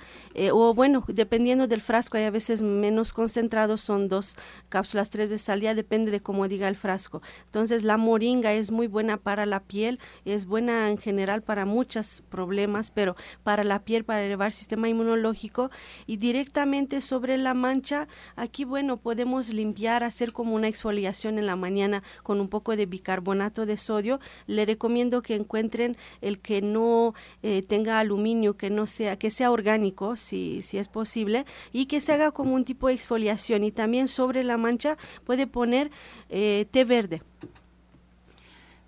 o 0.51 0.73
bueno, 0.73 1.05
dependiendo 1.07 1.67
del 1.67 1.81
frasco, 1.81 2.17
hay 2.17 2.23
a 2.25 2.31
veces 2.31 2.61
menos 2.61 3.13
concentrados, 3.13 3.81
son 3.81 4.09
dos 4.09 4.35
cápsulas 4.69 5.12
tres 5.13 5.29
veces 5.29 5.47
al 5.49 5.59
día, 5.59 5.75
depende 5.75 6.09
de 6.09 6.21
cómo 6.21 6.47
diga 6.47 6.67
el 6.67 6.75
frasco. 6.75 7.21
Entonces 7.45 7.83
la 7.83 7.97
moringa 7.97 8.51
es 8.51 8.71
muy 8.71 8.87
buena 8.87 9.17
para 9.17 9.45
la 9.45 9.59
piel, 9.59 9.99
es 10.25 10.47
buena 10.47 10.89
en 10.89 10.97
general 10.97 11.43
para 11.43 11.65
muchos 11.65 12.23
problemas, 12.29 12.89
pero 12.89 13.15
para 13.43 13.63
la 13.63 13.83
piel, 13.83 14.05
para 14.05 14.23
elevar 14.23 14.47
el 14.47 14.53
sistema 14.53 14.89
inmunológico 14.89 15.69
y 16.07 16.17
directamente 16.17 16.99
sobre 16.99 17.37
la 17.37 17.53
mancha, 17.53 18.07
aquí 18.35 18.65
bueno, 18.65 18.97
podemos 18.97 19.53
limpiar, 19.53 20.03
hacer 20.03 20.33
como 20.33 20.55
una 20.55 20.67
exfoliación 20.67 21.37
en 21.37 21.45
la 21.45 21.55
mañana 21.55 22.01
con 22.23 22.41
un 22.41 22.47
poco 22.47 22.75
de 22.75 22.87
bicarbonato 22.87 23.67
de 23.67 23.77
sodio. 23.77 24.19
Le 24.47 24.65
recomiendo 24.65 25.21
que 25.21 25.35
encuentren 25.35 25.95
el 26.21 26.39
que 26.39 26.63
no 26.63 27.13
eh, 27.43 27.61
tenga 27.61 27.99
aluminio, 27.99 28.57
que 28.57 28.71
no 28.71 28.87
sea, 28.87 29.19
que 29.19 29.29
sea 29.29 29.51
orgánico, 29.51 30.15
si, 30.15 30.63
si 30.63 30.79
es 30.79 30.87
posible, 30.87 31.45
y 31.71 31.85
que 31.85 32.01
se 32.01 32.13
haga 32.13 32.31
como 32.31 32.55
un 32.55 32.65
tipo 32.65 32.87
de 32.87 32.95
exfoliación 32.95 33.63
y 33.63 33.71
también 33.71 34.07
sobre 34.07 34.43
la 34.43 34.57
mancha 34.57 34.92
puede 35.25 35.47
poner 35.47 35.91
eh, 36.29 36.65
té 36.71 36.83
verde. 36.85 37.21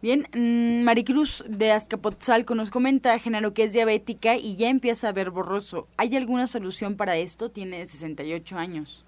Bien, 0.02 0.28
mm, 0.36 0.84
Maricruz 0.84 1.44
de 1.48 1.72
Azcapotzalco 1.72 2.54
nos 2.54 2.70
comenta, 2.70 3.18
Genaro, 3.18 3.54
que 3.54 3.64
es 3.64 3.74
diabética 3.74 4.36
y 4.36 4.56
ya 4.56 4.70
empieza 4.70 5.10
a 5.10 5.12
ver 5.12 5.32
borroso. 5.32 5.88
¿Hay 5.98 6.16
alguna 6.16 6.46
solución 6.46 6.96
para 6.96 7.18
esto? 7.18 7.50
Tiene 7.50 7.84
68 7.86 8.58
años. 8.58 9.04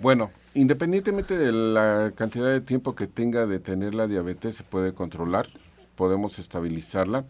Bueno, 0.00 0.30
independientemente 0.54 1.36
de 1.36 1.50
la 1.50 2.12
cantidad 2.14 2.52
de 2.52 2.60
tiempo 2.60 2.94
que 2.94 3.06
tenga 3.06 3.46
de 3.46 3.58
tener 3.58 3.94
la 3.94 4.06
diabetes, 4.06 4.56
se 4.56 4.62
puede 4.62 4.92
controlar, 4.92 5.48
podemos 5.96 6.38
estabilizarla 6.38 7.24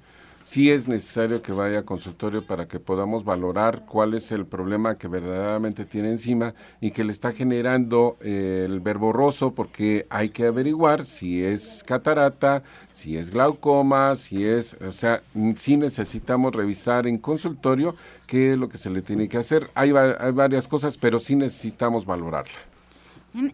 sí 0.47 0.71
es 0.71 0.87
necesario 0.87 1.43
que 1.43 1.53
vaya 1.53 1.81
a 1.81 1.83
consultorio 1.83 2.41
para 2.41 2.67
que 2.67 2.79
podamos 2.79 3.25
valorar 3.25 3.85
cuál 3.85 4.15
es 4.15 4.31
el 4.31 4.47
problema 4.47 4.97
que 4.97 5.09
verdaderamente 5.09 5.85
tiene 5.85 6.11
encima 6.11 6.55
y 6.81 6.93
que 6.93 7.05
le 7.05 7.11
está 7.11 7.33
generando 7.33 8.17
eh, 8.21 8.63
el 8.65 8.81
verborroso 8.81 9.53
porque 9.55 10.07
hay 10.09 10.31
que 10.31 10.47
averiguar 10.47 11.05
si 11.05 11.45
es 11.45 11.83
catarata, 11.85 12.63
si 12.95 13.19
es 13.19 13.31
glaucoma, 13.31 14.15
si 14.15 14.47
es, 14.47 14.75
o 14.75 14.93
sea, 14.93 15.21
sí 15.57 15.77
necesitamos 15.77 16.55
revisar 16.55 17.09
en 17.09 17.19
consultorio 17.19 17.97
qué 18.27 18.53
es 18.53 18.59
lo 18.59 18.69
que 18.69 18.79
se 18.79 18.89
le 18.89 19.03
tiene 19.03 19.29
que 19.29 19.39
hacer. 19.39 19.69
Hay, 19.75 19.91
hay 19.91 20.33
varias 20.33 20.69
cosas, 20.69 20.97
pero 20.97 21.19
sí 21.19 21.35
necesitamos 21.35 22.07
valorarla. 22.07 22.76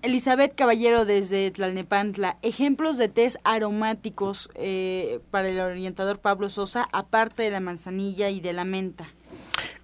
Elizabeth 0.03 0.55
Caballero 0.55 1.05
desde 1.05 1.51
Tlalnepantla, 1.51 2.39
ejemplos 2.43 2.99
de 2.99 3.09
test 3.09 3.37
aromáticos 3.43 4.49
eh, 4.55 5.21
para 5.31 5.49
el 5.49 5.59
orientador 5.59 6.21
Pablo 6.21 6.51
Sosa, 6.51 6.89
aparte 6.93 7.43
de 7.43 7.51
la 7.51 7.59
manzanilla 7.59 8.31
y 8.31 8.41
de 8.41 8.53
la 8.53 8.65
menta. 8.65 9.09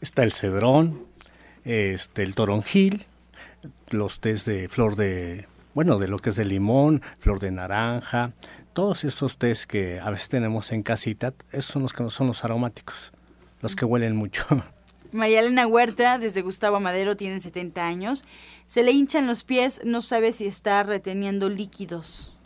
Está 0.00 0.22
el 0.22 0.32
cedrón, 0.32 1.04
este, 1.64 2.22
el 2.22 2.36
toronjil, 2.36 3.06
los 3.90 4.20
test 4.20 4.46
de 4.46 4.68
flor 4.68 4.94
de, 4.94 5.48
bueno, 5.74 5.98
de 5.98 6.06
lo 6.06 6.18
que 6.20 6.30
es 6.30 6.36
de 6.36 6.44
limón, 6.44 7.02
flor 7.18 7.40
de 7.40 7.50
naranja, 7.50 8.32
todos 8.74 9.02
estos 9.02 9.36
test 9.36 9.68
que 9.68 9.98
a 9.98 10.10
veces 10.10 10.28
tenemos 10.28 10.70
en 10.70 10.84
casita, 10.84 11.34
esos 11.50 11.72
son 11.72 11.82
los 11.82 11.92
que 11.92 12.04
no 12.04 12.10
son 12.10 12.28
los 12.28 12.44
aromáticos, 12.44 13.12
los 13.60 13.74
que 13.74 13.84
huelen 13.84 14.14
mucho. 14.14 14.46
María 15.12 15.40
Elena 15.40 15.66
Huerta, 15.66 16.18
desde 16.18 16.42
Gustavo 16.42 16.80
Madero, 16.80 17.16
tiene 17.16 17.40
70 17.40 17.86
años. 17.86 18.24
Se 18.66 18.82
le 18.82 18.92
hinchan 18.92 19.26
los 19.26 19.44
pies, 19.44 19.80
no 19.84 20.00
sabe 20.00 20.32
si 20.32 20.46
está 20.46 20.82
reteniendo 20.82 21.48
líquidos. 21.48 22.37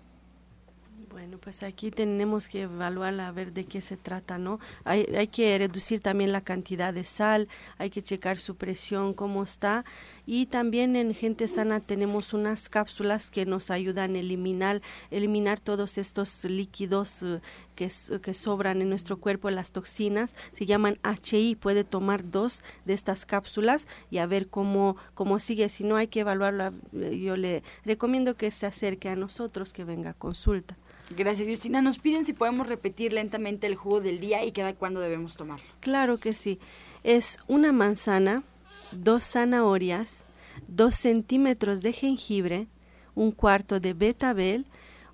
Pues 1.38 1.62
aquí 1.62 1.90
tenemos 1.90 2.48
que 2.48 2.62
evaluar 2.62 3.18
a 3.20 3.32
ver 3.32 3.52
de 3.52 3.64
qué 3.64 3.80
se 3.80 3.96
trata, 3.96 4.38
¿no? 4.38 4.60
Hay, 4.84 5.06
hay 5.16 5.28
que 5.28 5.56
reducir 5.58 6.00
también 6.00 6.32
la 6.32 6.40
cantidad 6.40 6.92
de 6.92 7.04
sal, 7.04 7.48
hay 7.78 7.90
que 7.90 8.02
checar 8.02 8.38
su 8.38 8.56
presión, 8.56 9.14
cómo 9.14 9.42
está. 9.42 9.84
Y 10.26 10.46
también 10.46 10.94
en 10.96 11.14
gente 11.14 11.48
sana 11.48 11.80
tenemos 11.80 12.32
unas 12.32 12.68
cápsulas 12.68 13.30
que 13.30 13.46
nos 13.46 13.70
ayudan 13.70 14.14
a 14.14 14.20
eliminar 14.20 14.82
eliminar 15.10 15.58
todos 15.60 15.98
estos 15.98 16.44
líquidos 16.44 17.22
eh, 17.22 17.40
que, 17.74 17.90
que 18.22 18.34
sobran 18.34 18.82
en 18.82 18.88
nuestro 18.88 19.18
cuerpo 19.18 19.50
las 19.50 19.72
toxinas. 19.72 20.34
Se 20.52 20.66
llaman 20.66 20.98
HI 21.02 21.56
puede 21.56 21.84
tomar 21.84 22.30
dos 22.30 22.62
de 22.84 22.94
estas 22.94 23.26
cápsulas 23.26 23.88
y 24.10 24.18
a 24.18 24.26
ver 24.26 24.48
cómo 24.48 24.96
cómo 25.14 25.38
sigue. 25.38 25.68
Si 25.68 25.84
no 25.84 25.96
hay 25.96 26.08
que 26.08 26.20
evaluarla. 26.20 26.72
Yo 26.92 27.36
le 27.36 27.62
recomiendo 27.84 28.36
que 28.36 28.50
se 28.50 28.66
acerque 28.66 29.08
a 29.08 29.16
nosotros 29.16 29.72
que 29.72 29.84
venga 29.84 30.10
a 30.10 30.14
consulta 30.14 30.76
Gracias, 31.16 31.48
Justina. 31.48 31.82
Nos 31.82 31.98
piden 31.98 32.24
si 32.24 32.32
podemos 32.32 32.66
repetir 32.66 33.12
lentamente 33.12 33.66
el 33.66 33.74
jugo 33.74 34.00
del 34.00 34.20
día 34.20 34.44
y 34.44 34.52
cada 34.52 34.74
cuándo 34.74 35.00
debemos 35.00 35.36
tomarlo. 35.36 35.64
Claro 35.80 36.18
que 36.18 36.32
sí. 36.32 36.58
Es 37.04 37.38
una 37.48 37.72
manzana, 37.72 38.42
dos 38.92 39.24
zanahorias, 39.24 40.24
dos 40.68 40.94
centímetros 40.94 41.82
de 41.82 41.92
jengibre, 41.92 42.66
un 43.14 43.32
cuarto 43.32 43.80
de 43.80 43.94
betabel, 43.94 44.66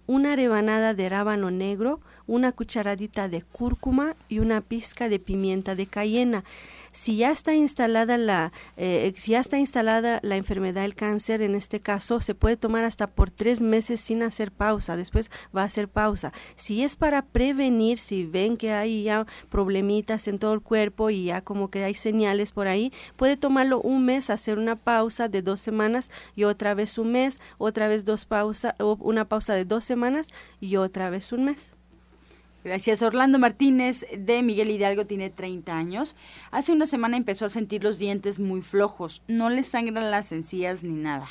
una 0.07 0.37
rebanada 0.37 0.95
de 0.95 1.09
rábano 1.09 1.51
negro, 1.51 2.01
una 2.27 2.53
cucharadita 2.53 3.29
de 3.29 3.43
cúrcuma 3.43 4.17
y 4.29 4.39
una 4.39 4.61
pizca 4.61 5.09
de 5.09 5.19
pimienta 5.19 5.75
de 5.75 5.87
cayena 5.87 6.45
si 6.93 7.17
ya 7.17 7.31
está 7.31 7.55
instalada 7.55 8.19
la, 8.19 8.53
eh, 8.77 9.13
si 9.17 9.33
ya 9.33 9.41
está 9.41 9.59
instalada 9.59 10.21
la 10.23 10.37
enfermedad 10.37 10.83
del 10.83 10.95
cáncer, 10.95 11.43
en 11.43 11.55
este 11.55 11.81
caso, 11.81 12.21
se 12.21 12.35
puede 12.35 12.57
tomar 12.57 12.85
hasta 12.85 13.07
por 13.07 13.31
tres 13.31 13.63
meses 13.63 14.01
sin 14.01 14.23
hacer 14.23 14.53
pausa, 14.53 14.97
después 14.97 15.31
va 15.57 15.63
a 15.63 15.67
hacer 15.67 15.89
pausa. 15.89 16.33
Si 16.57 16.83
es 16.83 16.97
para 16.97 17.23
prevenir, 17.23 17.99
si 17.99 18.25
ven 18.25 18.57
que 18.57 18.73
hay 18.73 19.05
ya 19.05 19.27
problemitas 19.51 20.29
en 20.29 20.39
todo 20.39 20.55
el 20.55 20.61
cuerpo 20.61 21.11
y 21.11 21.25
ya 21.25 21.41
como 21.43 21.71
que 21.71 21.85
hay 21.85 21.95
señales 21.95 22.53
por 22.53 22.69
ahí, 22.69 22.93
puede 23.17 23.37
tomarlo 23.37 23.81
un 23.81 24.05
mes, 24.05 24.31
hacer 24.31 24.59
una 24.59 24.77
pausa 24.77 25.29
de 25.29 25.43
dos 25.43 25.61
semanas 25.61 26.11
y 26.35 26.45
otra 26.45 26.75
vez 26.75 26.99
un 26.99 27.13
mes, 27.13 27.41
otra 27.59 27.89
vez 27.89 28.05
dos 28.05 28.27
pausas, 28.27 28.75
una 28.79 29.27
pausa 29.27 29.55
de 29.55 29.65
dos 29.65 29.85
semanas 29.85 30.29
y 30.61 30.77
otra 30.77 31.11
vez 31.11 31.33
un 31.33 31.45
mes. 31.45 31.78
Gracias. 32.65 33.03
Orlando 33.03 33.39
Martínez 33.39 34.05
de 34.17 34.43
Miguel 34.43 34.71
Hidalgo 34.71 35.07
tiene 35.07 35.31
30 35.31 35.77
años. 35.77 36.17
Hace 36.51 36.73
una 36.73 36.87
semana 36.87 37.17
empezó 37.17 37.47
a 37.47 37.51
sentir 37.51 37.85
los 37.85 37.99
dientes 37.99 38.39
muy 38.39 38.63
flojos. 38.63 39.23
No 39.29 39.49
le 39.49 39.63
sangran 39.63 40.11
las 40.11 40.33
encías 40.33 40.85
ni 40.85 40.95
nada. 40.95 41.29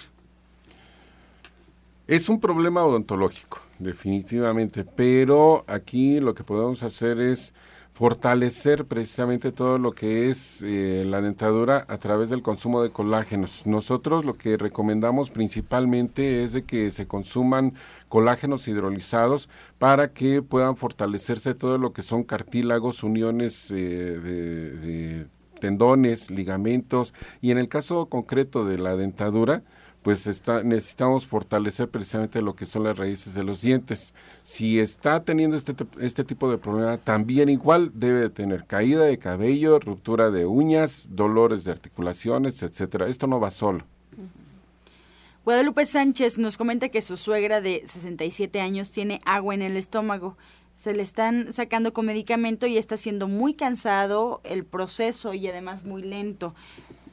Es 2.07 2.29
un 2.29 2.39
problema 2.39 2.85
odontológico, 2.85 3.59
definitivamente, 3.79 4.85
pero 4.85 5.65
aquí 5.67 6.21
lo 6.21 6.33
que 6.33 6.45
podemos 6.45 6.81
hacer 6.81 7.19
es 7.19 7.53
fortalecer 7.97 8.85
precisamente 8.85 9.51
todo 9.51 9.79
lo 9.79 9.91
que 9.91 10.29
es 10.29 10.61
eh, 10.61 11.03
la 11.03 11.19
dentadura 11.19 11.83
a 11.87 11.97
través 11.97 12.29
del 12.29 12.43
consumo 12.43 12.83
de 12.83 12.91
colágenos. 12.91 13.65
Nosotros 13.65 14.23
lo 14.23 14.37
que 14.37 14.55
recomendamos 14.55 15.31
principalmente 15.31 16.43
es 16.43 16.53
de 16.53 16.63
que 16.63 16.91
se 16.91 17.07
consuman 17.07 17.73
colágenos 18.07 18.67
hidrolizados 18.67 19.49
para 19.79 20.13
que 20.13 20.43
puedan 20.43 20.77
fortalecerse 20.77 21.55
todo 21.55 21.79
lo 21.79 21.91
que 21.91 22.03
son 22.03 22.23
cartílagos, 22.23 23.01
uniones 23.01 23.71
eh, 23.71 23.75
de 23.75 25.25
tendones, 25.59 26.29
ligamentos 26.29 27.15
y 27.41 27.49
en 27.49 27.57
el 27.57 27.67
caso 27.67 28.05
concreto 28.05 28.63
de 28.63 28.77
la 28.77 28.95
dentadura, 28.95 29.63
pues 30.07 30.25
está, 30.25 30.63
necesitamos 30.63 31.27
fortalecer 31.27 31.89
precisamente 31.89 32.41
lo 32.41 32.55
que 32.55 32.65
son 32.65 32.85
las 32.85 32.97
raíces 32.97 33.33
de 33.33 33.43
los 33.43 33.61
dientes. 33.61 34.13
Si 34.45 34.79
está 34.79 35.21
teniendo 35.25 35.57
este, 35.57 35.75
este 35.99 36.23
tipo 36.23 36.49
de 36.49 36.57
problema, 36.57 36.97
también 36.97 37.49
igual 37.49 37.91
debe 37.93 38.21
de 38.21 38.29
tener 38.29 38.63
caída 38.63 39.03
de 39.03 39.17
cabello, 39.17 39.81
ruptura 39.81 40.31
de 40.31 40.45
uñas, 40.45 41.09
dolores 41.11 41.65
de 41.65 41.73
articulaciones, 41.73 42.63
etcétera. 42.63 43.09
Esto 43.09 43.27
no 43.27 43.41
va 43.41 43.49
solo. 43.49 43.83
Guadalupe 45.43 45.85
Sánchez 45.85 46.37
nos 46.37 46.55
comenta 46.55 46.87
que 46.87 47.01
su 47.01 47.17
suegra 47.17 47.59
de 47.59 47.81
67 47.83 48.61
años 48.61 48.91
tiene 48.91 49.19
agua 49.25 49.55
en 49.55 49.61
el 49.61 49.75
estómago. 49.75 50.37
Se 50.77 50.93
le 50.93 51.03
están 51.03 51.51
sacando 51.51 51.91
con 51.91 52.05
medicamento 52.05 52.65
y 52.65 52.77
está 52.77 52.95
siendo 52.95 53.27
muy 53.27 53.55
cansado 53.55 54.39
el 54.45 54.63
proceso 54.63 55.33
y 55.33 55.49
además 55.49 55.83
muy 55.83 56.01
lento. 56.01 56.55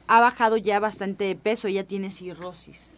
Ha 0.07 0.19
bajado 0.19 0.57
ya 0.57 0.79
bastante 0.79 1.25
de 1.25 1.35
peso, 1.35 1.67
ya 1.67 1.83
tiene 1.83 2.11
cirrosis. 2.11 2.93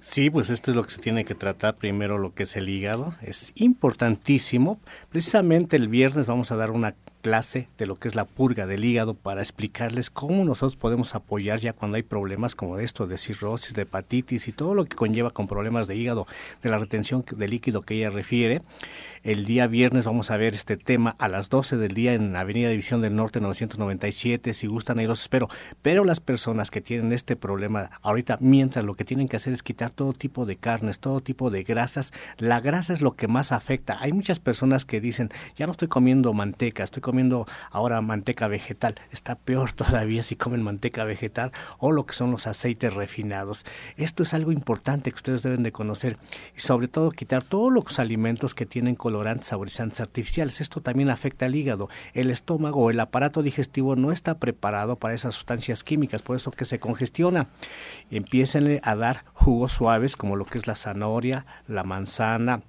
Sí, 0.00 0.30
pues 0.30 0.50
esto 0.50 0.70
es 0.70 0.76
lo 0.76 0.84
que 0.84 0.90
se 0.90 1.00
tiene 1.00 1.24
que 1.24 1.34
tratar 1.34 1.76
primero, 1.76 2.18
lo 2.18 2.34
que 2.34 2.44
es 2.44 2.56
el 2.56 2.68
hígado. 2.68 3.14
Es 3.22 3.52
importantísimo. 3.54 4.80
Precisamente 5.10 5.76
el 5.76 5.88
viernes 5.88 6.26
vamos 6.26 6.50
a 6.50 6.56
dar 6.56 6.70
una 6.70 6.94
clase 7.26 7.68
de 7.76 7.86
lo 7.86 7.96
que 7.96 8.06
es 8.06 8.14
la 8.14 8.24
purga 8.24 8.68
del 8.68 8.84
hígado 8.84 9.14
para 9.14 9.42
explicarles 9.42 10.10
cómo 10.10 10.44
nosotros 10.44 10.76
podemos 10.76 11.16
apoyar 11.16 11.58
ya 11.58 11.72
cuando 11.72 11.96
hay 11.96 12.04
problemas 12.04 12.54
como 12.54 12.78
esto 12.78 13.08
de 13.08 13.18
cirrosis, 13.18 13.74
de 13.74 13.82
hepatitis 13.82 14.46
y 14.46 14.52
todo 14.52 14.76
lo 14.76 14.84
que 14.84 14.94
conlleva 14.94 15.32
con 15.32 15.48
problemas 15.48 15.88
de 15.88 15.96
hígado, 15.96 16.28
de 16.62 16.70
la 16.70 16.78
retención 16.78 17.24
de 17.28 17.48
líquido 17.48 17.82
que 17.82 17.94
ella 17.94 18.10
refiere. 18.10 18.62
El 19.24 19.44
día 19.44 19.66
viernes 19.66 20.04
vamos 20.04 20.30
a 20.30 20.36
ver 20.36 20.54
este 20.54 20.76
tema 20.76 21.16
a 21.18 21.26
las 21.26 21.50
12 21.50 21.78
del 21.78 21.94
día 21.94 22.14
en 22.14 22.36
Avenida 22.36 22.68
División 22.68 23.00
del 23.00 23.16
Norte 23.16 23.40
997. 23.40 24.54
Si 24.54 24.68
gustan, 24.68 25.00
ahí 25.00 25.08
los 25.08 25.22
espero. 25.22 25.48
Pero 25.82 26.04
las 26.04 26.20
personas 26.20 26.70
que 26.70 26.80
tienen 26.80 27.12
este 27.12 27.34
problema 27.34 27.90
ahorita, 28.02 28.38
mientras 28.40 28.84
lo 28.84 28.94
que 28.94 29.04
tienen 29.04 29.26
que 29.26 29.34
hacer 29.34 29.52
es 29.52 29.64
quitar 29.64 29.90
todo 29.90 30.12
tipo 30.12 30.46
de 30.46 30.54
carnes, 30.54 31.00
todo 31.00 31.20
tipo 31.20 31.50
de 31.50 31.64
grasas, 31.64 32.12
la 32.38 32.60
grasa 32.60 32.92
es 32.92 33.02
lo 33.02 33.16
que 33.16 33.26
más 33.26 33.50
afecta. 33.50 33.96
Hay 33.98 34.12
muchas 34.12 34.38
personas 34.38 34.84
que 34.84 35.00
dicen, 35.00 35.30
ya 35.56 35.66
no 35.66 35.72
estoy 35.72 35.88
comiendo 35.88 36.32
manteca, 36.32 36.84
estoy 36.84 37.02
comiendo 37.02 37.15
ahora 37.70 38.00
manteca 38.00 38.46
vegetal. 38.46 38.94
Está 39.10 39.34
peor 39.34 39.72
todavía 39.72 40.22
si 40.22 40.36
comen 40.36 40.62
manteca 40.62 41.04
vegetal 41.04 41.52
o 41.78 41.90
lo 41.90 42.06
que 42.06 42.14
son 42.14 42.30
los 42.30 42.46
aceites 42.46 42.94
refinados. 42.94 43.64
Esto 43.96 44.22
es 44.22 44.34
algo 44.34 44.52
importante 44.52 45.10
que 45.10 45.16
ustedes 45.16 45.42
deben 45.42 45.62
de 45.62 45.72
conocer 45.72 46.16
y 46.56 46.60
sobre 46.60 46.88
todo 46.88 47.10
quitar 47.10 47.42
todos 47.42 47.72
los 47.72 47.98
alimentos 47.98 48.54
que 48.54 48.66
tienen 48.66 48.94
color 48.94 49.16
colorantes, 49.16 49.48
saborizantes 49.48 50.00
artificiales. 50.02 50.60
Esto 50.60 50.82
también 50.82 51.08
afecta 51.08 51.46
al 51.46 51.54
hígado. 51.54 51.88
El 52.12 52.30
estómago 52.30 52.90
el 52.90 53.00
aparato 53.00 53.42
digestivo 53.42 53.96
no 53.96 54.12
está 54.12 54.38
preparado 54.38 54.96
para 54.96 55.14
esas 55.14 55.34
sustancias 55.34 55.82
químicas, 55.82 56.20
por 56.20 56.36
eso 56.36 56.50
que 56.50 56.66
se 56.66 56.78
congestiona. 56.78 57.48
Empiecen 58.10 58.78
a 58.82 58.94
dar 58.94 59.24
jugos 59.32 59.72
suaves 59.72 60.16
como 60.16 60.36
lo 60.36 60.44
que 60.44 60.58
es 60.58 60.66
la 60.66 60.76
zanahoria, 60.76 61.46
la 61.66 61.82
manzana, 61.82 62.60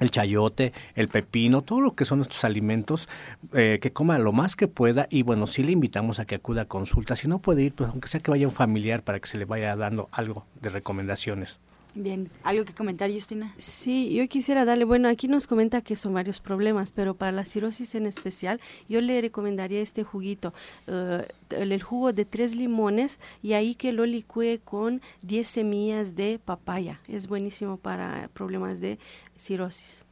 el 0.00 0.10
chayote, 0.10 0.72
el 0.94 1.08
pepino, 1.08 1.62
todo 1.62 1.80
lo 1.80 1.94
que 1.94 2.04
son 2.04 2.20
estos 2.20 2.44
alimentos, 2.44 3.08
eh, 3.52 3.78
que 3.80 3.92
coma 3.92 4.18
lo 4.18 4.32
más 4.32 4.56
que 4.56 4.66
pueda 4.66 5.06
y 5.10 5.22
bueno, 5.22 5.46
sí 5.46 5.62
le 5.62 5.72
invitamos 5.72 6.18
a 6.18 6.24
que 6.24 6.34
acuda 6.34 6.62
a 6.62 6.64
consulta. 6.64 7.14
Si 7.14 7.28
no 7.28 7.38
puede 7.38 7.62
ir, 7.62 7.74
pues 7.74 7.90
aunque 7.90 8.08
sea 8.08 8.20
que 8.20 8.30
vaya 8.30 8.46
un 8.46 8.52
familiar 8.52 9.04
para 9.04 9.20
que 9.20 9.28
se 9.28 9.38
le 9.38 9.44
vaya 9.44 9.76
dando 9.76 10.08
algo 10.12 10.46
de 10.60 10.70
recomendaciones. 10.70 11.60
Bien, 11.94 12.30
¿algo 12.44 12.64
que 12.64 12.72
comentar, 12.72 13.10
Justina? 13.10 13.52
Sí, 13.58 14.14
yo 14.14 14.26
quisiera 14.28 14.64
darle, 14.64 14.84
bueno, 14.84 15.08
aquí 15.08 15.26
nos 15.26 15.48
comenta 15.48 15.80
que 15.80 15.96
son 15.96 16.14
varios 16.14 16.38
problemas, 16.38 16.92
pero 16.92 17.14
para 17.14 17.32
la 17.32 17.44
cirrosis 17.44 17.96
en 17.96 18.06
especial, 18.06 18.60
yo 18.88 19.00
le 19.00 19.20
recomendaría 19.20 19.80
este 19.80 20.04
juguito, 20.04 20.54
uh, 20.86 21.22
el 21.50 21.82
jugo 21.82 22.12
de 22.12 22.24
tres 22.24 22.54
limones 22.54 23.18
y 23.42 23.54
ahí 23.54 23.74
que 23.74 23.92
lo 23.92 24.06
licúe 24.06 24.60
con 24.64 25.02
10 25.22 25.46
semillas 25.46 26.14
de 26.14 26.38
papaya. 26.38 27.00
Es 27.08 27.26
buenísimo 27.26 27.76
para 27.76 28.30
problemas 28.34 28.80
de 28.80 29.00
cirrosis. 29.40 30.04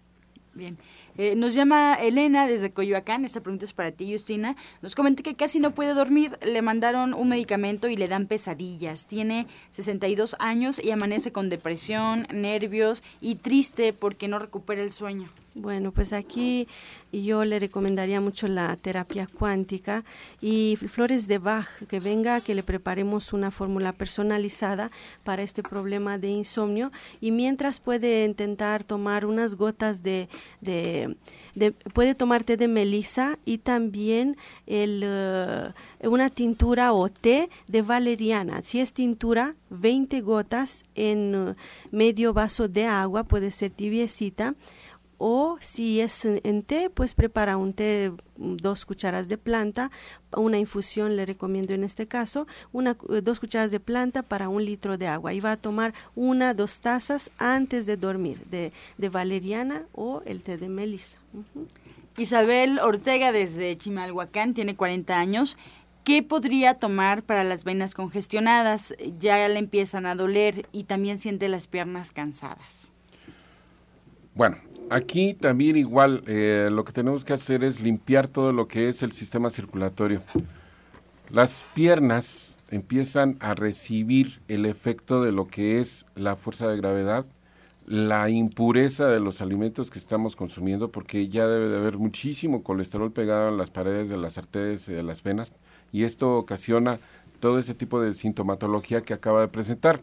Bien. 0.54 0.76
Eh, 1.16 1.36
nos 1.36 1.54
llama 1.54 1.94
Elena 1.94 2.46
desde 2.46 2.70
Coyoacán, 2.70 3.24
esta 3.24 3.40
pregunta 3.40 3.64
es 3.64 3.72
para 3.72 3.92
ti, 3.92 4.12
Justina. 4.12 4.56
Nos 4.82 4.94
comenta 4.94 5.22
que 5.22 5.34
casi 5.34 5.60
no 5.60 5.72
puede 5.72 5.94
dormir, 5.94 6.38
le 6.42 6.62
mandaron 6.62 7.14
un 7.14 7.28
medicamento 7.28 7.88
y 7.88 7.96
le 7.96 8.08
dan 8.08 8.26
pesadillas. 8.26 9.06
Tiene 9.06 9.46
62 9.70 10.36
años 10.40 10.80
y 10.82 10.90
amanece 10.90 11.32
con 11.32 11.48
depresión, 11.48 12.26
nervios 12.32 13.02
y 13.20 13.36
triste 13.36 13.92
porque 13.92 14.28
no 14.28 14.38
recupera 14.38 14.82
el 14.82 14.92
sueño. 14.92 15.28
Bueno, 15.60 15.90
pues 15.90 16.12
aquí 16.12 16.68
yo 17.10 17.44
le 17.44 17.58
recomendaría 17.58 18.20
mucho 18.20 18.46
la 18.46 18.76
terapia 18.76 19.26
cuántica 19.26 20.04
y 20.40 20.76
flores 20.76 21.26
de 21.26 21.38
Bach, 21.38 21.66
que 21.88 21.98
venga, 21.98 22.40
que 22.40 22.54
le 22.54 22.62
preparemos 22.62 23.32
una 23.32 23.50
fórmula 23.50 23.92
personalizada 23.92 24.92
para 25.24 25.42
este 25.42 25.64
problema 25.64 26.16
de 26.16 26.28
insomnio 26.28 26.92
y 27.20 27.32
mientras 27.32 27.80
puede 27.80 28.24
intentar 28.24 28.84
tomar 28.84 29.26
unas 29.26 29.56
gotas 29.56 30.04
de, 30.04 30.28
de, 30.60 31.16
puede 31.92 32.14
tomar 32.14 32.44
té 32.44 32.56
de 32.56 32.68
melisa 32.68 33.36
y 33.44 33.58
también 33.58 34.36
el, 34.66 35.02
eh, 35.04 35.72
una 36.02 36.30
tintura 36.30 36.92
o 36.92 37.08
té 37.08 37.50
de 37.66 37.82
valeriana. 37.82 38.62
Si 38.62 38.78
es 38.78 38.92
tintura, 38.92 39.56
20 39.70 40.20
gotas 40.20 40.84
en 40.94 41.34
eh, 41.34 41.54
medio 41.90 42.32
vaso 42.32 42.68
de 42.68 42.86
agua, 42.86 43.24
puede 43.24 43.50
ser 43.50 43.72
tibiecita 43.72 44.54
o 45.18 45.58
si 45.60 46.00
es 46.00 46.24
en 46.24 46.62
té, 46.62 46.90
pues 46.90 47.14
prepara 47.14 47.56
un 47.56 47.74
té, 47.74 48.12
dos 48.36 48.84
cucharas 48.84 49.28
de 49.28 49.36
planta, 49.36 49.90
una 50.34 50.58
infusión 50.58 51.16
le 51.16 51.26
recomiendo 51.26 51.74
en 51.74 51.84
este 51.84 52.06
caso, 52.06 52.46
una, 52.72 52.96
dos 53.22 53.40
cucharas 53.40 53.70
de 53.72 53.80
planta 53.80 54.22
para 54.22 54.48
un 54.48 54.64
litro 54.64 54.96
de 54.96 55.08
agua 55.08 55.34
y 55.34 55.40
va 55.40 55.52
a 55.52 55.56
tomar 55.56 55.92
una, 56.14 56.54
dos 56.54 56.78
tazas 56.78 57.30
antes 57.38 57.84
de 57.84 57.96
dormir 57.96 58.38
de, 58.50 58.72
de 58.96 59.08
valeriana 59.08 59.82
o 59.92 60.22
el 60.24 60.42
té 60.42 60.56
de 60.56 60.68
melisa. 60.68 61.18
Isabel 62.16 62.78
Ortega 62.80 63.32
desde 63.32 63.76
Chimalhuacán 63.76 64.54
tiene 64.54 64.74
40 64.74 65.18
años. 65.18 65.56
¿Qué 66.04 66.22
podría 66.22 66.74
tomar 66.74 67.22
para 67.22 67.44
las 67.44 67.64
venas 67.64 67.94
congestionadas? 67.94 68.94
Ya 69.18 69.46
le 69.48 69.58
empiezan 69.58 70.06
a 70.06 70.14
doler 70.14 70.66
y 70.72 70.84
también 70.84 71.20
siente 71.20 71.48
las 71.48 71.66
piernas 71.66 72.12
cansadas. 72.12 72.87
Bueno, 74.38 74.56
aquí 74.88 75.34
también 75.34 75.76
igual 75.76 76.22
eh, 76.28 76.68
lo 76.70 76.84
que 76.84 76.92
tenemos 76.92 77.24
que 77.24 77.32
hacer 77.32 77.64
es 77.64 77.80
limpiar 77.80 78.28
todo 78.28 78.52
lo 78.52 78.68
que 78.68 78.88
es 78.88 79.02
el 79.02 79.10
sistema 79.10 79.50
circulatorio. 79.50 80.20
Las 81.28 81.64
piernas 81.74 82.54
empiezan 82.70 83.36
a 83.40 83.56
recibir 83.56 84.38
el 84.46 84.64
efecto 84.64 85.24
de 85.24 85.32
lo 85.32 85.48
que 85.48 85.80
es 85.80 86.06
la 86.14 86.36
fuerza 86.36 86.68
de 86.68 86.76
gravedad, 86.76 87.26
la 87.84 88.30
impureza 88.30 89.08
de 89.08 89.18
los 89.18 89.40
alimentos 89.40 89.90
que 89.90 89.98
estamos 89.98 90.36
consumiendo, 90.36 90.92
porque 90.92 91.26
ya 91.26 91.48
debe 91.48 91.68
de 91.68 91.78
haber 91.78 91.98
muchísimo 91.98 92.62
colesterol 92.62 93.10
pegado 93.10 93.48
en 93.48 93.56
las 93.56 93.70
paredes 93.70 94.08
de 94.08 94.18
las 94.18 94.38
arterias 94.38 94.88
y 94.88 94.92
de 94.92 95.02
las 95.02 95.24
venas, 95.24 95.50
y 95.90 96.04
esto 96.04 96.36
ocasiona 96.36 97.00
todo 97.40 97.58
ese 97.58 97.74
tipo 97.74 98.00
de 98.00 98.14
sintomatología 98.14 99.02
que 99.02 99.14
acaba 99.14 99.40
de 99.40 99.48
presentar. 99.48 100.00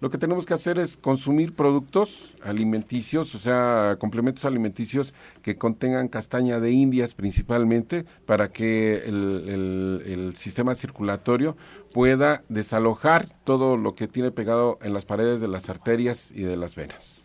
Lo 0.00 0.10
que 0.10 0.18
tenemos 0.18 0.46
que 0.46 0.54
hacer 0.54 0.78
es 0.78 0.96
consumir 0.96 1.54
productos 1.54 2.34
alimenticios, 2.42 3.34
o 3.34 3.38
sea, 3.38 3.96
complementos 3.98 4.44
alimenticios 4.44 5.12
que 5.42 5.56
contengan 5.56 6.08
castaña 6.08 6.60
de 6.60 6.70
indias 6.70 7.14
principalmente, 7.14 8.04
para 8.24 8.48
que 8.52 8.98
el, 9.04 10.02
el 10.06 10.36
sistema 10.36 10.74
circulatorio 10.74 11.56
pueda 11.92 12.44
desalojar 12.48 13.26
todo 13.44 13.76
lo 13.76 13.94
que 13.94 14.06
tiene 14.06 14.30
pegado 14.30 14.78
en 14.82 14.94
las 14.94 15.04
paredes 15.04 15.40
de 15.40 15.48
las 15.48 15.68
arterias 15.68 16.30
y 16.30 16.42
de 16.42 16.56
las 16.56 16.76
venas. 16.76 17.17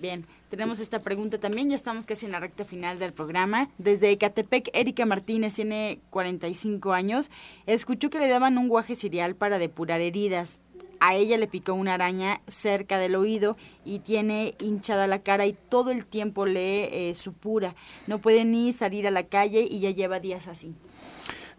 Bien, 0.00 0.26
tenemos 0.50 0.80
esta 0.80 0.98
pregunta 0.98 1.38
también, 1.38 1.70
ya 1.70 1.76
estamos 1.76 2.06
casi 2.06 2.26
en 2.26 2.32
la 2.32 2.40
recta 2.40 2.64
final 2.64 2.98
del 2.98 3.12
programa. 3.12 3.68
Desde 3.78 4.10
Ecatepec, 4.10 4.70
Erika 4.72 5.06
Martínez 5.06 5.54
tiene 5.54 6.00
45 6.10 6.92
años. 6.92 7.30
Escuchó 7.66 8.10
que 8.10 8.18
le 8.18 8.28
daban 8.28 8.58
un 8.58 8.68
guaje 8.68 8.96
cereal 8.96 9.36
para 9.36 9.58
depurar 9.58 10.00
heridas. 10.00 10.58
A 11.00 11.14
ella 11.16 11.36
le 11.36 11.48
picó 11.48 11.74
una 11.74 11.94
araña 11.94 12.40
cerca 12.46 12.98
del 12.98 13.14
oído 13.14 13.56
y 13.84 13.98
tiene 13.98 14.54
hinchada 14.60 15.06
la 15.06 15.20
cara 15.20 15.46
y 15.46 15.52
todo 15.52 15.90
el 15.90 16.06
tiempo 16.06 16.46
le 16.46 17.10
eh, 17.10 17.14
supura. 17.14 17.74
No 18.06 18.18
puede 18.18 18.44
ni 18.44 18.72
salir 18.72 19.06
a 19.06 19.10
la 19.10 19.24
calle 19.24 19.66
y 19.68 19.80
ya 19.80 19.90
lleva 19.90 20.20
días 20.20 20.48
así. 20.48 20.74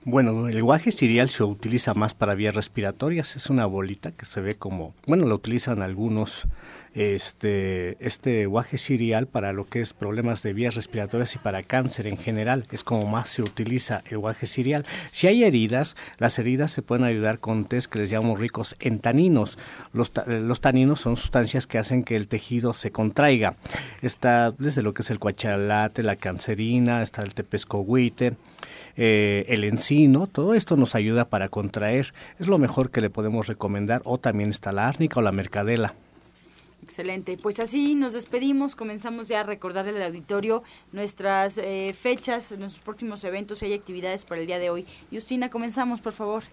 Bueno, 0.08 0.48
el 0.48 0.62
guaje 0.62 0.92
cereal 0.92 1.32
se 1.32 1.44
utiliza 1.44 1.96
más 1.96 2.14
para 2.14 2.36
vías 2.36 2.54
respiratorias. 2.54 3.36
Es 3.36 3.50
una 3.50 3.66
bolita 3.66 4.12
que 4.12 4.26
se 4.26 4.40
ve 4.40 4.54
como, 4.54 4.94
bueno, 5.08 5.26
lo 5.26 5.34
utilizan 5.34 5.82
algunos, 5.82 6.46
este, 6.94 7.98
este 8.06 8.46
guaje 8.46 8.78
cereal 8.78 9.26
para 9.26 9.52
lo 9.52 9.66
que 9.66 9.82
es 9.82 9.94
problemas 9.94 10.44
de 10.44 10.54
vías 10.54 10.76
respiratorias 10.76 11.34
y 11.34 11.40
para 11.40 11.64
cáncer 11.64 12.06
en 12.06 12.18
general. 12.18 12.68
Es 12.72 12.84
como 12.84 13.08
más 13.08 13.30
se 13.30 13.42
utiliza 13.42 14.04
el 14.06 14.20
guaje 14.20 14.46
cereal. 14.46 14.86
Si 15.10 15.26
hay 15.26 15.44
heridas, 15.44 15.96
las 16.20 16.38
heridas 16.38 16.70
se 16.70 16.84
pueden 16.84 17.04
ayudar 17.04 17.40
con 17.40 17.66
test 17.66 17.92
que 17.92 17.98
les 17.98 18.12
llamamos 18.12 18.40
ricos 18.40 18.76
en 18.82 19.00
taninos. 19.00 19.58
Los, 19.92 20.12
los 20.28 20.62
taninos 20.62 21.00
son 21.00 21.16
sustancias 21.16 21.66
que 21.66 21.80
hacen 21.80 22.04
que 22.04 22.16
el 22.16 22.28
tejido 22.28 22.76
se 22.76 22.92
contraiga. 22.92 23.56
Está 24.04 24.52
desde 24.52 24.84
lo 24.84 24.94
que 24.94 25.02
es 25.02 25.10
el 25.10 25.18
cuachalate, 25.18 26.04
la 26.04 26.16
cancerina, 26.16 27.02
está 27.02 27.24
el 27.24 27.34
tepescohuite 27.34 28.36
eh, 28.98 29.46
el 29.48 29.64
encino, 29.64 30.28
todo 30.28 30.54
esto 30.54 30.78
nos 30.78 30.96
ayuda 30.96 31.26
para 31.26 31.50
contraer. 31.50 32.14
Es 32.40 32.48
lo 32.48 32.58
mejor 32.58 32.92
que 32.92 33.02
le 33.02 33.10
podemos 33.10 33.48
recomendar. 33.48 34.02
O 34.06 34.18
también 34.18 34.50
está 34.50 34.72
la 34.72 34.88
árnica 34.88 35.20
o 35.20 35.24
la 35.24 35.32
mercadela. 35.32 35.96
Excelente. 36.84 37.38
Pues 37.38 37.60
así 37.60 37.96
nos 37.96 38.14
despedimos. 38.14 38.76
Comenzamos 38.76 39.28
ya 39.28 39.42
a 39.42 39.44
recordar 39.44 39.88
al 39.88 40.02
auditorio 40.02 40.64
nuestras 40.92 41.58
eh, 41.58 41.96
fechas, 42.00 42.52
nuestros 42.58 42.84
próximos 42.84 43.24
eventos 43.24 43.64
y 43.64 43.68
hay 43.68 43.74
actividades 43.74 44.24
para 44.24 44.42
el 44.42 44.48
día 44.48 44.60
de 44.60 44.70
hoy. 44.70 44.86
Justina, 45.12 45.50
comenzamos, 45.50 46.00
por 46.00 46.14
favor. 46.14 46.44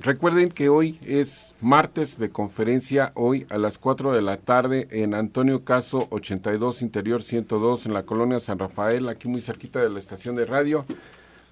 recuerden 0.00 0.50
que 0.50 0.70
hoy 0.70 0.98
es 1.04 1.54
martes 1.60 2.18
de 2.18 2.30
conferencia, 2.30 3.12
hoy 3.14 3.46
a 3.50 3.58
las 3.58 3.78
4 3.78 4.12
de 4.12 4.22
la 4.22 4.38
tarde 4.38 4.88
en 4.90 5.14
Antonio 5.14 5.64
Caso 5.64 6.08
82 6.10 6.82
Interior 6.82 7.22
102 7.22 7.86
en 7.86 7.94
la 7.94 8.02
colonia 8.04 8.40
San 8.40 8.58
Rafael, 8.58 9.08
aquí 9.08 9.28
muy 9.28 9.42
cerquita 9.42 9.80
de 9.80 9.90
la 9.90 9.98
estación 9.98 10.36
de 10.36 10.46
radio. 10.46 10.86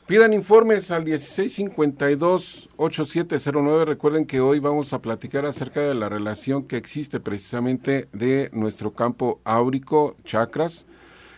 Pidan 0.08 0.32
informes 0.32 0.90
al 0.90 1.04
1652-8709. 1.04 3.84
Recuerden 3.84 4.24
que 4.24 4.40
hoy 4.40 4.58
vamos 4.58 4.94
a 4.94 5.02
platicar 5.02 5.44
acerca 5.44 5.82
de 5.82 5.94
la 5.94 6.08
relación 6.08 6.64
que 6.64 6.78
existe 6.78 7.20
precisamente 7.20 8.08
de 8.14 8.48
nuestro 8.54 8.94
campo 8.94 9.38
áurico, 9.44 10.16
chakras, 10.24 10.86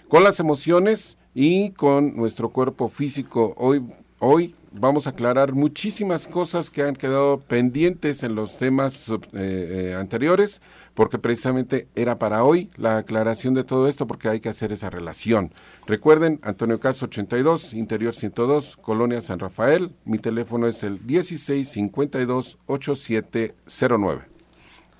con 0.07 0.23
las 0.23 0.39
emociones 0.39 1.19
y 1.35 1.71
con 1.71 2.15
nuestro 2.15 2.51
cuerpo 2.51 2.89
físico. 2.89 3.55
Hoy, 3.57 3.83
hoy 4.21 4.55
vamos 4.71 5.09
a 5.09 5.11
aclarar 5.11 5.53
muchísimas 5.53 6.29
cosas 6.29 6.71
que 6.71 6.85
han 6.85 6.95
quedado 6.95 7.41
pendientes 7.41 8.23
en 8.23 8.37
los 8.37 8.57
temas 8.57 9.09
eh, 9.09 9.19
eh, 9.33 9.97
anteriores 9.99 10.63
porque 10.95 11.19
precisamente 11.19 11.89
era 11.95 12.19
para 12.19 12.45
hoy 12.45 12.71
la 12.77 12.99
aclaración 12.99 13.55
de 13.55 13.65
todo 13.65 13.89
esto, 13.89 14.07
porque 14.07 14.29
hay 14.29 14.41
que 14.41 14.49
hacer 14.49 14.73
esa 14.73 14.91
relación. 14.91 15.53
Recuerden, 15.87 16.41
Antonio 16.43 16.79
Caso 16.81 17.07
82, 17.07 17.75
Interior 17.75 18.15
102, 18.15 18.77
Colonia 18.77 19.21
San 19.21 19.39
Rafael. 19.39 19.93
Mi 20.05 20.19
teléfono 20.19 20.67
es 20.67 20.83
el 20.83 21.01
1652 21.01 22.59
8709. 22.67 24.30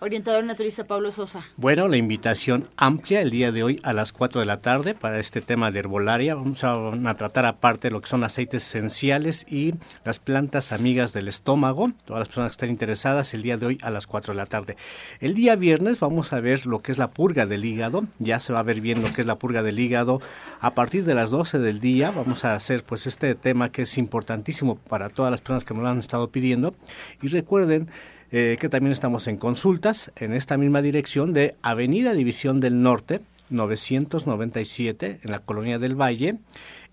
Orientador 0.03 0.43
naturista 0.45 0.85
Pablo 0.85 1.11
Sosa. 1.11 1.45
Bueno, 1.59 1.87
la 1.87 1.99
invitación 1.99 2.71
amplia 2.79 3.21
el 3.21 3.31
día 3.31 3.53
de 3.53 3.63
hoy 3.63 3.79
a 3.83 3.93
las 3.93 4.15
4 4.15 4.41
de 4.41 4.47
la 4.47 4.63
tarde 4.63 4.95
para 4.95 5.19
este 5.19 5.43
tema 5.43 5.71
de 5.71 5.81
herbolaria. 5.81 6.35
Vamos 6.35 6.65
a, 6.65 7.15
tratar 7.17 7.45
aparte 7.45 7.91
lo 7.91 8.01
que 8.01 8.09
son 8.09 8.25
aceites 8.25 8.67
esenciales 8.67 9.45
y 9.47 9.75
las 10.03 10.19
plantas 10.19 10.73
amigas 10.73 11.13
del 11.13 11.29
estómago. 11.29 11.93
Todas 12.07 12.21
las 12.21 12.29
personas 12.29 12.53
que 12.53 12.55
estén 12.55 12.71
interesadas 12.71 13.35
el 13.35 13.43
día 13.43 13.59
de 13.59 13.67
hoy 13.67 13.79
a 13.83 13.91
las 13.91 14.07
4 14.07 14.33
de 14.33 14.39
la 14.39 14.47
tarde. 14.47 14.79
El 15.21 15.35
día 15.35 15.55
viernes 15.55 16.01
vamos 16.01 16.33
a 16.33 16.41
ver 16.41 16.65
lo 16.65 16.81
que 16.81 16.93
es 16.93 16.99
la 16.99 17.11
purga 17.11 17.45
del 17.45 17.67
hígado. 17.67 18.07
Ya 18.19 18.41
se 18.41 18.55
va 18.55 18.61
a 18.61 18.63
ver 18.63 18.81
bien 18.81 19.03
lo 19.03 19.13
que 19.13 19.21
es 19.21 19.27
la 19.27 19.39
purga 19.39 19.63
del 19.63 19.79
hígado. 19.79 20.23
A 20.61 20.75
partir 20.75 21.05
de 21.05 21.15
las 21.15 21.29
12 21.29 21.59
del 21.59 21.79
día 21.79 22.11
vamos 22.11 22.47
a 22.47 22.55
hacer 22.55 22.85
pues 22.85 23.07
este 23.07 23.35
tema 23.35 23.71
que 23.71 23.83
es 23.83 23.99
importantísimo 23.99 24.77
para 24.77 25.11
todas 25.11 25.31
las 25.31 25.43
personas 25.43 25.65
que 25.65 25.75
me 25.75 25.83
lo 25.83 25.89
han 25.89 25.99
estado 25.99 26.31
pidiendo. 26.31 26.75
Y 27.21 27.29
recuerden 27.29 27.91
eh, 28.33 28.57
que 28.61 28.69
también 28.69 28.93
estamos 28.93 29.27
en 29.27 29.37
consultas 29.37 30.13
en 30.17 30.33
esta 30.33 30.57
misma 30.57 30.83
dirección 30.83 31.33
de 31.33 31.57
Avenida 31.63 32.15
División 32.15 32.61
del 32.61 32.83
Norte, 32.83 33.21
997, 33.51 35.21
en 35.23 35.31
la 35.31 35.41
Colonia 35.41 35.79
del 35.79 36.01
Valle, 36.01 36.39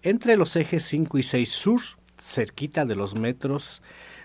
entre 0.02 0.38
los 0.38 0.56
ejes 0.56 0.84
5 0.84 1.18
y 1.18 1.24
6 1.24 1.50
sur, 1.50 1.82
cerquita 2.18 2.86
de 2.86 2.96
los 2.96 3.16
metros 3.16 3.82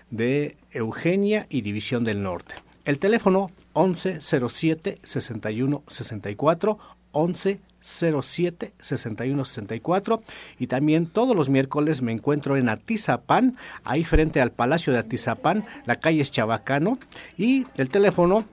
de 0.09 0.57
Eugenia 0.71 1.45
y 1.49 1.61
División 1.61 2.03
del 2.03 2.23
Norte. 2.23 2.55
El 2.85 2.99
teléfono 2.99 3.51
1107 3.75 4.99
6164 5.03 6.79
11 7.13 7.59
07 7.81 8.73
61 8.79 9.45
64 9.45 10.23
y 10.59 10.67
también 10.67 11.05
todos 11.05 11.35
los 11.35 11.49
miércoles 11.49 12.01
me 12.01 12.11
encuentro 12.11 12.55
en 12.57 12.69
Atizapán, 12.69 13.57
ahí 13.83 14.03
frente 14.03 14.41
al 14.41 14.51
Palacio 14.51 14.93
de 14.93 14.99
Atizapán, 14.99 15.65
la 15.85 15.97
calle 15.97 16.21
es 16.21 16.31
Chabacano. 16.31 16.97
Y 17.37 17.65
el 17.75 17.89
teléfono 17.89 18.45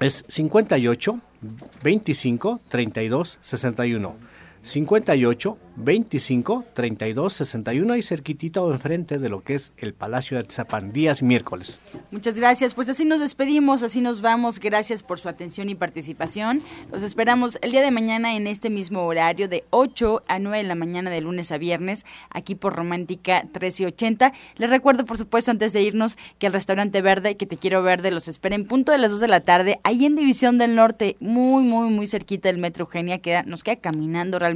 es 0.00 0.24
58 0.28 1.20
25 1.82 2.60
32 2.68 3.38
61 3.40 4.28
58 4.62 5.58
25 5.76 6.64
32 6.74 7.32
61 7.32 7.96
y 7.96 8.02
cerquitita 8.02 8.60
o 8.62 8.72
enfrente 8.72 9.18
de 9.18 9.28
lo 9.28 9.44
que 9.44 9.54
es 9.54 9.72
el 9.76 9.94
Palacio 9.94 10.36
de 10.36 10.44
Atzapán, 10.44 10.90
días 10.90 11.22
miércoles. 11.22 11.80
Muchas 12.10 12.34
gracias, 12.34 12.74
pues 12.74 12.88
así 12.88 13.04
nos 13.04 13.20
despedimos, 13.20 13.84
así 13.84 14.00
nos 14.00 14.20
vamos, 14.20 14.58
gracias 14.58 15.04
por 15.04 15.20
su 15.20 15.28
atención 15.28 15.68
y 15.68 15.76
participación. 15.76 16.62
Los 16.90 17.02
esperamos 17.02 17.58
el 17.62 17.70
día 17.70 17.82
de 17.82 17.92
mañana 17.92 18.36
en 18.36 18.48
este 18.48 18.70
mismo 18.70 19.04
horario 19.04 19.48
de 19.48 19.64
8 19.70 20.24
a 20.26 20.38
9 20.40 20.58
de 20.58 20.64
la 20.64 20.74
mañana 20.74 21.10
de 21.10 21.20
lunes 21.20 21.52
a 21.52 21.58
viernes, 21.58 22.04
aquí 22.30 22.56
por 22.56 22.74
Romántica 22.74 23.42
1380. 23.42 24.32
Les 24.56 24.70
recuerdo, 24.70 25.04
por 25.04 25.16
supuesto, 25.16 25.52
antes 25.52 25.72
de 25.72 25.82
irnos, 25.82 26.18
que 26.40 26.48
el 26.48 26.52
restaurante 26.52 27.00
verde, 27.02 27.36
que 27.36 27.46
te 27.46 27.56
quiero 27.56 27.82
verde, 27.84 28.10
los 28.10 28.26
espera 28.26 28.56
en 28.56 28.66
punto 28.66 28.90
de 28.90 28.98
las 28.98 29.12
2 29.12 29.20
de 29.20 29.28
la 29.28 29.40
tarde, 29.40 29.78
ahí 29.84 30.06
en 30.06 30.16
División 30.16 30.58
del 30.58 30.74
Norte, 30.74 31.16
muy, 31.20 31.62
muy, 31.62 31.88
muy 31.88 32.08
cerquita 32.08 32.48
del 32.48 32.58
Metro 32.58 32.84
Eugenia, 32.84 33.18
queda, 33.18 33.44
nos 33.44 33.62
queda 33.62 33.76
caminando 33.76 34.38
realmente 34.38 34.47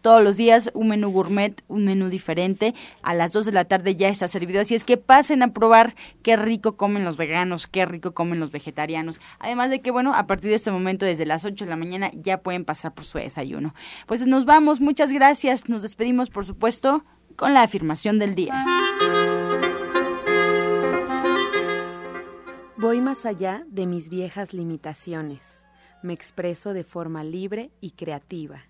todos 0.00 0.22
los 0.22 0.36
días 0.36 0.70
un 0.74 0.88
menú 0.88 1.10
gourmet, 1.10 1.62
un 1.68 1.84
menú 1.84 2.08
diferente. 2.08 2.74
A 3.02 3.14
las 3.14 3.32
2 3.32 3.46
de 3.46 3.52
la 3.52 3.64
tarde 3.64 3.96
ya 3.96 4.08
está 4.08 4.28
servido. 4.28 4.60
Así 4.60 4.74
es 4.74 4.84
que 4.84 4.96
pasen 4.96 5.42
a 5.42 5.52
probar 5.52 5.94
qué 6.22 6.36
rico 6.36 6.76
comen 6.76 7.04
los 7.04 7.16
veganos, 7.16 7.66
qué 7.66 7.84
rico 7.86 8.12
comen 8.12 8.40
los 8.40 8.50
vegetarianos. 8.50 9.20
Además 9.38 9.70
de 9.70 9.80
que, 9.80 9.90
bueno, 9.90 10.14
a 10.14 10.26
partir 10.26 10.50
de 10.50 10.56
este 10.56 10.70
momento, 10.70 11.06
desde 11.06 11.26
las 11.26 11.44
8 11.44 11.64
de 11.64 11.70
la 11.70 11.76
mañana, 11.76 12.10
ya 12.14 12.38
pueden 12.38 12.64
pasar 12.64 12.94
por 12.94 13.04
su 13.04 13.18
desayuno. 13.18 13.74
Pues 14.06 14.26
nos 14.26 14.44
vamos. 14.44 14.80
Muchas 14.80 15.12
gracias. 15.12 15.68
Nos 15.68 15.82
despedimos, 15.82 16.30
por 16.30 16.44
supuesto, 16.44 17.04
con 17.36 17.54
la 17.54 17.62
afirmación 17.62 18.18
del 18.18 18.34
día. 18.34 18.64
Voy 22.76 23.02
más 23.02 23.26
allá 23.26 23.62
de 23.68 23.84
mis 23.84 24.08
viejas 24.08 24.54
limitaciones. 24.54 25.66
Me 26.02 26.14
expreso 26.14 26.72
de 26.72 26.82
forma 26.82 27.24
libre 27.24 27.72
y 27.82 27.90
creativa. 27.90 28.69